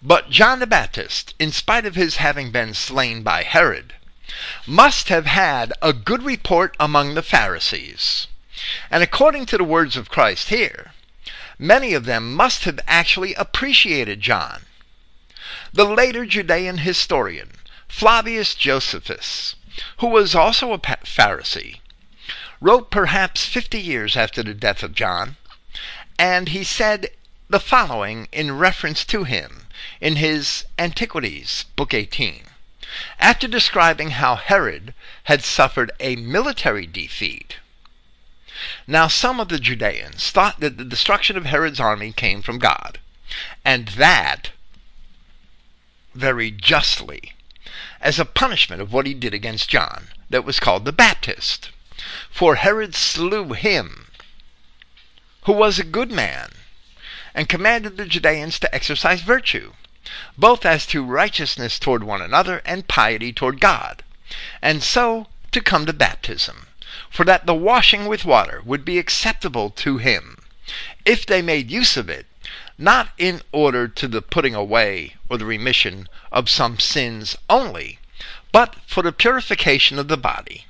But 0.00 0.30
John 0.30 0.60
the 0.60 0.66
Baptist, 0.66 1.34
in 1.38 1.52
spite 1.52 1.84
of 1.84 1.94
his 1.94 2.16
having 2.16 2.50
been 2.50 2.72
slain 2.72 3.22
by 3.22 3.42
Herod, 3.42 3.92
must 4.66 5.10
have 5.10 5.26
had 5.26 5.74
a 5.82 5.92
good 5.92 6.22
report 6.22 6.74
among 6.80 7.14
the 7.14 7.22
Pharisees. 7.22 8.28
And 8.90 9.02
according 9.02 9.44
to 9.46 9.58
the 9.58 9.64
words 9.64 9.94
of 9.96 10.08
Christ 10.08 10.48
here, 10.48 10.94
many 11.58 11.92
of 11.92 12.06
them 12.06 12.34
must 12.34 12.64
have 12.64 12.80
actually 12.86 13.34
appreciated 13.34 14.22
John 14.22 14.64
The 15.74 15.84
later 15.84 16.24
Judean 16.24 16.78
historian, 16.78 17.50
Flavius 17.88 18.54
Josephus, 18.54 19.56
who 19.98 20.06
was 20.06 20.32
also 20.32 20.72
a 20.72 20.78
Pharisee, 20.78 21.80
wrote 22.60 22.92
perhaps 22.92 23.44
50 23.44 23.80
years 23.80 24.16
after 24.16 24.44
the 24.44 24.54
death 24.54 24.84
of 24.84 24.94
John, 24.94 25.34
and 26.16 26.50
he 26.50 26.62
said 26.62 27.08
the 27.48 27.58
following 27.58 28.28
in 28.30 28.56
reference 28.56 29.04
to 29.06 29.24
him 29.24 29.66
in 30.00 30.14
his 30.14 30.64
Antiquities, 30.78 31.64
Book 31.74 31.92
18. 31.92 32.44
After 33.18 33.48
describing 33.48 34.10
how 34.10 34.36
Herod 34.36 34.94
had 35.24 35.42
suffered 35.42 35.90
a 35.98 36.14
military 36.14 36.86
defeat, 36.86 37.56
now 38.86 39.08
some 39.08 39.40
of 39.40 39.48
the 39.48 39.58
Judeans 39.58 40.30
thought 40.30 40.60
that 40.60 40.78
the 40.78 40.84
destruction 40.84 41.36
of 41.36 41.46
Herod's 41.46 41.80
army 41.80 42.12
came 42.12 42.42
from 42.42 42.60
God, 42.60 43.00
and 43.64 43.88
that 43.88 44.50
very 46.14 46.50
justly, 46.50 47.34
as 48.00 48.18
a 48.18 48.24
punishment 48.24 48.80
of 48.80 48.92
what 48.92 49.06
he 49.06 49.14
did 49.14 49.34
against 49.34 49.68
John, 49.68 50.08
that 50.30 50.44
was 50.44 50.60
called 50.60 50.84
the 50.84 50.92
Baptist. 50.92 51.70
For 52.30 52.56
Herod 52.56 52.94
slew 52.94 53.52
him, 53.52 54.06
who 55.44 55.52
was 55.52 55.78
a 55.78 55.84
good 55.84 56.10
man, 56.10 56.50
and 57.34 57.48
commanded 57.48 57.96
the 57.96 58.06
Judeans 58.06 58.58
to 58.60 58.74
exercise 58.74 59.20
virtue, 59.20 59.72
both 60.36 60.64
as 60.64 60.86
to 60.86 61.04
righteousness 61.04 61.78
toward 61.78 62.04
one 62.04 62.22
another 62.22 62.62
and 62.64 62.88
piety 62.88 63.32
toward 63.32 63.60
God, 63.60 64.02
and 64.62 64.82
so 64.82 65.28
to 65.52 65.60
come 65.60 65.86
to 65.86 65.92
baptism, 65.92 66.66
for 67.10 67.24
that 67.24 67.46
the 67.46 67.54
washing 67.54 68.06
with 68.06 68.24
water 68.24 68.60
would 68.64 68.84
be 68.84 68.98
acceptable 68.98 69.70
to 69.70 69.98
him, 69.98 70.38
if 71.04 71.26
they 71.26 71.42
made 71.42 71.70
use 71.70 71.96
of 71.96 72.08
it, 72.08 72.26
not 72.76 73.10
in 73.18 73.40
order 73.52 73.86
to 73.86 74.08
the 74.08 74.22
putting 74.22 74.54
away 74.54 75.14
or 75.28 75.38
the 75.38 75.44
remission 75.44 76.08
of 76.32 76.48
some 76.48 76.78
sins 76.78 77.36
only, 77.48 77.98
but 78.52 78.76
for 78.86 79.02
the 79.02 79.12
purification 79.12 79.98
of 79.98 80.08
the 80.08 80.16
body, 80.16 80.66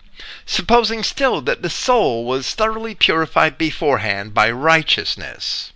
supposing 0.46 1.02
still 1.02 1.40
that 1.40 1.62
the 1.62 1.70
soul 1.70 2.24
was 2.24 2.55
thoroughly 2.55 2.94
purified 2.94 3.57
beforehand 3.57 4.34
by 4.34 4.50
righteousness. 4.50 5.72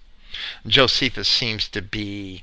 Josephus 0.67 1.29
seems 1.29 1.69
to 1.69 1.83
be 1.83 2.43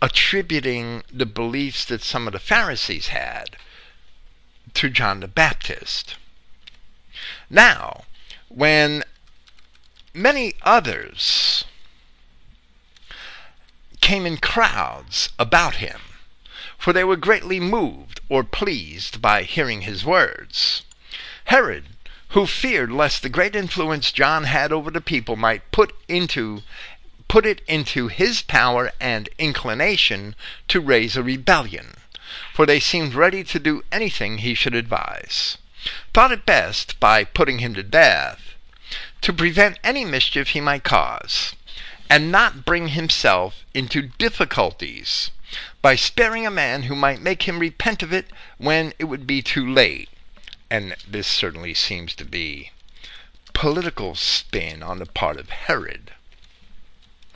attributing 0.00 1.02
the 1.12 1.26
beliefs 1.26 1.84
that 1.84 2.02
some 2.02 2.26
of 2.26 2.32
the 2.32 2.38
Pharisees 2.38 3.08
had 3.08 3.56
to 4.74 4.90
John 4.90 5.20
the 5.20 5.28
Baptist. 5.28 6.16
Now, 7.50 8.04
when 8.48 9.02
many 10.14 10.54
others 10.62 11.64
came 14.08 14.24
in 14.24 14.38
crowds 14.38 15.28
about 15.38 15.74
him, 15.84 16.00
for 16.78 16.94
they 16.94 17.04
were 17.04 17.14
greatly 17.14 17.60
moved 17.60 18.20
or 18.30 18.42
pleased 18.42 19.20
by 19.20 19.42
hearing 19.42 19.82
his 19.82 20.02
words. 20.02 20.80
Herod, 21.44 21.84
who 22.28 22.46
feared 22.46 22.90
lest 22.90 23.20
the 23.20 23.28
great 23.28 23.54
influence 23.54 24.10
John 24.10 24.44
had 24.44 24.72
over 24.72 24.90
the 24.90 25.02
people 25.02 25.36
might 25.36 25.70
put 25.72 25.94
into 26.08 26.62
put 27.28 27.44
it 27.44 27.60
into 27.68 28.08
his 28.08 28.40
power 28.40 28.92
and 28.98 29.28
inclination 29.36 30.34
to 30.68 30.80
raise 30.80 31.14
a 31.14 31.22
rebellion, 31.22 31.88
for 32.54 32.64
they 32.64 32.80
seemed 32.80 33.12
ready 33.12 33.44
to 33.44 33.58
do 33.58 33.84
anything 33.92 34.38
he 34.38 34.54
should 34.54 34.74
advise, 34.74 35.58
thought 36.14 36.32
it 36.32 36.46
best, 36.46 36.98
by 36.98 37.24
putting 37.24 37.58
him 37.58 37.74
to 37.74 37.82
death, 37.82 38.54
to 39.20 39.34
prevent 39.34 39.78
any 39.84 40.06
mischief 40.06 40.48
he 40.48 40.62
might 40.62 40.82
cause, 40.82 41.54
and 42.10 42.32
not 42.32 42.64
bring 42.64 42.88
himself 42.88 43.64
into 43.74 44.02
difficulties 44.18 45.30
by 45.82 45.94
sparing 45.94 46.46
a 46.46 46.50
man 46.50 46.84
who 46.84 46.94
might 46.94 47.20
make 47.20 47.42
him 47.44 47.58
repent 47.58 48.02
of 48.02 48.12
it 48.12 48.26
when 48.58 48.92
it 48.98 49.04
would 49.04 49.26
be 49.26 49.42
too 49.42 49.66
late. 49.66 50.08
And 50.70 50.94
this 51.06 51.26
certainly 51.26 51.74
seems 51.74 52.14
to 52.16 52.24
be 52.24 52.70
political 53.54 54.14
spin 54.14 54.82
on 54.82 54.98
the 54.98 55.06
part 55.06 55.38
of 55.38 55.50
Herod, 55.50 56.12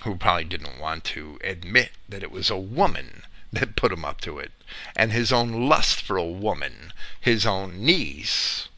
who 0.04 0.16
probably 0.16 0.44
didn't 0.44 0.78
want 0.78 1.04
to 1.04 1.38
admit 1.42 1.92
that 2.08 2.22
it 2.22 2.30
was 2.30 2.50
a 2.50 2.56
woman 2.56 3.22
that 3.52 3.76
put 3.76 3.92
him 3.92 4.04
up 4.04 4.20
to 4.22 4.38
it, 4.38 4.52
and 4.96 5.12
his 5.12 5.32
own 5.32 5.68
lust 5.68 6.00
for 6.00 6.16
a 6.16 6.24
woman, 6.24 6.92
his 7.20 7.44
own 7.44 7.84
niece, 7.84 8.68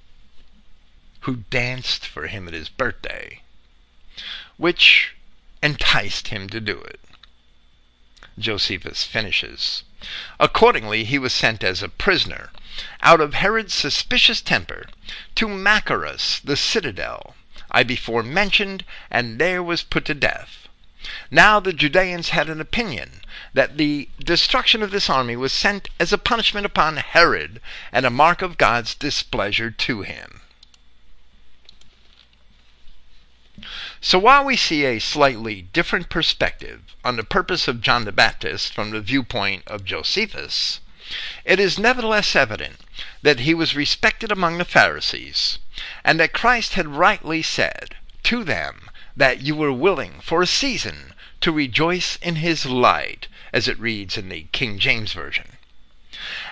who 1.21 1.37
danced 1.51 2.07
for 2.07 2.27
him 2.27 2.49
at 2.49 2.55
his 2.55 2.69
birthday, 2.69 3.41
which 4.57 5.15
enticed 5.65 6.29
him 6.29 6.47
to 6.51 6.61
do 6.61 6.79
it. 6.79 7.01
Josephus 8.39 9.05
finishes. 9.05 9.83
Accordingly, 10.39 11.05
he 11.05 11.19
was 11.19 11.33
sent 11.33 11.65
as 11.65 11.83
a 11.83 11.89
prisoner, 11.89 12.51
out 13.01 13.19
of 13.19 13.33
Herod's 13.33 13.73
suspicious 13.73 14.43
temper, 14.43 14.85
to 15.37 15.49
Machaerus, 15.49 16.41
the 16.45 16.59
citadel, 16.59 17.35
I 17.71 17.83
before 17.83 18.23
mentioned, 18.23 18.85
and 19.11 19.39
there 19.39 19.63
was 19.63 19.83
put 19.83 20.05
to 20.05 20.15
death. 20.15 20.69
Now 21.31 21.61
the 21.61 21.73
Judeans 21.73 22.29
had 22.29 22.51
an 22.51 22.61
opinion 22.61 23.23
that 23.55 23.79
the 23.79 24.11
destruction 24.23 24.83
of 24.83 24.91
this 24.91 25.09
army 25.09 25.35
was 25.35 25.53
sent 25.53 25.89
as 25.99 26.13
a 26.13 26.19
punishment 26.19 26.67
upon 26.67 26.99
Herod 26.99 27.63
and 27.91 28.05
a 28.05 28.11
mark 28.11 28.43
of 28.43 28.59
God's 28.59 28.95
displeasure 28.95 29.71
to 29.71 30.03
him. 30.03 30.43
So 34.07 34.19
while 34.19 34.45
we 34.45 34.59
see 34.59 34.85
a 34.85 34.99
slightly 34.99 35.63
different 35.63 36.11
perspective 36.11 36.83
on 37.03 37.17
the 37.17 37.25
purpose 37.25 37.67
of 37.67 37.81
John 37.81 38.05
the 38.05 38.13
Baptist 38.13 38.75
from 38.75 38.91
the 38.91 39.01
viewpoint 39.01 39.63
of 39.67 39.87
Josephus, 39.87 40.81
it 41.47 41.59
is 41.59 41.79
nevertheless 41.79 42.37
evident 42.37 42.81
that 43.23 43.41
he 43.41 43.55
was 43.55 43.75
respected 43.75 44.31
among 44.31 44.59
the 44.59 44.67
Pharisees, 44.67 45.59
and 46.05 46.21
that 46.21 46.35
Christ 46.35 46.75
had 46.75 46.87
rightly 46.87 47.41
said 47.41 47.97
to 48.25 48.45
them 48.45 48.91
that 49.17 49.41
you 49.41 49.57
were 49.57 49.73
willing 49.73 50.21
for 50.21 50.43
a 50.43 50.47
season 50.47 51.15
to 51.41 51.51
rejoice 51.51 52.17
in 52.17 52.37
his 52.37 52.67
light, 52.67 53.27
as 53.55 53.69
it 53.69 53.81
reads 53.81 54.19
in 54.19 54.29
the 54.29 54.49
King 54.53 54.79
James 54.79 55.15
Version. 55.15 55.57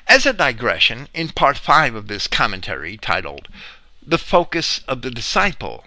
As 0.09 0.25
a 0.25 0.33
digression, 0.33 1.07
in 1.13 1.29
part 1.29 1.59
5 1.59 1.97
of 1.97 2.09
this 2.09 2.27
commentary 2.27 2.97
titled 2.97 3.49
The 4.03 4.17
Focus 4.17 4.81
of 4.89 5.03
the 5.03 5.11
Disciple, 5.11 5.85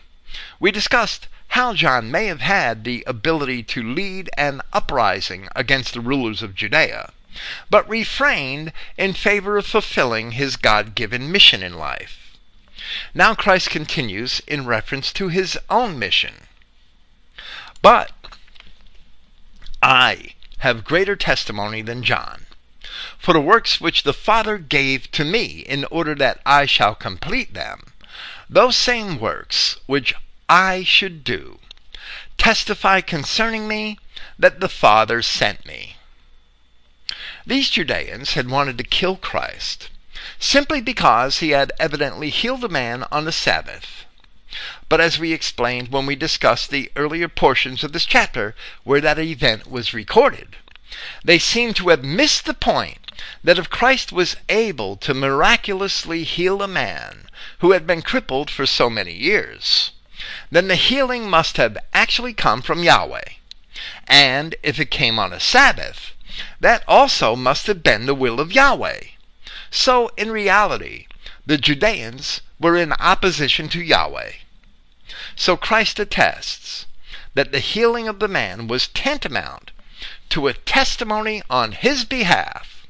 we 0.59 0.69
discussed 0.69 1.27
John 1.55 2.11
may 2.11 2.25
have 2.25 2.41
had 2.41 2.83
the 2.83 3.05
ability 3.07 3.63
to 3.63 3.81
lead 3.81 4.29
an 4.35 4.61
uprising 4.73 5.47
against 5.55 5.93
the 5.93 6.01
rulers 6.01 6.41
of 6.41 6.53
Judea, 6.53 7.13
but 7.69 7.87
refrained 7.87 8.73
in 8.97 9.13
favor 9.13 9.57
of 9.57 9.65
fulfilling 9.65 10.31
his 10.31 10.57
God 10.57 10.95
given 10.95 11.31
mission 11.31 11.63
in 11.63 11.77
life. 11.77 12.35
Now 13.13 13.35
Christ 13.35 13.69
continues 13.69 14.41
in 14.41 14.65
reference 14.65 15.13
to 15.13 15.29
his 15.29 15.57
own 15.69 15.97
mission. 15.97 16.47
But 17.81 18.11
I 19.81 20.33
have 20.57 20.83
greater 20.83 21.15
testimony 21.15 21.81
than 21.81 22.03
John. 22.03 22.47
For 23.17 23.31
the 23.31 23.39
works 23.39 23.79
which 23.79 24.03
the 24.03 24.13
Father 24.13 24.57
gave 24.57 25.09
to 25.11 25.23
me 25.23 25.59
in 25.59 25.85
order 25.85 26.15
that 26.15 26.41
I 26.45 26.65
shall 26.65 26.95
complete 26.95 27.53
them, 27.53 27.93
those 28.49 28.75
same 28.75 29.17
works 29.19 29.77
which 29.85 30.13
I 30.47 30.83
should 30.83 31.23
do 31.23 31.59
testify 32.37 33.01
concerning 33.01 33.67
me 33.67 33.97
that 34.37 34.59
the 34.59 34.69
Father 34.69 35.21
sent 35.21 35.65
me. 35.65 35.95
These 37.45 37.69
Judeans 37.69 38.33
had 38.33 38.49
wanted 38.49 38.77
to 38.77 38.83
kill 38.83 39.15
Christ 39.15 39.89
simply 40.39 40.81
because 40.81 41.39
he 41.39 41.51
had 41.51 41.71
evidently 41.79 42.29
healed 42.29 42.63
a 42.63 42.69
man 42.69 43.05
on 43.11 43.25
the 43.25 43.31
Sabbath. 43.31 44.05
But 44.87 45.01
as 45.01 45.17
we 45.17 45.33
explained 45.33 45.89
when 45.89 46.05
we 46.05 46.15
discussed 46.15 46.69
the 46.69 46.91
earlier 46.95 47.27
portions 47.27 47.83
of 47.83 47.93
this 47.93 48.05
chapter 48.05 48.55
where 48.83 49.01
that 49.01 49.19
event 49.19 49.67
was 49.67 49.93
recorded, 49.93 50.55
they 51.23 51.39
seem 51.39 51.73
to 51.73 51.89
have 51.89 52.03
missed 52.03 52.45
the 52.45 52.53
point 52.53 53.11
that 53.43 53.57
if 53.57 53.69
Christ 53.69 54.11
was 54.11 54.35
able 54.49 54.97
to 54.97 55.13
miraculously 55.13 56.23
heal 56.23 56.61
a 56.61 56.67
man 56.67 57.27
who 57.59 57.71
had 57.71 57.87
been 57.87 58.01
crippled 58.01 58.49
for 58.49 58.65
so 58.65 58.89
many 58.89 59.13
years, 59.13 59.91
then 60.51 60.67
the 60.67 60.75
healing 60.75 61.29
must 61.29 61.57
have 61.57 61.77
actually 61.93 62.33
come 62.33 62.61
from 62.61 62.83
Yahweh. 62.83 63.29
And 64.07 64.55
if 64.63 64.79
it 64.79 64.91
came 64.91 65.19
on 65.19 65.33
a 65.33 65.39
Sabbath, 65.39 66.13
that 66.59 66.83
also 66.87 67.35
must 67.35 67.67
have 67.67 67.83
been 67.83 68.05
the 68.05 68.15
will 68.15 68.39
of 68.39 68.51
Yahweh. 68.51 69.01
So, 69.69 70.09
in 70.17 70.31
reality, 70.31 71.07
the 71.45 71.57
Judeans 71.57 72.41
were 72.59 72.75
in 72.75 72.93
opposition 72.93 73.69
to 73.69 73.81
Yahweh. 73.81 74.31
So 75.35 75.57
Christ 75.57 75.99
attests 75.99 76.85
that 77.33 77.51
the 77.51 77.59
healing 77.59 78.07
of 78.07 78.19
the 78.19 78.27
man 78.27 78.67
was 78.67 78.87
tantamount 78.87 79.71
to 80.29 80.47
a 80.47 80.53
testimony 80.53 81.43
on 81.49 81.73
his 81.73 82.05
behalf, 82.05 82.87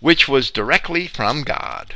which 0.00 0.28
was 0.28 0.50
directly 0.50 1.06
from 1.06 1.42
God. 1.42 1.94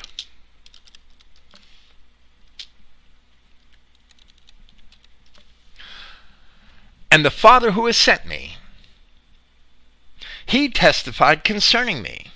And 7.13 7.27
the 7.27 7.31
Father 7.31 7.73
who 7.73 7.85
has 7.85 7.99
sent 7.99 8.25
me, 8.25 8.57
he 10.47 10.71
testified 10.71 11.45
concerning 11.45 12.01
me. 12.01 12.29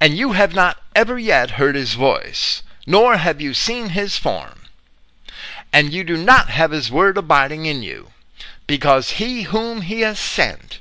And 0.00 0.16
you 0.16 0.32
have 0.32 0.54
not 0.54 0.80
ever 0.94 1.18
yet 1.18 1.60
heard 1.60 1.74
his 1.74 1.92
voice, 1.92 2.62
nor 2.86 3.18
have 3.18 3.38
you 3.38 3.52
seen 3.52 3.90
his 3.90 4.16
form. 4.16 4.60
And 5.74 5.92
you 5.92 6.04
do 6.04 6.16
not 6.16 6.48
have 6.48 6.70
his 6.70 6.90
word 6.90 7.18
abiding 7.18 7.66
in 7.66 7.82
you, 7.82 8.12
because 8.66 9.20
he 9.20 9.42
whom 9.42 9.82
he 9.82 10.00
has 10.00 10.18
sent, 10.18 10.80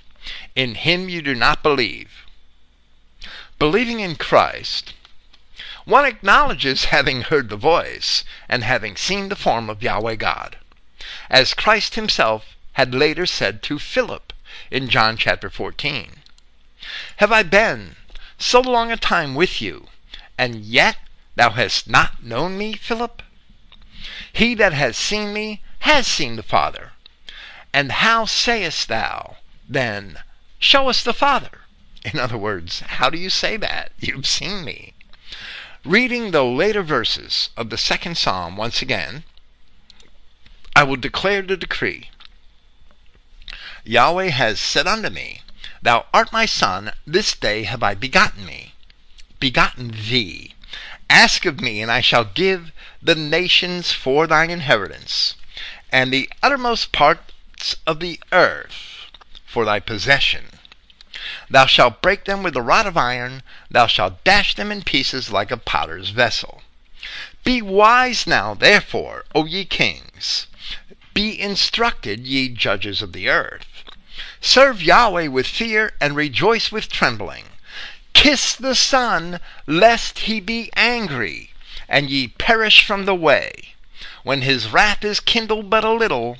in 0.56 0.76
him 0.76 1.10
you 1.10 1.22
do 1.22 1.36
not 1.36 1.62
believe. 1.62 2.26
Believing 3.60 4.00
in 4.00 4.16
Christ, 4.16 4.94
one 5.84 6.06
acknowledges 6.06 6.86
having 6.86 7.24
heard 7.24 7.50
the 7.50 7.58
voice 7.58 8.24
and 8.48 8.64
having 8.64 8.96
seen 8.96 9.28
the 9.28 9.36
form 9.36 9.70
of 9.70 9.84
Yahweh 9.84 10.16
God, 10.16 10.56
as 11.30 11.54
Christ 11.54 11.96
himself 11.96 12.55
had 12.76 12.94
later 12.94 13.26
said 13.26 13.64
to 13.64 13.80
Philip 13.80 14.34
in 14.70 14.90
John 14.90 15.16
chapter 15.18 15.50
14. 15.50 16.12
Have 17.18 17.32
I 17.32 17.42
been 17.42 17.96
so 18.38 18.60
long 18.60 18.92
a 18.92 18.98
time 18.98 19.34
with 19.34 19.62
you, 19.62 19.88
and 20.38 20.58
yet 20.58 20.98
thou 21.36 21.52
hast 21.52 21.90
not 21.90 22.24
known 22.24 22.58
me, 22.58 22.74
Philip? 22.74 23.22
He 24.32 24.56
that 24.56 24.74
has 24.74 24.98
seen 24.98 25.32
me 25.34 25.64
has 25.80 26.06
seen 26.06 26.36
the 26.36 26.44
Father. 26.44 26.92
And 27.74 27.92
how 27.94 28.26
sayest 28.26 28.90
thou, 28.90 29.38
then, 29.68 30.20
Show 30.60 30.90
us 30.90 31.02
the 31.02 31.14
Father? 31.14 31.62
In 32.04 32.20
other 32.20 32.38
words, 32.38 32.82
how 32.82 33.10
do 33.10 33.18
you 33.18 33.30
say 33.30 33.56
that? 33.56 33.94
You've 34.00 34.28
seen 34.28 34.66
me. 34.66 34.94
Reading 35.86 36.32
the 36.32 36.44
later 36.44 36.84
verses 36.84 37.52
of 37.56 37.70
the 37.70 37.78
second 37.78 38.18
psalm 38.18 38.58
once 38.58 38.82
again, 38.82 39.24
I 40.76 40.84
will 40.84 40.98
declare 40.98 41.42
the 41.42 41.56
decree. 41.56 42.10
Yahweh 43.88 44.30
has 44.30 44.60
said 44.60 44.88
unto 44.88 45.12
me, 45.12 45.42
Thou 45.80 46.08
art 46.12 46.34
my 46.34 46.48
son, 46.48 46.92
this 47.06 47.36
day 47.36 47.66
have 47.66 47.84
I 47.84 47.94
begotten 47.94 48.44
me, 48.44 48.74
begotten 49.40 49.92
thee. 49.92 50.56
Ask 51.08 51.46
of 51.46 51.62
me, 51.62 51.84
and 51.84 51.92
I 51.92 52.02
shall 52.02 52.26
give 52.26 52.72
the 53.00 53.14
nations 53.14 53.92
for 53.92 54.26
thine 54.26 54.50
inheritance, 54.50 55.36
and 55.92 56.12
the 56.12 56.28
uttermost 56.42 56.92
parts 56.92 57.76
of 57.86 58.00
the 58.00 58.20
earth 58.32 59.06
for 59.46 59.66
thy 59.66 59.80
possession. 59.80 60.46
Thou 61.48 61.68
shalt 61.68 62.02
break 62.02 62.26
them 62.26 62.42
with 62.42 62.56
a 62.56 62.64
rod 62.64 62.88
of 62.88 62.98
iron, 62.98 63.44
thou 63.70 63.86
shalt 63.86 64.24
dash 64.24 64.56
them 64.56 64.72
in 64.72 64.82
pieces 64.82 65.30
like 65.30 65.52
a 65.52 65.58
potter's 65.58 66.10
vessel. 66.10 66.64
Be 67.44 67.62
wise 67.62 68.26
now, 68.26 68.56
therefore, 68.56 69.26
O 69.36 69.46
ye 69.46 69.64
kings. 69.64 70.48
Be 71.14 71.40
instructed, 71.40 72.26
ye 72.26 72.50
judges 72.50 73.04
of 73.04 73.14
the 73.14 73.30
earth. 73.30 73.75
Serve 74.48 74.80
Yahweh 74.80 75.26
with 75.26 75.48
fear 75.48 75.94
and 76.00 76.16
rejoice 76.16 76.72
with 76.72 76.88
trembling. 76.88 77.46
Kiss 78.14 78.54
the 78.54 78.76
Son, 78.76 79.40
lest 79.66 80.20
he 80.20 80.40
be 80.40 80.70
angry, 80.76 81.50
and 81.90 82.12
ye 82.12 82.28
perish 82.28 82.86
from 82.86 83.06
the 83.06 83.16
way. 83.16 83.74
When 84.22 84.44
his 84.44 84.68
wrath 84.68 85.04
is 85.04 85.20
kindled 85.20 85.72
but 85.72 85.84
a 85.84 85.92
little, 85.92 86.38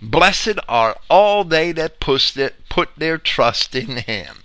blessed 0.00 0.58
are 0.66 0.98
all 1.10 1.44
they 1.44 1.72
that 1.72 2.00
put 2.00 2.88
their 2.96 3.18
trust 3.18 3.74
in 3.74 3.98
him. 3.98 4.44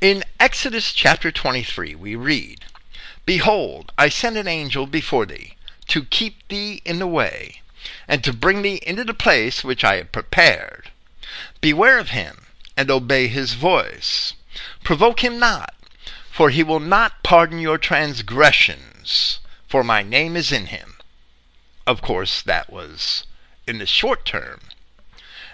In 0.00 0.22
Exodus 0.38 0.92
chapter 0.92 1.32
23, 1.32 1.96
we 1.96 2.14
read, 2.14 2.64
Behold, 3.26 3.90
I 3.98 4.08
send 4.08 4.36
an 4.36 4.46
angel 4.46 4.86
before 4.86 5.26
thee, 5.26 5.56
to 5.88 6.04
keep 6.04 6.46
thee 6.46 6.80
in 6.84 7.00
the 7.00 7.08
way, 7.08 7.62
and 8.06 8.22
to 8.22 8.32
bring 8.32 8.62
thee 8.62 8.80
into 8.86 9.02
the 9.02 9.14
place 9.14 9.64
which 9.64 9.82
I 9.82 9.96
have 9.96 10.12
prepared. 10.12 10.92
Beware 11.60 11.98
of 11.98 12.10
him, 12.10 12.46
and 12.76 12.90
obey 12.90 13.26
his 13.26 13.54
voice. 13.54 14.34
Provoke 14.84 15.24
him 15.24 15.38
not, 15.38 15.74
for 16.30 16.50
he 16.50 16.62
will 16.62 16.80
not 16.80 17.22
pardon 17.22 17.58
your 17.58 17.78
transgressions, 17.78 19.40
for 19.66 19.82
my 19.82 20.02
name 20.02 20.36
is 20.36 20.52
in 20.52 20.66
him. 20.66 20.96
Of 21.86 22.00
course, 22.02 22.42
that 22.42 22.70
was 22.70 23.24
in 23.66 23.78
the 23.78 23.86
short 23.86 24.24
term. 24.24 24.60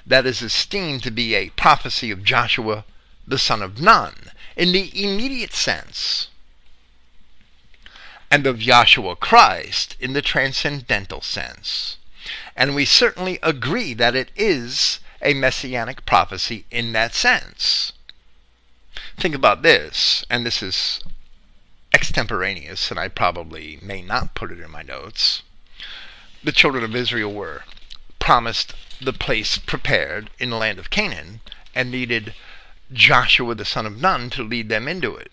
That 0.06 0.26
is 0.26 0.42
esteemed 0.42 1.02
to 1.04 1.10
be 1.10 1.34
a 1.34 1.50
prophecy 1.50 2.10
of 2.10 2.24
Joshua 2.24 2.84
the 3.26 3.38
son 3.38 3.62
of 3.62 3.80
Nun 3.80 4.30
in 4.56 4.72
the 4.72 4.90
immediate 5.02 5.52
sense, 5.52 6.28
and 8.30 8.46
of 8.46 8.58
Yahshua 8.58 9.18
Christ 9.18 9.96
in 9.98 10.12
the 10.12 10.22
transcendental 10.22 11.20
sense. 11.20 11.96
And 12.56 12.74
we 12.74 12.84
certainly 12.84 13.38
agree 13.42 13.94
that 13.94 14.14
it 14.14 14.30
is 14.36 15.00
a 15.24 15.34
messianic 15.34 16.04
prophecy 16.04 16.66
in 16.70 16.92
that 16.92 17.14
sense. 17.14 17.92
Think 19.16 19.34
about 19.34 19.62
this, 19.62 20.24
and 20.28 20.44
this 20.44 20.62
is 20.62 21.00
extemporaneous, 21.92 22.90
and 22.90 23.00
I 23.00 23.08
probably 23.08 23.78
may 23.80 24.02
not 24.02 24.34
put 24.34 24.52
it 24.52 24.60
in 24.60 24.70
my 24.70 24.82
notes. 24.82 25.42
The 26.42 26.52
children 26.52 26.84
of 26.84 26.94
Israel 26.94 27.32
were 27.32 27.64
promised 28.18 28.74
the 29.00 29.12
place 29.12 29.58
prepared 29.58 30.30
in 30.38 30.50
the 30.50 30.56
land 30.56 30.78
of 30.78 30.90
Canaan 30.90 31.40
and 31.74 31.90
needed 31.90 32.34
Joshua 32.92 33.54
the 33.54 33.64
son 33.64 33.86
of 33.86 34.00
Nun 34.00 34.30
to 34.30 34.42
lead 34.42 34.68
them 34.68 34.86
into 34.86 35.16
it. 35.16 35.32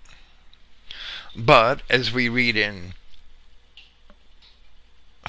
But 1.35 1.81
as 1.89 2.11
we 2.11 2.29
read 2.29 2.55
in 2.55 2.93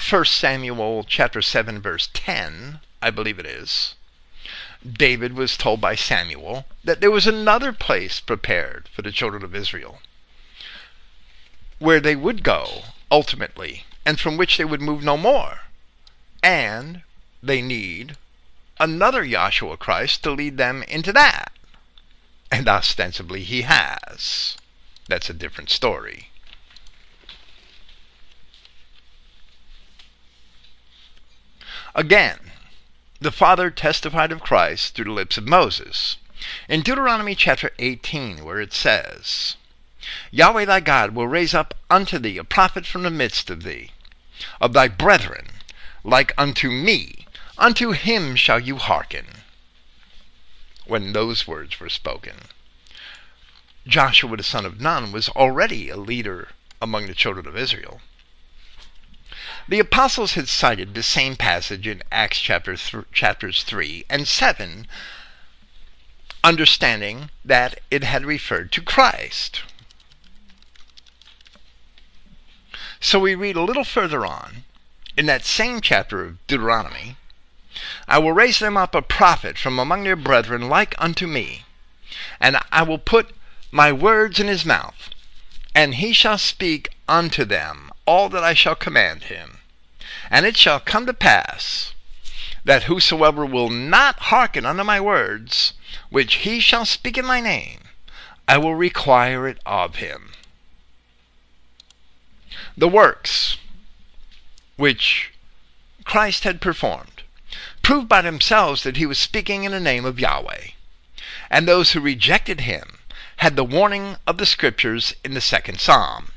1 0.09 0.25
Samuel 0.25 1.05
chapter 1.05 1.43
7 1.43 1.81
verse 1.81 2.09
10, 2.13 2.81
I 3.01 3.11
believe 3.11 3.39
it 3.39 3.47
is, 3.47 3.95
David 4.91 5.35
was 5.35 5.57
told 5.57 5.81
by 5.81 5.95
Samuel 5.95 6.67
that 6.83 7.01
there 7.01 7.11
was 7.11 7.27
another 7.27 7.73
place 7.73 8.19
prepared 8.21 8.89
for 8.89 9.03
the 9.03 9.13
children 9.13 9.45
of 9.45 9.55
Israel 9.55 10.01
where 11.79 12.01
they 12.01 12.17
would 12.17 12.43
go 12.43 12.83
ultimately 13.11 13.85
and 14.05 14.19
from 14.19 14.37
which 14.37 14.57
they 14.57 14.65
would 14.65 14.81
move 14.81 15.03
no 15.03 15.17
more. 15.17 15.63
And 16.43 17.03
they 17.43 17.61
need 17.61 18.17
another 18.79 19.27
Joshua 19.27 19.77
Christ 19.77 20.23
to 20.23 20.33
lead 20.33 20.57
them 20.57 20.83
into 20.85 21.13
that. 21.13 21.53
And 22.51 22.69
ostensibly 22.69 23.43
he 23.43 23.63
has. 23.63 24.57
That's 25.09 25.31
a 25.31 25.35
different 25.35 25.71
story. 25.71 26.31
Again, 31.95 32.52
the 33.23 33.31
Father 33.31 33.71
testified 33.71 34.33
of 34.33 34.41
Christ 34.41 34.95
through 34.95 35.05
the 35.05 35.13
lips 35.13 35.39
of 35.39 35.47
Moses. 35.47 36.17
In 36.69 36.83
Deuteronomy 36.83 37.37
chapter 37.37 37.71
18, 37.79 38.45
where 38.45 38.61
it 38.61 38.73
says, 38.73 39.57
Yahweh 40.33 40.65
thy 40.65 40.81
God 40.81 41.15
will 41.15 41.29
raise 41.29 41.55
up 41.55 41.75
unto 41.89 42.19
thee 42.19 42.37
a 42.37 42.45
prophet 42.45 42.85
from 42.85 43.05
the 43.05 43.11
midst 43.11 43.49
of 43.49 43.63
thee, 43.63 43.93
of 44.61 44.73
thy 44.73 44.89
brethren, 44.89 45.47
like 46.03 46.33
unto 46.37 46.69
me, 46.69 47.27
unto 47.57 47.93
him 47.93 48.35
shall 48.35 48.59
you 48.59 48.77
hearken. 48.77 49.27
When 50.85 51.13
those 51.13 51.47
words 51.47 51.79
were 51.79 51.89
spoken, 51.89 52.49
Joshua 53.87 54.37
the 54.37 54.43
son 54.43 54.67
of 54.67 54.81
Nun 54.81 55.13
was 55.13 55.29
already 55.29 55.89
a 55.89 55.97
leader 55.97 56.49
among 56.81 57.07
the 57.07 57.15
children 57.15 57.47
of 57.47 57.57
Israel. 57.57 58.01
The 59.69 59.79
apostles 59.79 60.35
had 60.35 60.49
cited 60.49 60.95
the 60.95 61.05
same 61.05 61.37
passage 61.37 61.87
in 61.87 62.03
Acts 62.11 62.41
chapter 62.41 62.77
th- 62.77 63.05
chapters 63.13 63.63
3 63.63 64.05
and 64.11 64.27
7, 64.27 64.89
understanding 66.43 67.31
that 67.45 67.79
it 67.91 68.03
had 68.03 68.25
referred 68.25 68.73
to 68.73 68.83
Christ. 68.83 69.63
So 73.01 73.21
we 73.21 73.35
read 73.35 73.57
a 73.57 73.63
little 73.63 73.85
further 73.85 74.27
on, 74.27 74.65
in 75.17 75.27
that 75.27 75.45
same 75.45 75.81
chapter 75.81 76.25
of 76.25 76.47
Deuteronomy, 76.47 77.17
I 78.09 78.19
will 78.19 78.33
raise 78.33 78.59
them 78.59 78.77
up 78.77 78.95
a 78.95 79.03
prophet 79.03 79.59
from 79.59 79.79
among 79.79 80.05
their 80.05 80.17
brethren 80.17 80.69
like 80.69 80.95
unto 80.99 81.27
me, 81.27 81.65
and 82.41 82.59
I 82.71 82.83
will 82.83 82.99
put 82.99 83.35
my 83.71 83.93
words 83.93 84.41
in 84.41 84.49
his 84.49 84.65
mouth, 84.65 85.11
and 85.75 85.95
he 85.95 86.13
shall 86.13 86.39
speak 86.39 86.91
unto 87.09 87.45
them 87.45 87.91
all 88.07 88.29
that 88.29 88.45
I 88.45 88.55
shall 88.55 88.75
command 88.75 89.25
him. 89.25 89.52
And 90.33 90.47
it 90.47 90.57
shall 90.57 90.81
come 90.81 91.05
to 91.05 91.13
pass 91.13 91.93
that 92.65 92.85
whosoever 92.85 93.45
will 93.45 93.69
not 93.69 94.19
hearken 94.19 94.65
unto 94.65 94.83
my 94.83 94.99
words, 94.99 95.75
which 96.09 96.37
he 96.37 96.59
shall 96.59 96.87
speak 96.87 97.19
in 97.19 97.27
my 97.27 97.39
name, 97.39 97.81
I 98.49 98.57
will 98.57 98.75
require 98.75 99.47
it 99.47 99.59
of 99.67 99.97
him. 99.97 100.33
The 102.79 102.89
works 102.89 103.59
which 104.77 105.33
Christ 106.05 106.45
had 106.45 106.63
performed 106.63 107.23
proved 107.83 108.09
by 108.09 108.23
themselves 108.23 108.85
that 108.85 108.97
he 108.97 109.05
was 109.05 109.19
speaking 109.19 109.65
in 109.65 109.73
the 109.73 109.81
name 109.81 110.07
of 110.07 110.19
Yahweh. 110.19 110.69
And 111.51 111.69
those 111.69 111.93
who 111.93 112.01
rejected 112.01 112.63
him 112.63 113.01
had 113.37 113.57
the 113.57 113.65
warning 113.65 114.17
of 114.27 114.39
the 114.39 114.47
scriptures 114.47 115.15
in 115.23 115.35
the 115.35 115.43
second 115.43 115.79
psalm 115.79 116.33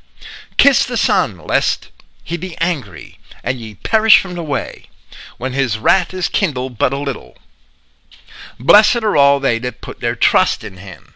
Kiss 0.58 0.84
the 0.84 0.98
Son, 0.98 1.38
lest 1.38 1.88
he 2.22 2.36
be 2.36 2.58
angry, 2.58 3.18
and 3.46 3.60
ye 3.60 3.76
perish 3.76 4.20
from 4.20 4.34
the 4.34 4.42
way, 4.42 4.86
when 5.38 5.52
his 5.52 5.78
wrath 5.78 6.12
is 6.12 6.28
kindled 6.28 6.76
but 6.76 6.92
a 6.92 6.98
little. 6.98 7.36
Blessed 8.58 9.04
are 9.04 9.16
all 9.16 9.38
they 9.38 9.60
that 9.60 9.80
put 9.80 10.00
their 10.00 10.16
trust 10.16 10.64
in 10.64 10.78
him. 10.78 11.14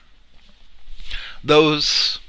Those 1.42 2.20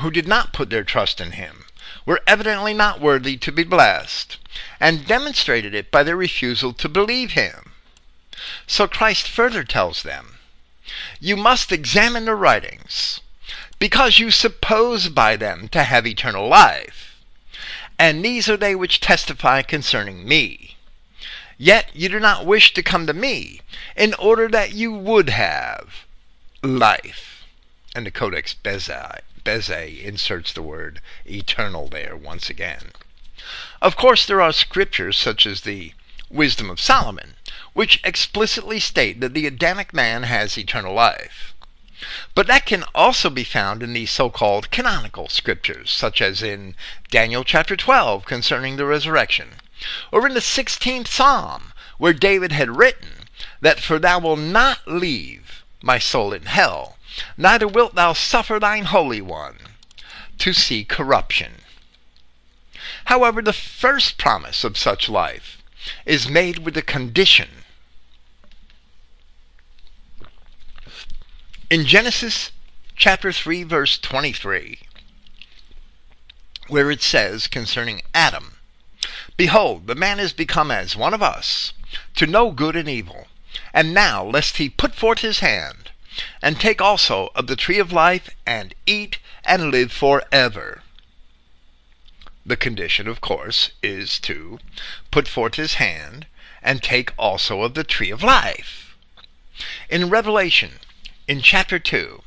who 0.00 0.10
did 0.10 0.28
not 0.28 0.52
put 0.52 0.68
their 0.68 0.84
trust 0.84 1.22
in 1.22 1.32
him 1.32 1.64
were 2.04 2.20
evidently 2.26 2.74
not 2.74 3.00
worthy 3.00 3.38
to 3.38 3.50
be 3.50 3.64
blessed, 3.64 4.36
and 4.78 5.06
demonstrated 5.06 5.74
it 5.74 5.90
by 5.90 6.02
their 6.02 6.16
refusal 6.16 6.74
to 6.74 6.88
believe 6.88 7.30
him. 7.30 7.72
So 8.66 8.86
Christ 8.86 9.26
further 9.26 9.64
tells 9.64 10.02
them, 10.02 10.38
You 11.18 11.36
must 11.36 11.72
examine 11.72 12.26
the 12.26 12.34
writings, 12.34 13.20
because 13.78 14.18
you 14.18 14.30
suppose 14.30 15.08
by 15.08 15.36
them 15.36 15.68
to 15.68 15.84
have 15.84 16.06
eternal 16.06 16.46
life. 16.46 17.07
And 17.98 18.24
these 18.24 18.48
are 18.48 18.56
they 18.56 18.74
which 18.74 19.00
testify 19.00 19.62
concerning 19.62 20.26
me. 20.26 20.76
Yet 21.56 21.90
you 21.92 22.08
do 22.08 22.20
not 22.20 22.46
wish 22.46 22.72
to 22.74 22.82
come 22.82 23.06
to 23.08 23.12
me, 23.12 23.60
in 23.96 24.14
order 24.14 24.46
that 24.48 24.72
you 24.72 24.92
would 24.92 25.28
have 25.30 26.06
life. 26.62 27.44
And 27.96 28.06
the 28.06 28.12
Codex 28.12 28.54
Bezae 28.54 30.02
inserts 30.04 30.52
the 30.52 30.62
word 30.62 31.00
eternal 31.26 31.88
there 31.88 32.16
once 32.16 32.48
again. 32.48 32.92
Of 33.82 33.96
course, 33.96 34.24
there 34.24 34.40
are 34.40 34.52
scriptures 34.52 35.18
such 35.18 35.46
as 35.46 35.62
the 35.62 35.94
Wisdom 36.30 36.70
of 36.70 36.80
Solomon, 36.80 37.34
which 37.72 38.00
explicitly 38.04 38.78
state 38.78 39.20
that 39.20 39.34
the 39.34 39.46
Adamic 39.46 39.92
man 39.92 40.22
has 40.24 40.56
eternal 40.56 40.94
life. 40.94 41.54
But 42.34 42.46
that 42.46 42.64
can 42.64 42.84
also 42.94 43.28
be 43.28 43.42
found 43.42 43.82
in 43.82 43.92
the 43.92 44.06
so-called 44.06 44.70
canonical 44.70 45.28
scriptures, 45.28 45.90
such 45.90 46.20
as 46.20 46.42
in 46.42 46.76
Daniel 47.10 47.42
chapter 47.42 47.76
12 47.76 48.24
concerning 48.24 48.76
the 48.76 48.84
resurrection, 48.84 49.54
or 50.12 50.26
in 50.26 50.34
the 50.34 50.40
16th 50.40 51.08
Psalm, 51.08 51.72
where 51.98 52.12
David 52.12 52.52
had 52.52 52.76
written 52.76 53.28
that 53.60 53.80
for 53.80 53.98
thou 53.98 54.20
wilt 54.20 54.38
not 54.38 54.86
leave 54.86 55.64
my 55.82 55.98
soul 55.98 56.32
in 56.32 56.46
hell, 56.46 56.98
neither 57.36 57.66
wilt 57.66 57.94
thou 57.94 58.12
suffer 58.12 58.60
thine 58.60 58.84
Holy 58.84 59.20
One 59.20 59.58
to 60.38 60.52
see 60.52 60.84
corruption. 60.84 61.62
However, 63.06 63.42
the 63.42 63.52
first 63.52 64.18
promise 64.18 64.62
of 64.62 64.78
such 64.78 65.08
life 65.08 65.58
is 66.06 66.28
made 66.28 66.58
with 66.58 66.76
a 66.76 66.82
condition 66.82 67.64
In 71.70 71.84
Genesis 71.84 72.50
chapter 72.96 73.30
3, 73.30 73.62
verse 73.62 73.98
23, 73.98 74.78
where 76.68 76.90
it 76.90 77.02
says 77.02 77.46
concerning 77.46 78.00
Adam, 78.14 78.56
Behold, 79.36 79.86
the 79.86 79.94
man 79.94 80.18
is 80.18 80.32
become 80.32 80.70
as 80.70 80.96
one 80.96 81.12
of 81.12 81.22
us, 81.22 81.74
to 82.16 82.26
know 82.26 82.52
good 82.52 82.74
and 82.74 82.88
evil. 82.88 83.28
And 83.74 83.92
now, 83.92 84.24
lest 84.24 84.56
he 84.56 84.70
put 84.70 84.94
forth 84.94 85.18
his 85.18 85.40
hand, 85.40 85.90
and 86.40 86.58
take 86.58 86.80
also 86.80 87.28
of 87.34 87.48
the 87.48 87.56
tree 87.56 87.78
of 87.78 87.92
life, 87.92 88.30
and 88.46 88.74
eat, 88.86 89.18
and 89.44 89.70
live 89.70 89.92
for 89.92 90.22
ever. 90.32 90.82
The 92.46 92.56
condition, 92.56 93.06
of 93.06 93.20
course, 93.20 93.72
is 93.82 94.18
to 94.20 94.58
put 95.10 95.28
forth 95.28 95.56
his 95.56 95.74
hand, 95.74 96.26
and 96.62 96.82
take 96.82 97.12
also 97.18 97.60
of 97.60 97.74
the 97.74 97.84
tree 97.84 98.10
of 98.10 98.22
life. 98.22 98.96
In 99.90 100.08
Revelation 100.08 100.78
in 101.28 101.42
chapter 101.42 101.78
2, 101.78 102.22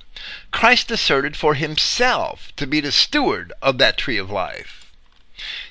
Christ 0.51 0.91
asserted 0.91 1.35
for 1.35 1.55
himself 1.55 2.53
to 2.55 2.67
be 2.67 2.79
the 2.79 2.91
steward 2.91 3.51
of 3.59 3.79
that 3.79 3.97
tree 3.97 4.17
of 4.17 4.29
life. 4.29 4.91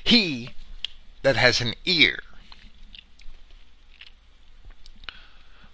He 0.02 0.50
that 1.22 1.36
has 1.36 1.60
an 1.60 1.74
ear, 1.84 2.18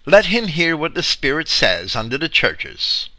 let 0.05 0.27
him 0.27 0.47
hear 0.47 0.77
what 0.77 0.93
the 0.93 1.01
Spirit 1.01 1.49
says 1.49 1.95
unto 1.95 2.17
the 2.17 2.29
churches. 2.29 3.09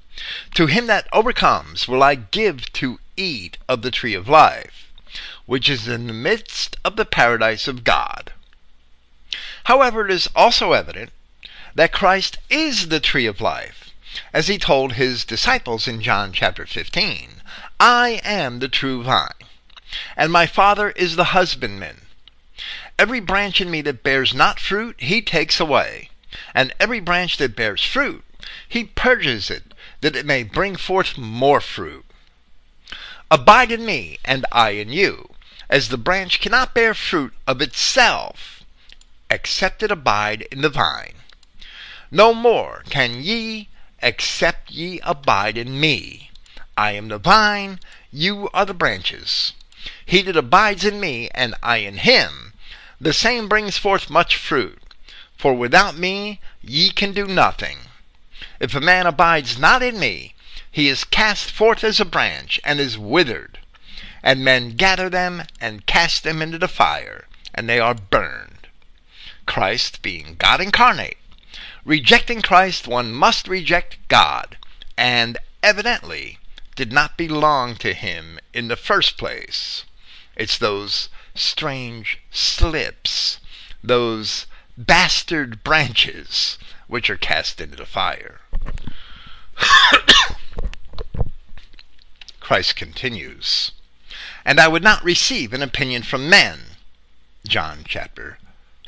To 0.54 0.66
him 0.66 0.86
that 0.86 1.08
overcomes 1.12 1.88
will 1.88 2.02
I 2.02 2.14
give 2.14 2.72
to 2.74 3.00
eat 3.16 3.58
of 3.68 3.82
the 3.82 3.90
tree 3.90 4.14
of 4.14 4.28
life, 4.28 4.92
which 5.46 5.68
is 5.68 5.88
in 5.88 6.06
the 6.06 6.12
midst 6.12 6.76
of 6.84 6.94
the 6.94 7.04
paradise 7.04 7.66
of 7.66 7.82
God. 7.82 8.32
However, 9.64 10.06
it 10.06 10.12
is 10.12 10.28
also 10.36 10.72
evident 10.72 11.10
that 11.74 11.92
Christ 11.92 12.38
is 12.48 12.88
the 12.88 13.00
tree 13.00 13.26
of 13.26 13.40
life 13.40 13.87
as 14.32 14.48
he 14.48 14.58
told 14.58 14.92
his 14.92 15.24
disciples 15.24 15.86
in 15.86 16.00
John 16.00 16.32
chapter 16.32 16.66
15, 16.66 17.42
I 17.78 18.20
am 18.24 18.58
the 18.58 18.68
true 18.68 19.02
vine, 19.02 19.28
and 20.16 20.32
my 20.32 20.46
Father 20.46 20.90
is 20.90 21.16
the 21.16 21.32
husbandman. 21.36 22.02
Every 22.98 23.20
branch 23.20 23.60
in 23.60 23.70
me 23.70 23.82
that 23.82 24.02
bears 24.02 24.34
not 24.34 24.58
fruit, 24.58 24.96
he 24.98 25.22
takes 25.22 25.60
away, 25.60 26.10
and 26.54 26.74
every 26.80 27.00
branch 27.00 27.36
that 27.36 27.54
bears 27.54 27.84
fruit, 27.84 28.24
he 28.68 28.84
purges 28.84 29.50
it, 29.50 29.74
that 30.00 30.16
it 30.16 30.26
may 30.26 30.42
bring 30.42 30.76
forth 30.76 31.18
more 31.18 31.60
fruit. 31.60 32.04
Abide 33.30 33.70
in 33.70 33.84
me, 33.84 34.18
and 34.24 34.46
I 34.50 34.70
in 34.70 34.90
you, 34.90 35.34
as 35.68 35.88
the 35.88 35.98
branch 35.98 36.40
cannot 36.40 36.74
bear 36.74 36.94
fruit 36.94 37.34
of 37.46 37.60
itself, 37.60 38.64
except 39.30 39.82
it 39.82 39.90
abide 39.90 40.42
in 40.50 40.62
the 40.62 40.70
vine. 40.70 41.14
No 42.10 42.32
more 42.32 42.84
can 42.88 43.22
ye 43.22 43.68
except 44.02 44.70
ye 44.70 45.00
abide 45.00 45.58
in 45.58 45.78
me. 45.80 46.30
I 46.76 46.92
am 46.92 47.08
the 47.08 47.18
vine, 47.18 47.80
you 48.12 48.48
are 48.54 48.64
the 48.64 48.74
branches. 48.74 49.52
He 50.04 50.22
that 50.22 50.36
abides 50.36 50.84
in 50.84 51.00
me, 51.00 51.28
and 51.34 51.54
I 51.62 51.78
in 51.78 51.98
him, 51.98 52.52
the 53.00 53.12
same 53.12 53.48
brings 53.48 53.78
forth 53.78 54.10
much 54.10 54.36
fruit. 54.36 54.82
For 55.36 55.54
without 55.54 55.96
me 55.96 56.40
ye 56.60 56.90
can 56.90 57.12
do 57.12 57.26
nothing. 57.26 57.78
If 58.60 58.74
a 58.74 58.80
man 58.80 59.06
abides 59.06 59.58
not 59.58 59.82
in 59.82 59.98
me, 59.98 60.34
he 60.70 60.88
is 60.88 61.04
cast 61.04 61.50
forth 61.50 61.82
as 61.82 62.00
a 62.00 62.04
branch, 62.04 62.60
and 62.64 62.80
is 62.80 62.98
withered. 62.98 63.58
And 64.22 64.44
men 64.44 64.76
gather 64.76 65.08
them, 65.08 65.44
and 65.60 65.86
cast 65.86 66.24
them 66.24 66.42
into 66.42 66.58
the 66.58 66.68
fire, 66.68 67.26
and 67.54 67.68
they 67.68 67.80
are 67.80 67.94
burned. 67.94 68.66
Christ, 69.46 70.02
being 70.02 70.36
God 70.38 70.60
incarnate, 70.60 71.18
Rejecting 71.84 72.42
Christ, 72.42 72.88
one 72.88 73.12
must 73.12 73.48
reject 73.48 73.98
God, 74.08 74.56
and 74.96 75.38
evidently 75.62 76.38
did 76.74 76.92
not 76.92 77.16
belong 77.16 77.76
to 77.76 77.94
him 77.94 78.38
in 78.52 78.68
the 78.68 78.76
first 78.76 79.16
place. 79.16 79.84
It's 80.36 80.58
those 80.58 81.08
strange 81.34 82.20
slips, 82.30 83.40
those 83.82 84.46
bastard 84.76 85.64
branches, 85.64 86.58
which 86.86 87.10
are 87.10 87.16
cast 87.16 87.60
into 87.60 87.76
the 87.76 87.86
fire. 87.86 88.40
Christ 92.40 92.76
continues, 92.76 93.72
And 94.44 94.60
I 94.60 94.68
would 94.68 94.82
not 94.82 95.04
receive 95.04 95.52
an 95.52 95.62
opinion 95.62 96.02
from 96.02 96.30
men. 96.30 96.60
John 97.46 97.80
chapter 97.86 98.38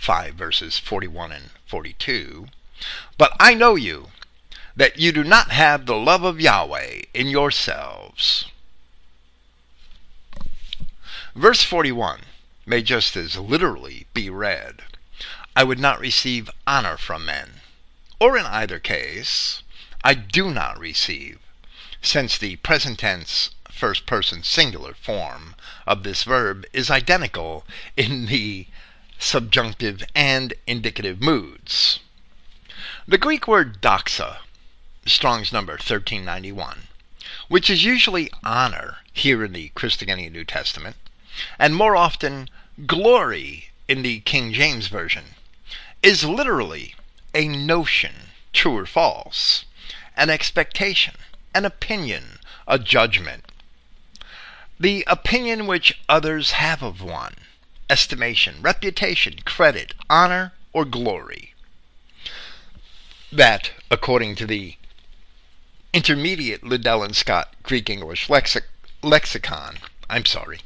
5, 0.01 0.34
verses 0.34 0.78
41 0.78 1.32
and 1.32 1.51
42. 1.66 2.47
But 3.18 3.33
I 3.39 3.55
know 3.55 3.76
you, 3.76 4.09
that 4.76 4.99
you 4.99 5.12
do 5.12 5.24
not 5.24 5.51
have 5.51 5.87
the 5.87 5.97
love 5.97 6.24
of 6.24 6.41
Yahweh 6.41 7.03
in 7.12 7.28
yourselves. 7.28 8.47
Verse 11.35 11.62
41 11.62 12.20
may 12.66 12.83
just 12.83 13.16
as 13.16 13.37
literally 13.37 14.07
be 14.14 14.31
read 14.31 14.83
I 15.57 15.64
would 15.64 15.78
not 15.78 16.01
receive 16.01 16.49
honor 16.66 16.97
from 16.97 17.26
men. 17.26 17.61
Or 18.18 18.39
in 18.39 18.47
either 18.47 18.78
case, 18.78 19.62
I 20.05 20.14
do 20.14 20.51
not 20.51 20.78
receive, 20.78 21.39
since 22.01 22.39
the 22.39 22.57
present 22.57 23.01
tense 23.01 23.51
first 23.70 24.07
person 24.07 24.43
singular 24.43 24.95
form 24.95 25.55
of 25.87 26.03
this 26.03 26.22
verb 26.22 26.64
is 26.72 26.91
identical 26.91 27.66
in 27.97 28.26
the 28.26 28.66
subjunctive 29.18 30.05
and 30.14 30.55
indicative 30.66 31.20
moods. 31.20 32.01
The 33.11 33.18
Greek 33.18 33.48
word 33.48 33.82
doxa, 33.82 34.36
Strong's 35.04 35.52
number 35.52 35.72
1391, 35.72 36.82
which 37.48 37.68
is 37.68 37.82
usually 37.82 38.30
honor 38.44 38.98
here 39.12 39.44
in 39.44 39.52
the 39.52 39.70
Christogenea 39.70 40.30
New 40.30 40.44
Testament, 40.44 40.94
and 41.58 41.74
more 41.74 41.96
often 41.96 42.48
glory 42.86 43.70
in 43.88 44.02
the 44.02 44.20
King 44.20 44.52
James 44.52 44.86
Version, 44.86 45.34
is 46.04 46.22
literally 46.22 46.94
a 47.34 47.48
notion, 47.48 48.30
true 48.52 48.76
or 48.76 48.86
false, 48.86 49.64
an 50.16 50.30
expectation, 50.30 51.16
an 51.52 51.64
opinion, 51.64 52.38
a 52.68 52.78
judgment. 52.78 53.44
The 54.78 55.02
opinion 55.08 55.66
which 55.66 56.00
others 56.08 56.52
have 56.52 56.80
of 56.80 57.02
one, 57.02 57.34
estimation, 57.90 58.62
reputation, 58.62 59.40
credit, 59.44 59.94
honor, 60.08 60.52
or 60.72 60.84
glory 60.84 61.49
that, 63.33 63.70
according 63.91 64.35
to 64.37 64.47
the 64.47 64.76
intermediate 65.93 66.64
Liddell 66.64 67.03
and 67.03 67.14
Scott 67.14 67.55
Greek 67.62 67.89
English 67.89 68.28
lexic- 68.28 68.64
lexicon, 69.03 69.78
I'm 70.09 70.24
sorry, 70.24 70.61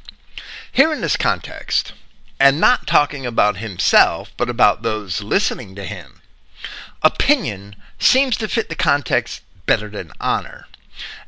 here 0.71 0.91
in 0.91 1.01
this 1.01 1.15
context, 1.15 1.93
and 2.39 2.59
not 2.59 2.87
talking 2.87 3.25
about 3.25 3.57
himself, 3.57 4.31
but 4.35 4.49
about 4.49 4.81
those 4.81 5.21
listening 5.21 5.75
to 5.75 5.83
him, 5.83 6.21
opinion 7.01 7.75
seems 7.99 8.35
to 8.37 8.47
fit 8.47 8.69
the 8.69 8.75
context 8.75 9.41
better 9.65 9.89
than 9.89 10.11
honor. 10.19 10.67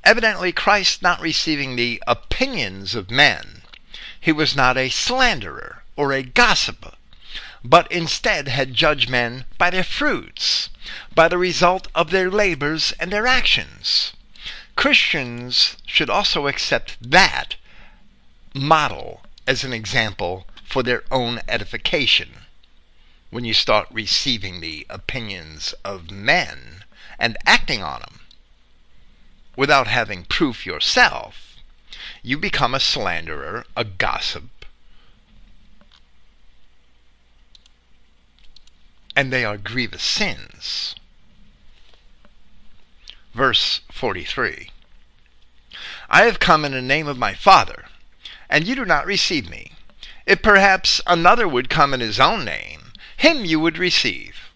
Evidently, 0.03 0.51
Christ 0.51 1.01
not 1.01 1.21
receiving 1.21 1.75
the 1.75 2.01
opinions 2.07 2.95
of 2.95 3.11
men, 3.11 3.61
he 4.19 4.31
was 4.31 4.55
not 4.55 4.75
a 4.75 4.89
slanderer 4.89 5.83
or 5.95 6.11
a 6.11 6.23
gossip, 6.23 6.96
but 7.69 7.91
instead 7.91 8.47
had 8.47 8.73
judged 8.73 9.09
men 9.09 9.43
by 9.57 9.69
their 9.69 9.83
fruits, 9.83 10.69
by 11.13 11.27
the 11.27 11.37
result 11.37 11.89
of 11.93 12.11
their 12.11 12.31
labors 12.31 12.93
and 12.93 13.11
their 13.11 13.27
actions. 13.27 14.13
Christians 14.77 15.75
should 15.85 16.09
also 16.09 16.47
accept 16.47 16.95
that 17.01 17.57
model 18.53 19.21
as 19.45 19.65
an 19.65 19.73
example 19.73 20.47
for 20.63 20.81
their 20.81 21.03
own 21.11 21.41
edification. 21.49 22.45
When 23.31 23.43
you 23.43 23.53
start 23.53 23.89
receiving 23.91 24.61
the 24.61 24.85
opinions 24.89 25.73
of 25.83 26.09
men 26.09 26.85
and 27.19 27.35
acting 27.45 27.83
on 27.83 27.99
them 27.99 28.19
without 29.57 29.87
having 29.87 30.23
proof 30.23 30.65
yourself, 30.65 31.57
you 32.23 32.37
become 32.37 32.73
a 32.73 32.79
slanderer, 32.79 33.65
a 33.75 33.83
gossip, 33.83 34.45
and 39.17 39.33
they 39.33 39.43
are 39.43 39.57
grievous 39.57 40.03
sins. 40.03 40.93
Verse 43.33 43.81
43 43.91 44.69
I 46.07 46.21
have 46.21 46.39
come 46.39 46.63
in 46.63 46.71
the 46.71 46.83
name 46.83 47.07
of 47.07 47.17
my 47.17 47.33
Father, 47.33 47.85
and 48.47 48.67
you 48.67 48.75
do 48.75 48.85
not 48.85 49.07
receive 49.07 49.49
me. 49.49 49.71
If 50.27 50.43
perhaps 50.43 51.01
another 51.07 51.47
would 51.47 51.67
come 51.67 51.95
in 51.95 51.99
his 51.99 52.19
own 52.19 52.45
name, 52.45 52.93
him 53.17 53.43
you 53.43 53.59
would 53.59 53.79
receive. 53.79 54.51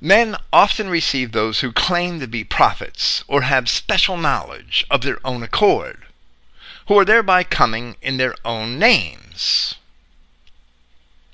Men 0.00 0.36
often 0.50 0.88
receive 0.88 1.32
those 1.32 1.60
who 1.60 1.72
claim 1.72 2.20
to 2.20 2.26
be 2.26 2.42
prophets 2.42 3.22
or 3.28 3.42
have 3.42 3.68
special 3.68 4.16
knowledge 4.16 4.86
of 4.90 5.02
their 5.02 5.18
own 5.26 5.42
accord, 5.42 6.06
who 6.88 6.98
are 6.98 7.04
thereby 7.04 7.44
coming 7.44 7.96
in 8.00 8.16
their 8.16 8.34
own 8.46 8.78
names. 8.78 9.74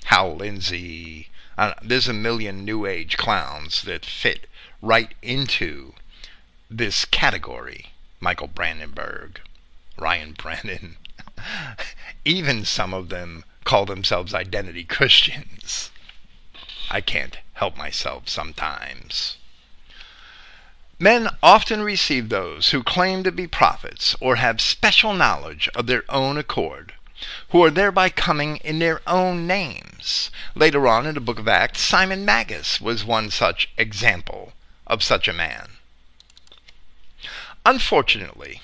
Hal 0.05 0.35
Lindsey. 0.35 1.29
Uh, 1.57 1.73
there's 1.81 2.07
a 2.07 2.13
million 2.13 2.65
New 2.65 2.85
Age 2.85 3.17
clowns 3.17 3.83
that 3.83 4.05
fit 4.05 4.47
right 4.81 5.13
into 5.21 5.93
this 6.69 7.05
category. 7.05 7.93
Michael 8.19 8.47
Brandenburg, 8.47 9.41
Ryan 9.97 10.33
Brennan. 10.37 10.97
Even 12.25 12.65
some 12.65 12.93
of 12.93 13.09
them 13.09 13.43
call 13.63 13.85
themselves 13.85 14.33
identity 14.33 14.83
Christians. 14.83 15.91
I 16.89 17.01
can't 17.01 17.37
help 17.53 17.77
myself 17.77 18.27
sometimes. 18.27 19.37
Men 20.99 21.29
often 21.41 21.81
receive 21.81 22.29
those 22.29 22.69
who 22.69 22.83
claim 22.83 23.23
to 23.23 23.31
be 23.31 23.47
prophets 23.47 24.15
or 24.21 24.37
have 24.37 24.61
special 24.61 25.13
knowledge 25.13 25.67
of 25.75 25.87
their 25.87 26.03
own 26.07 26.37
accord, 26.37 26.93
who 27.49 27.63
are 27.63 27.69
thereby 27.69 28.09
coming 28.09 28.57
in 28.57 28.79
their 28.79 29.01
own 29.07 29.47
names. 29.47 30.29
Later 30.55 30.87
on 30.87 31.05
in 31.05 31.15
the 31.15 31.21
book 31.21 31.39
of 31.39 31.47
Acts, 31.47 31.81
Simon 31.81 32.25
Magus 32.25 32.81
was 32.81 33.05
one 33.05 33.29
such 33.29 33.69
example 33.77 34.53
of 34.87 35.03
such 35.03 35.27
a 35.27 35.33
man. 35.33 35.69
Unfortunately, 37.65 38.61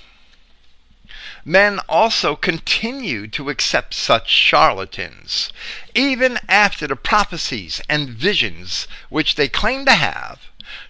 men 1.46 1.80
also 1.88 2.36
continue 2.36 3.28
to 3.28 3.50
accept 3.50 3.94
such 3.94 4.30
charlatans, 4.30 5.52
even 5.96 6.38
after 6.50 6.86
the 6.86 6.96
prophecies 6.96 7.82
and 7.88 8.10
visions 8.10 8.88
which 9.10 9.36
they 9.36 9.48
claim 9.48 9.86
to 9.86 9.94
have 9.94 10.42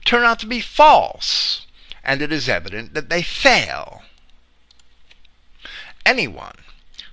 turn 0.05 0.23
out 0.23 0.39
to 0.39 0.45
be 0.45 0.59
false, 0.59 1.65
and 2.03 2.21
it 2.21 2.31
is 2.31 2.49
evident 2.49 2.93
that 2.93 3.09
they 3.09 3.21
fail. 3.21 4.03
Anyone 6.05 6.55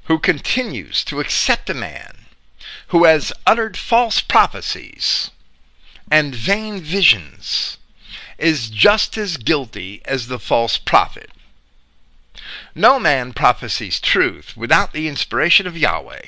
who 0.06 0.18
continues 0.18 1.04
to 1.04 1.20
accept 1.20 1.70
a 1.70 1.74
man 1.74 2.26
who 2.88 3.04
has 3.04 3.32
uttered 3.46 3.76
false 3.76 4.20
prophecies 4.20 5.30
and 6.10 6.34
vain 6.34 6.80
visions 6.80 7.78
is 8.38 8.70
just 8.70 9.16
as 9.18 9.36
guilty 9.36 10.00
as 10.04 10.28
the 10.28 10.38
false 10.38 10.78
prophet. 10.78 11.30
No 12.74 13.00
man 13.00 13.32
prophesies 13.32 14.00
truth 14.00 14.56
without 14.56 14.92
the 14.92 15.08
inspiration 15.08 15.66
of 15.66 15.76
Yahweh, 15.76 16.26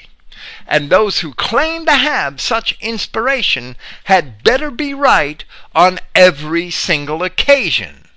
and 0.66 0.90
those 0.90 1.20
who 1.20 1.32
claim 1.34 1.86
to 1.86 1.94
have 1.94 2.40
such 2.40 2.76
inspiration 2.80 3.76
had 4.04 4.42
better 4.42 4.70
be 4.70 4.94
right 4.94 5.44
on 5.74 6.00
every 6.14 6.70
single 6.70 7.22
occasion, 7.22 8.08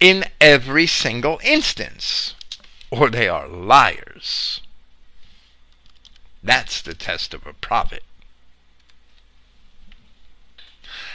in 0.00 0.24
every 0.40 0.86
single 0.86 1.38
instance, 1.44 2.34
or 2.90 3.10
they 3.10 3.28
are 3.28 3.48
liars. 3.48 4.60
That's 6.42 6.80
the 6.82 6.94
test 6.94 7.34
of 7.34 7.46
a 7.46 7.52
prophet. 7.52 8.04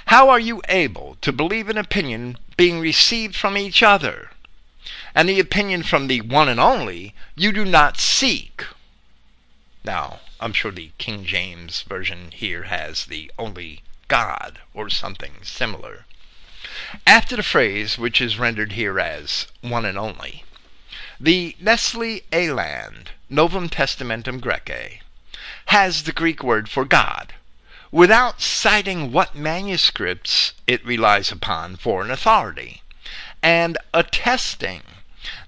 How 0.08 0.30
are 0.30 0.40
you 0.40 0.62
able 0.68 1.18
to 1.22 1.32
believe 1.32 1.70
an 1.70 1.78
opinion 1.78 2.38
being 2.58 2.80
received 2.80 3.36
from 3.36 3.58
each 3.58 3.82
other? 3.82 4.32
and 5.14 5.28
the 5.28 5.40
opinion 5.40 5.84
from 5.84 6.08
the 6.08 6.22
one 6.22 6.50
and 6.50 6.60
only 6.60 7.14
you 7.36 7.52
do 7.52 7.66
not 7.66 8.00
seek. 8.00 8.66
Now, 9.84 10.22
I'm 10.40 10.54
sure 10.54 10.72
the 10.72 10.92
King 10.98 11.26
James 11.26 11.84
Version 11.84 12.32
here 12.32 12.64
has 12.64 13.06
the 13.06 13.32
only 13.38 13.82
God 14.08 14.60
or 14.74 14.90
something 14.90 15.34
similar. 15.44 16.06
After 17.06 17.36
the 17.36 17.44
phrase, 17.44 17.98
which 17.98 18.22
is 18.22 18.40
rendered 18.40 18.74
here 18.74 19.00
as 19.00 19.48
one 19.62 19.86
and 19.86 19.98
only, 19.98 20.44
the 21.24 21.56
Nestle 21.60 22.22
Aland, 22.34 23.12
Novum 23.30 23.70
Testamentum 23.70 24.42
Graece, 24.42 25.02
has 25.68 26.02
the 26.02 26.12
Greek 26.12 26.42
word 26.42 26.68
for 26.68 26.84
God, 26.84 27.36
without 27.92 28.42
citing 28.42 29.12
what 29.12 29.36
manuscripts 29.36 30.54
it 30.66 30.84
relies 30.84 31.32
upon 31.32 31.76
for 31.76 32.02
an 32.02 32.10
authority, 32.10 32.82
and 33.44 33.78
attesting 33.94 34.82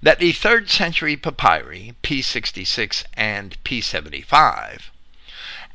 that 0.00 0.20
the 0.20 0.32
3rd 0.32 0.68
century 0.68 1.16
papyri, 1.16 1.96
P66 2.04 3.02
and 3.14 3.56
P75, 3.64 4.82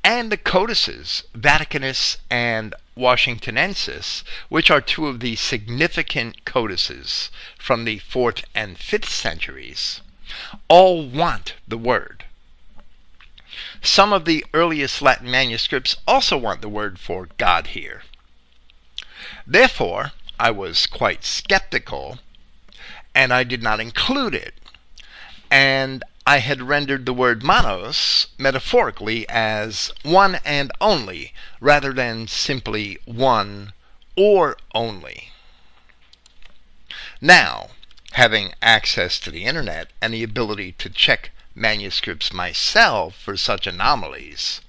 and 0.03 0.31
the 0.31 0.37
codices, 0.37 1.23
Vaticanus 1.33 2.17
and 2.29 2.73
Washingtonensis, 2.95 4.23
which 4.49 4.69
are 4.69 4.81
two 4.81 5.07
of 5.07 5.19
the 5.19 5.35
significant 5.35 6.45
codices 6.45 7.31
from 7.57 7.85
the 7.85 7.99
4th 7.99 8.43
and 8.53 8.77
5th 8.77 9.09
centuries, 9.09 10.01
all 10.67 11.07
want 11.07 11.55
the 11.67 11.77
word. 11.77 12.25
Some 13.81 14.13
of 14.13 14.25
the 14.25 14.45
earliest 14.53 15.01
Latin 15.01 15.31
manuscripts 15.31 15.95
also 16.07 16.37
want 16.37 16.61
the 16.61 16.69
word 16.69 16.99
for 16.99 17.27
God 17.37 17.67
here. 17.67 18.03
Therefore, 19.45 20.11
I 20.39 20.51
was 20.51 20.85
quite 20.85 21.25
skeptical 21.25 22.19
and 23.15 23.33
I 23.33 23.43
did 23.43 23.63
not 23.63 23.79
include 23.79 24.35
it. 24.35 24.53
And 25.51 26.03
I 26.31 26.41
had 26.41 26.61
rendered 26.61 27.07
the 27.07 27.13
word 27.13 27.41
monos 27.41 28.27
metaphorically 28.37 29.27
as 29.27 29.91
one 30.03 30.35
and 30.45 30.71
only, 30.79 31.33
rather 31.59 31.91
than 31.91 32.27
simply 32.27 32.99
one 33.05 33.73
or 34.15 34.55
only. 34.75 35.31
Now, 37.19 37.71
having 38.11 38.53
access 38.61 39.19
to 39.21 39.31
the 39.31 39.45
internet 39.45 39.89
and 40.03 40.13
the 40.13 40.21
ability 40.21 40.73
to 40.73 40.91
check 40.91 41.31
manuscripts 41.55 42.31
myself 42.31 43.15
for 43.15 43.35
such 43.35 43.65
anomalies, 43.65 44.61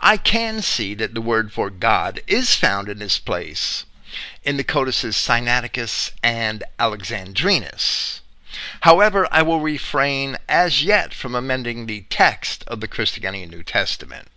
I 0.00 0.16
can 0.16 0.62
see 0.62 0.94
that 0.94 1.14
the 1.14 1.20
word 1.20 1.52
for 1.52 1.70
God 1.70 2.22
is 2.26 2.56
found 2.56 2.88
in 2.88 2.98
this 2.98 3.20
place 3.20 3.84
in 4.42 4.56
the 4.56 4.64
codices 4.64 5.14
Sinaiticus 5.14 6.10
and 6.24 6.64
Alexandrinus. 6.80 8.20
However, 8.80 9.28
I 9.30 9.42
will 9.42 9.60
refrain 9.60 10.36
as 10.48 10.82
yet 10.82 11.14
from 11.14 11.34
amending 11.34 11.86
the 11.86 12.02
text 12.10 12.64
of 12.66 12.80
the 12.80 12.88
Christogenea 12.88 13.46
New 13.46 13.62
Testament. 13.62 14.28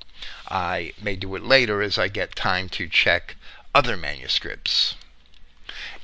I 0.49 0.93
may 1.01 1.15
do 1.15 1.35
it 1.35 1.43
later 1.43 1.81
as 1.81 1.97
I 1.97 2.07
get 2.07 2.35
time 2.35 2.69
to 2.69 2.87
check 2.87 3.35
other 3.73 3.97
manuscripts. 3.97 4.95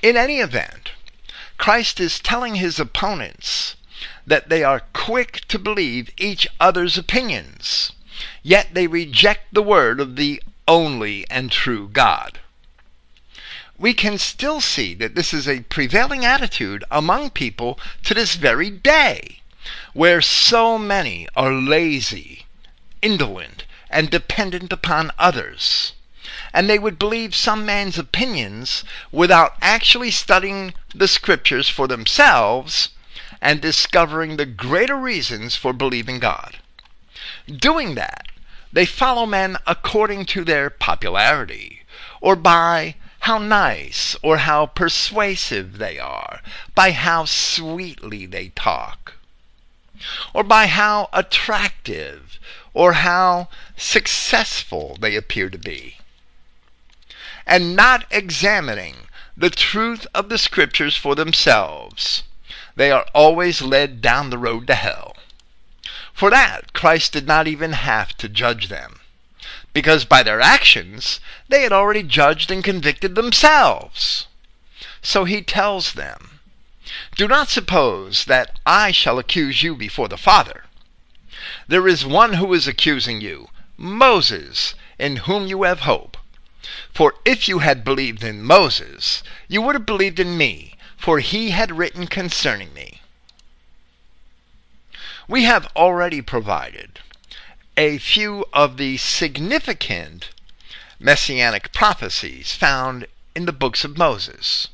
In 0.01 0.15
any 0.15 0.39
event, 0.39 0.91
Christ 1.57 1.99
is 1.99 2.19
telling 2.19 2.55
his 2.55 2.79
opponents 2.79 3.75
that 4.25 4.49
they 4.49 4.63
are 4.63 4.83
quick 4.93 5.41
to 5.47 5.59
believe 5.59 6.11
each 6.17 6.47
other's 6.59 6.97
opinions, 6.97 7.91
yet 8.43 8.73
they 8.73 8.87
reject 8.87 9.53
the 9.53 9.63
word 9.63 9.99
of 9.99 10.15
the 10.15 10.41
only 10.67 11.25
and 11.29 11.51
true 11.51 11.87
God 11.87 12.39
we 13.79 13.93
can 13.93 14.17
still 14.17 14.59
see 14.59 14.93
that 14.95 15.15
this 15.15 15.33
is 15.33 15.47
a 15.47 15.61
prevailing 15.61 16.25
attitude 16.25 16.83
among 16.89 17.29
people 17.29 17.79
to 18.03 18.13
this 18.13 18.35
very 18.35 18.69
day, 18.69 19.41
where 19.93 20.21
so 20.21 20.77
many 20.77 21.27
are 21.35 21.51
lazy, 21.51 22.45
indolent, 23.01 23.65
and 23.89 24.09
dependent 24.09 24.73
upon 24.73 25.11
others. 25.19 25.93
And 26.53 26.69
they 26.69 26.79
would 26.79 26.97
believe 26.97 27.35
some 27.35 27.65
man's 27.65 27.97
opinions 27.99 28.83
without 29.11 29.55
actually 29.61 30.11
studying 30.11 30.73
the 30.93 31.07
scriptures 31.07 31.69
for 31.69 31.87
themselves 31.87 32.89
and 33.41 33.61
discovering 33.61 34.37
the 34.37 34.45
greater 34.45 34.95
reasons 34.95 35.55
for 35.55 35.71
believing 35.71 36.19
God. 36.19 36.57
Doing 37.45 37.95
that, 37.95 38.27
they 38.73 38.85
follow 38.85 39.25
men 39.25 39.57
according 39.65 40.25
to 40.25 40.43
their 40.43 40.69
popularity, 40.69 41.83
or 42.19 42.35
by 42.35 42.95
how 43.27 43.37
nice 43.37 44.15
or 44.23 44.37
how 44.37 44.65
persuasive 44.65 45.79
they 45.79 45.99
are, 45.99 46.39
by 46.73 46.91
how 46.91 47.25
sweetly 47.25 48.25
they 48.25 48.47
talk, 48.55 49.15
or 50.33 50.45
by 50.45 50.65
how 50.65 51.09
attractive 51.11 52.39
or 52.73 52.93
how 52.93 53.49
successful 53.75 54.97
they 55.01 55.13
appear 55.13 55.49
to 55.49 55.57
be, 55.57 55.97
and 57.45 57.75
not 57.75 58.05
examining 58.11 58.95
the 59.35 59.49
truth 59.49 60.07
of 60.13 60.29
the 60.29 60.37
scriptures 60.37 60.95
for 60.95 61.13
themselves. 61.13 62.23
They 62.77 62.91
are 62.91 63.07
always 63.13 63.61
led 63.61 64.01
down 64.01 64.29
the 64.29 64.37
road 64.37 64.67
to 64.67 64.75
hell. 64.75 65.17
For 66.13 66.29
that, 66.29 66.71
Christ 66.71 67.11
did 67.11 67.27
not 67.27 67.45
even 67.45 67.73
have 67.73 68.15
to 68.19 68.29
judge 68.29 68.69
them 68.69 69.01
because 69.77 70.05
by 70.05 70.23
their 70.23 70.41
actions 70.41 71.19
they 71.49 71.61
had 71.61 71.71
already 71.71 72.01
judged 72.01 72.49
and 72.49 72.63
convicted 72.63 73.13
themselves. 73.13 74.25
So 75.03 75.23
he 75.23 75.43
tells 75.43 75.93
them, 75.93 76.39
Do 77.15 77.27
not 77.27 77.49
suppose 77.49 78.25
that 78.25 78.59
I 78.65 78.89
shall 78.91 79.19
accuse 79.19 79.61
you 79.61 79.75
before 79.75 80.07
the 80.07 80.17
Father. 80.17 80.63
There 81.67 81.87
is 81.87 82.07
one 82.07 82.33
who 82.33 82.55
is 82.55 82.67
accusing 82.67 83.21
you, 83.21 83.49
Moses, 83.77 84.73
in 84.97 85.17
whom 85.27 85.45
you 85.45 85.61
have 85.61 85.81
hope. 85.81 86.17
For 86.91 87.13
if 87.23 87.47
you 87.47 87.59
had 87.59 87.83
believed 87.83 88.23
in 88.23 88.41
Moses, 88.41 89.21
you 89.47 89.61
would 89.61 89.75
have 89.75 89.85
believed 89.85 90.19
in 90.19 90.39
me, 90.39 90.73
for 90.97 91.19
he 91.19 91.51
had 91.51 91.77
written 91.77 92.07
concerning 92.07 92.73
me. 92.73 93.01
We 95.27 95.43
have 95.43 95.67
already 95.75 96.23
provided 96.23 97.01
a 97.77 97.99
few 97.99 98.43
of 98.51 98.77
the 98.77 98.97
significant 98.97 100.31
messianic 100.99 101.71
prophecies 101.71 102.53
found 102.53 103.05
in 103.35 103.45
the 103.45 103.51
books 103.51 103.83
of 103.83 103.97
Moses, 103.97 104.69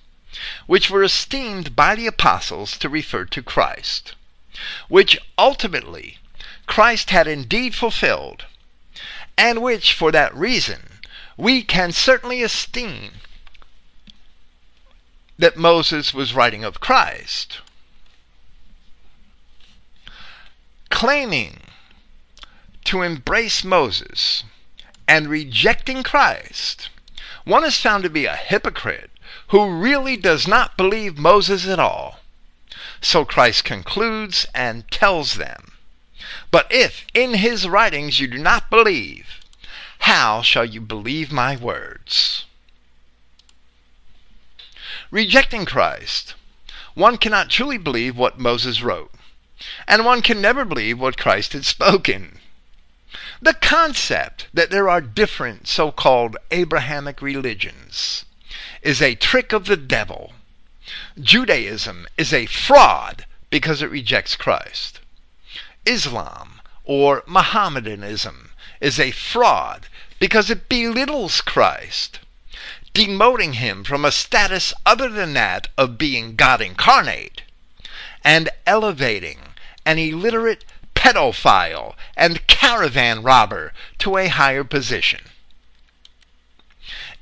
which 0.68 0.90
were 0.90 1.04
esteemed 1.04 1.76
by 1.76 1.96
the 1.96 2.08
apostles 2.08 2.78
to 2.78 2.88
refer 2.88 3.26
to 3.26 3.44
Christ, 3.44 4.16
which 4.88 5.20
ultimately 5.38 6.18
Christ 6.66 7.10
had 7.10 7.28
indeed 7.28 7.76
fulfilled, 7.76 8.46
and 9.38 9.62
which, 9.62 9.92
for 9.92 10.12
that 10.14 10.34
reason, 10.34 11.02
we 11.36 11.62
can 11.62 11.92
certainly 11.92 12.42
esteem 12.42 13.12
that 15.38 15.58
Moses 15.58 16.14
was 16.14 16.34
writing 16.34 16.64
of 16.64 16.80
Christ. 16.80 17.60
Claiming 20.90 21.60
to 22.86 23.02
embrace 23.02 23.64
Moses 23.64 24.44
and 25.08 25.28
rejecting 25.28 26.04
Christ, 26.04 26.90
one 27.46 27.64
is 27.64 27.80
found 27.80 28.04
to 28.04 28.10
be 28.10 28.26
a 28.26 28.36
hypocrite 28.36 29.12
who 29.50 29.70
really 29.70 30.18
does 30.18 30.48
not 30.48 30.78
believe 30.78 31.18
Moses 31.18 31.68
at 31.68 31.80
all. 31.80 32.20
So 33.02 33.26
Christ 33.26 33.66
concludes 33.66 34.48
and 34.56 34.90
tells 34.90 35.36
them, 35.36 35.74
But 36.52 36.68
if 36.72 37.06
in 37.14 37.36
his 37.36 37.68
writings 37.68 38.20
you 38.20 38.28
do 38.28 38.38
not 38.38 38.70
believe, 38.70 39.42
how 40.00 40.42
shall 40.42 40.66
you 40.66 40.82
believe 40.82 41.32
my 41.32 41.56
words? 41.56 42.46
Rejecting 45.12 45.66
Christ, 45.66 46.34
one 46.94 47.18
cannot 47.18 47.50
truly 47.50 47.78
believe 47.78 48.16
what 48.18 48.40
Moses 48.40 48.82
wrote, 48.82 49.12
and 49.88 50.06
one 50.06 50.22
can 50.22 50.42
never 50.42 50.66
believe 50.66 51.00
what 51.00 51.18
Christ 51.18 51.54
had 51.54 51.66
spoken. 51.66 52.40
The 53.44 53.54
concept 53.56 54.48
that 54.54 54.70
there 54.70 54.88
are 54.88 55.02
different 55.02 55.68
so 55.68 55.92
called 55.92 56.38
Abrahamic 56.50 57.22
religions 57.22 58.24
is 58.82 59.02
a 59.02 59.16
trick 59.16 59.52
of 59.52 59.66
the 59.66 59.76
devil. 59.76 60.32
Judaism 61.20 62.08
is 62.18 62.32
a 62.32 62.46
fraud 62.46 63.26
because 63.50 63.82
it 63.82 63.92
rejects 63.92 64.38
Christ. 64.38 65.02
Islam 65.86 66.62
or 66.86 67.22
Mohammedanism 67.28 68.52
is 68.80 68.98
a 68.98 69.12
fraud 69.12 69.88
because 70.20 70.50
it 70.50 70.70
belittles 70.70 71.42
Christ, 71.42 72.22
demoting 72.94 73.56
him 73.56 73.84
from 73.84 74.06
a 74.06 74.14
status 74.14 74.74
other 74.86 75.10
than 75.10 75.34
that 75.34 75.68
of 75.78 75.98
being 75.98 76.38
God 76.38 76.62
incarnate, 76.62 77.42
and 78.24 78.48
elevating 78.66 79.40
an 79.86 79.98
illiterate 79.98 80.64
pedophile 81.04 81.96
and 82.16 82.48
caravan 82.48 83.22
robber 83.22 83.74
to 83.98 84.16
a 84.16 84.30
higher 84.30 84.64
position. 84.64 85.20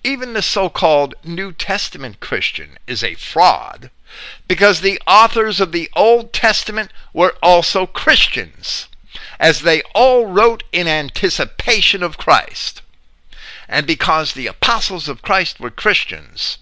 Even 0.03 0.33
the 0.33 0.41
so 0.43 0.69
called 0.69 1.15
New 1.23 1.51
Testament 1.51 2.19
Christian 2.19 2.77
is 2.85 3.03
a 3.03 3.15
fraud 3.15 3.89
because 4.47 4.81
the 4.81 5.01
authors 5.07 5.59
of 5.59 5.71
the 5.71 5.89
Old 5.95 6.31
Testament 6.31 6.91
were 7.11 7.35
also 7.41 7.87
Christians, 7.87 8.87
as 9.39 9.61
they 9.61 9.81
all 9.95 10.27
wrote 10.27 10.63
in 10.71 10.87
anticipation 10.87 12.03
of 12.03 12.19
Christ. 12.19 12.83
And 13.67 13.87
because 13.87 14.33
the 14.33 14.45
apostles 14.45 15.09
of 15.09 15.23
Christ 15.23 15.59
were 15.59 15.71
Christians, 15.71 16.59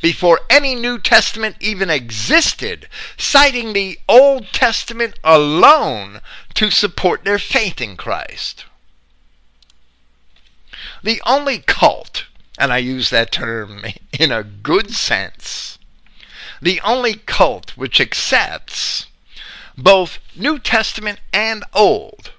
before 0.00 0.40
any 0.48 0.74
New 0.74 0.98
Testament 0.98 1.56
even 1.60 1.90
existed, 1.90 2.88
citing 3.16 3.72
the 3.72 3.98
Old 4.08 4.52
Testament 4.52 5.18
alone 5.22 6.20
to 6.54 6.70
support 6.70 7.24
their 7.24 7.38
faith 7.38 7.80
in 7.80 7.96
Christ. 7.96 8.64
The 11.02 11.22
only 11.24 11.58
cult, 11.58 12.26
and 12.58 12.72
I 12.72 12.78
use 12.78 13.10
that 13.10 13.32
term 13.32 13.84
in 14.18 14.32
a 14.32 14.44
good 14.44 14.92
sense, 14.92 15.78
the 16.60 16.80
only 16.82 17.14
cult 17.14 17.76
which 17.76 18.00
accepts 18.00 19.06
both 19.78 20.18
New 20.36 20.58
Testament 20.58 21.20
and 21.32 21.64
Old 21.72 22.32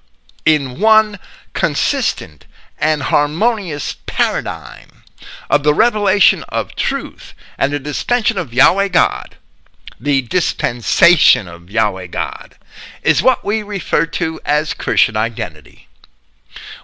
in 0.44 0.78
one 0.80 1.18
consistent 1.54 2.46
and 2.78 3.04
harmonious 3.04 3.96
paradigm 4.06 4.91
of 5.48 5.62
the 5.62 5.74
revelation 5.74 6.44
of 6.48 6.74
truth 6.74 7.34
and 7.58 7.72
the 7.72 7.78
dispensation 7.78 8.38
of 8.38 8.52
Yahweh 8.52 8.88
God, 8.88 9.36
the 10.00 10.22
dispensation 10.22 11.46
of 11.46 11.70
Yahweh 11.70 12.08
God, 12.08 12.56
is 13.02 13.22
what 13.22 13.44
we 13.44 13.62
refer 13.62 14.06
to 14.06 14.40
as 14.44 14.74
Christian 14.74 15.16
identity. 15.16 15.88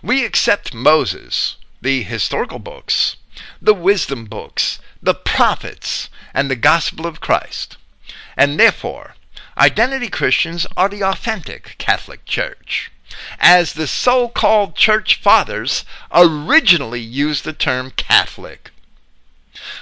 We 0.02 0.24
accept 0.24 0.72
Moses, 0.72 1.56
the 1.82 2.02
historical 2.02 2.58
books, 2.58 3.16
the 3.60 3.74
wisdom 3.74 4.26
books, 4.26 4.78
the 5.02 5.14
prophets, 5.14 6.08
and 6.34 6.50
the 6.50 6.56
gospel 6.56 7.06
of 7.06 7.20
Christ. 7.20 7.76
And 8.36 8.58
therefore, 8.58 9.14
identity 9.56 10.08
Christians 10.08 10.66
are 10.76 10.88
the 10.88 11.02
authentic 11.02 11.76
Catholic 11.78 12.24
Church 12.24 12.90
as 13.38 13.72
the 13.72 13.86
so 13.86 14.28
called 14.28 14.76
church 14.76 15.20
fathers 15.20 15.84
originally 16.12 17.00
used 17.00 17.44
the 17.44 17.52
term 17.52 17.90
Catholic. 17.92 18.70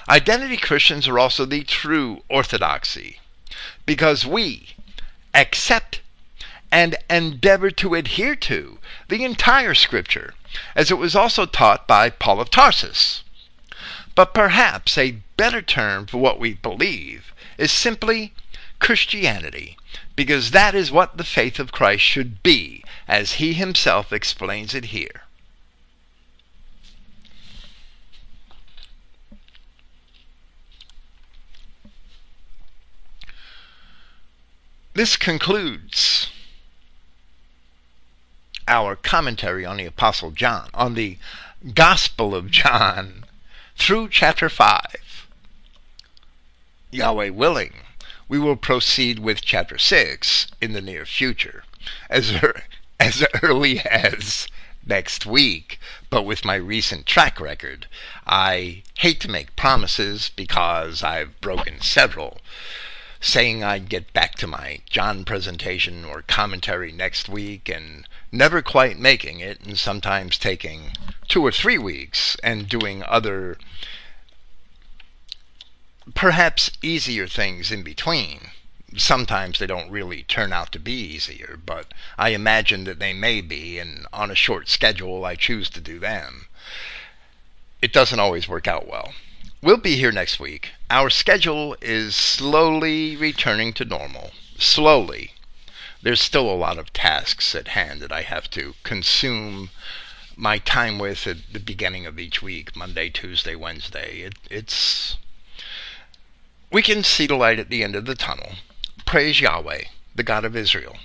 Identity 0.08 0.56
Christians 0.56 1.08
are 1.08 1.18
also 1.18 1.44
the 1.44 1.64
true 1.64 2.22
orthodoxy 2.28 3.20
because 3.84 4.24
we 4.26 4.74
accept 5.34 6.00
and 6.70 6.96
endeavor 7.08 7.70
to 7.70 7.94
adhere 7.94 8.36
to 8.36 8.78
the 9.08 9.24
entire 9.24 9.74
Scripture, 9.74 10.34
as 10.74 10.90
it 10.90 10.98
was 10.98 11.14
also 11.14 11.46
taught 11.46 11.86
by 11.86 12.10
Paul 12.10 12.40
of 12.40 12.50
Tarsus. 12.50 13.22
But 14.14 14.34
perhaps 14.34 14.98
a 14.98 15.18
better 15.36 15.62
term 15.62 16.06
for 16.06 16.18
what 16.18 16.40
we 16.40 16.54
believe 16.54 17.32
is 17.58 17.70
simply 17.70 18.32
Christianity, 18.78 19.76
because 20.16 20.50
that 20.50 20.74
is 20.74 20.90
what 20.90 21.16
the 21.16 21.24
faith 21.24 21.58
of 21.58 21.72
Christ 21.72 22.02
should 22.02 22.42
be, 22.42 22.82
as 23.08 23.34
he 23.34 23.52
himself 23.52 24.12
explains 24.12 24.74
it 24.74 24.86
here. 24.86 25.22
This 34.94 35.16
concludes 35.16 36.30
our 38.66 38.96
commentary 38.96 39.64
on 39.64 39.76
the 39.76 39.84
Apostle 39.84 40.30
John, 40.30 40.70
on 40.72 40.94
the 40.94 41.18
Gospel 41.74 42.34
of 42.34 42.50
John, 42.50 43.24
through 43.76 44.08
chapter 44.08 44.48
5. 44.48 45.28
Yahweh 46.90 47.28
willing, 47.28 47.74
we 48.26 48.38
will 48.38 48.56
proceed 48.56 49.18
with 49.18 49.42
chapter 49.42 49.76
6 49.76 50.48
in 50.60 50.72
the 50.72 50.80
near 50.80 51.04
future, 51.04 51.64
as, 52.08 52.40
as 52.98 53.24
early 53.42 53.80
as 53.80 54.48
next 54.86 55.26
week, 55.26 55.78
but 56.10 56.22
with 56.22 56.44
my 56.44 56.54
recent 56.54 57.06
track 57.06 57.40
record, 57.40 57.86
I 58.26 58.82
hate 58.98 59.20
to 59.20 59.30
make 59.30 59.56
promises 59.56 60.30
because 60.34 61.02
I've 61.02 61.40
broken 61.40 61.80
several. 61.80 62.40
Saying 63.20 63.64
I'd 63.64 63.88
get 63.88 64.12
back 64.12 64.36
to 64.36 64.46
my 64.46 64.80
John 64.88 65.24
presentation 65.24 66.04
or 66.04 66.22
commentary 66.22 66.92
next 66.92 67.28
week 67.28 67.68
and 67.68 68.06
never 68.30 68.62
quite 68.62 68.98
making 68.98 69.40
it, 69.40 69.60
and 69.60 69.78
sometimes 69.78 70.38
taking 70.38 70.92
two 71.26 71.44
or 71.44 71.50
three 71.50 71.78
weeks 71.78 72.36
and 72.44 72.68
doing 72.68 73.02
other, 73.02 73.58
perhaps 76.14 76.70
easier 76.82 77.26
things 77.26 77.72
in 77.72 77.82
between 77.82 78.50
sometimes 78.96 79.58
they 79.58 79.66
don't 79.66 79.90
really 79.90 80.22
turn 80.22 80.52
out 80.52 80.72
to 80.72 80.78
be 80.78 80.92
easier, 80.92 81.58
but 81.64 81.92
I 82.16 82.30
imagine 82.30 82.84
that 82.84 82.98
they 82.98 83.12
may 83.12 83.40
be, 83.40 83.78
and 83.78 84.06
on 84.12 84.30
a 84.30 84.34
short 84.34 84.68
schedule, 84.68 85.24
I 85.24 85.34
choose 85.34 85.68
to 85.70 85.80
do 85.80 85.98
them. 85.98 86.46
It 87.82 87.92
doesn't 87.92 88.20
always 88.20 88.48
work 88.48 88.66
out 88.66 88.86
well. 88.86 89.12
We'll 89.62 89.76
be 89.76 89.96
here 89.96 90.12
next 90.12 90.38
week. 90.38 90.70
Our 90.90 91.10
schedule 91.10 91.76
is 91.80 92.14
slowly 92.14 93.16
returning 93.16 93.72
to 93.74 93.84
normal. 93.84 94.32
Slowly. 94.58 95.32
There's 96.02 96.20
still 96.20 96.48
a 96.48 96.54
lot 96.54 96.78
of 96.78 96.92
tasks 96.92 97.54
at 97.54 97.68
hand 97.68 98.00
that 98.00 98.12
I 98.12 98.22
have 98.22 98.48
to 98.50 98.74
consume 98.84 99.70
my 100.36 100.58
time 100.58 100.98
with 100.98 101.26
at 101.26 101.38
the 101.52 101.58
beginning 101.58 102.06
of 102.06 102.18
each 102.18 102.42
week 102.42 102.76
Monday, 102.76 103.08
Tuesday, 103.08 103.56
Wednesday. 103.56 104.20
It, 104.20 104.34
it's. 104.50 105.16
We 106.70 106.82
can 106.82 107.02
see 107.02 107.26
the 107.26 107.34
light 107.34 107.58
at 107.58 107.70
the 107.70 107.82
end 107.82 107.96
of 107.96 108.04
the 108.04 108.14
tunnel. 108.14 108.52
Praise 109.06 109.40
Yahweh, 109.40 109.82
the 110.16 110.24
God 110.24 110.44
of 110.44 110.56
Israel. 110.56 110.96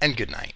And 0.00 0.16
good 0.16 0.30
night. 0.30 0.54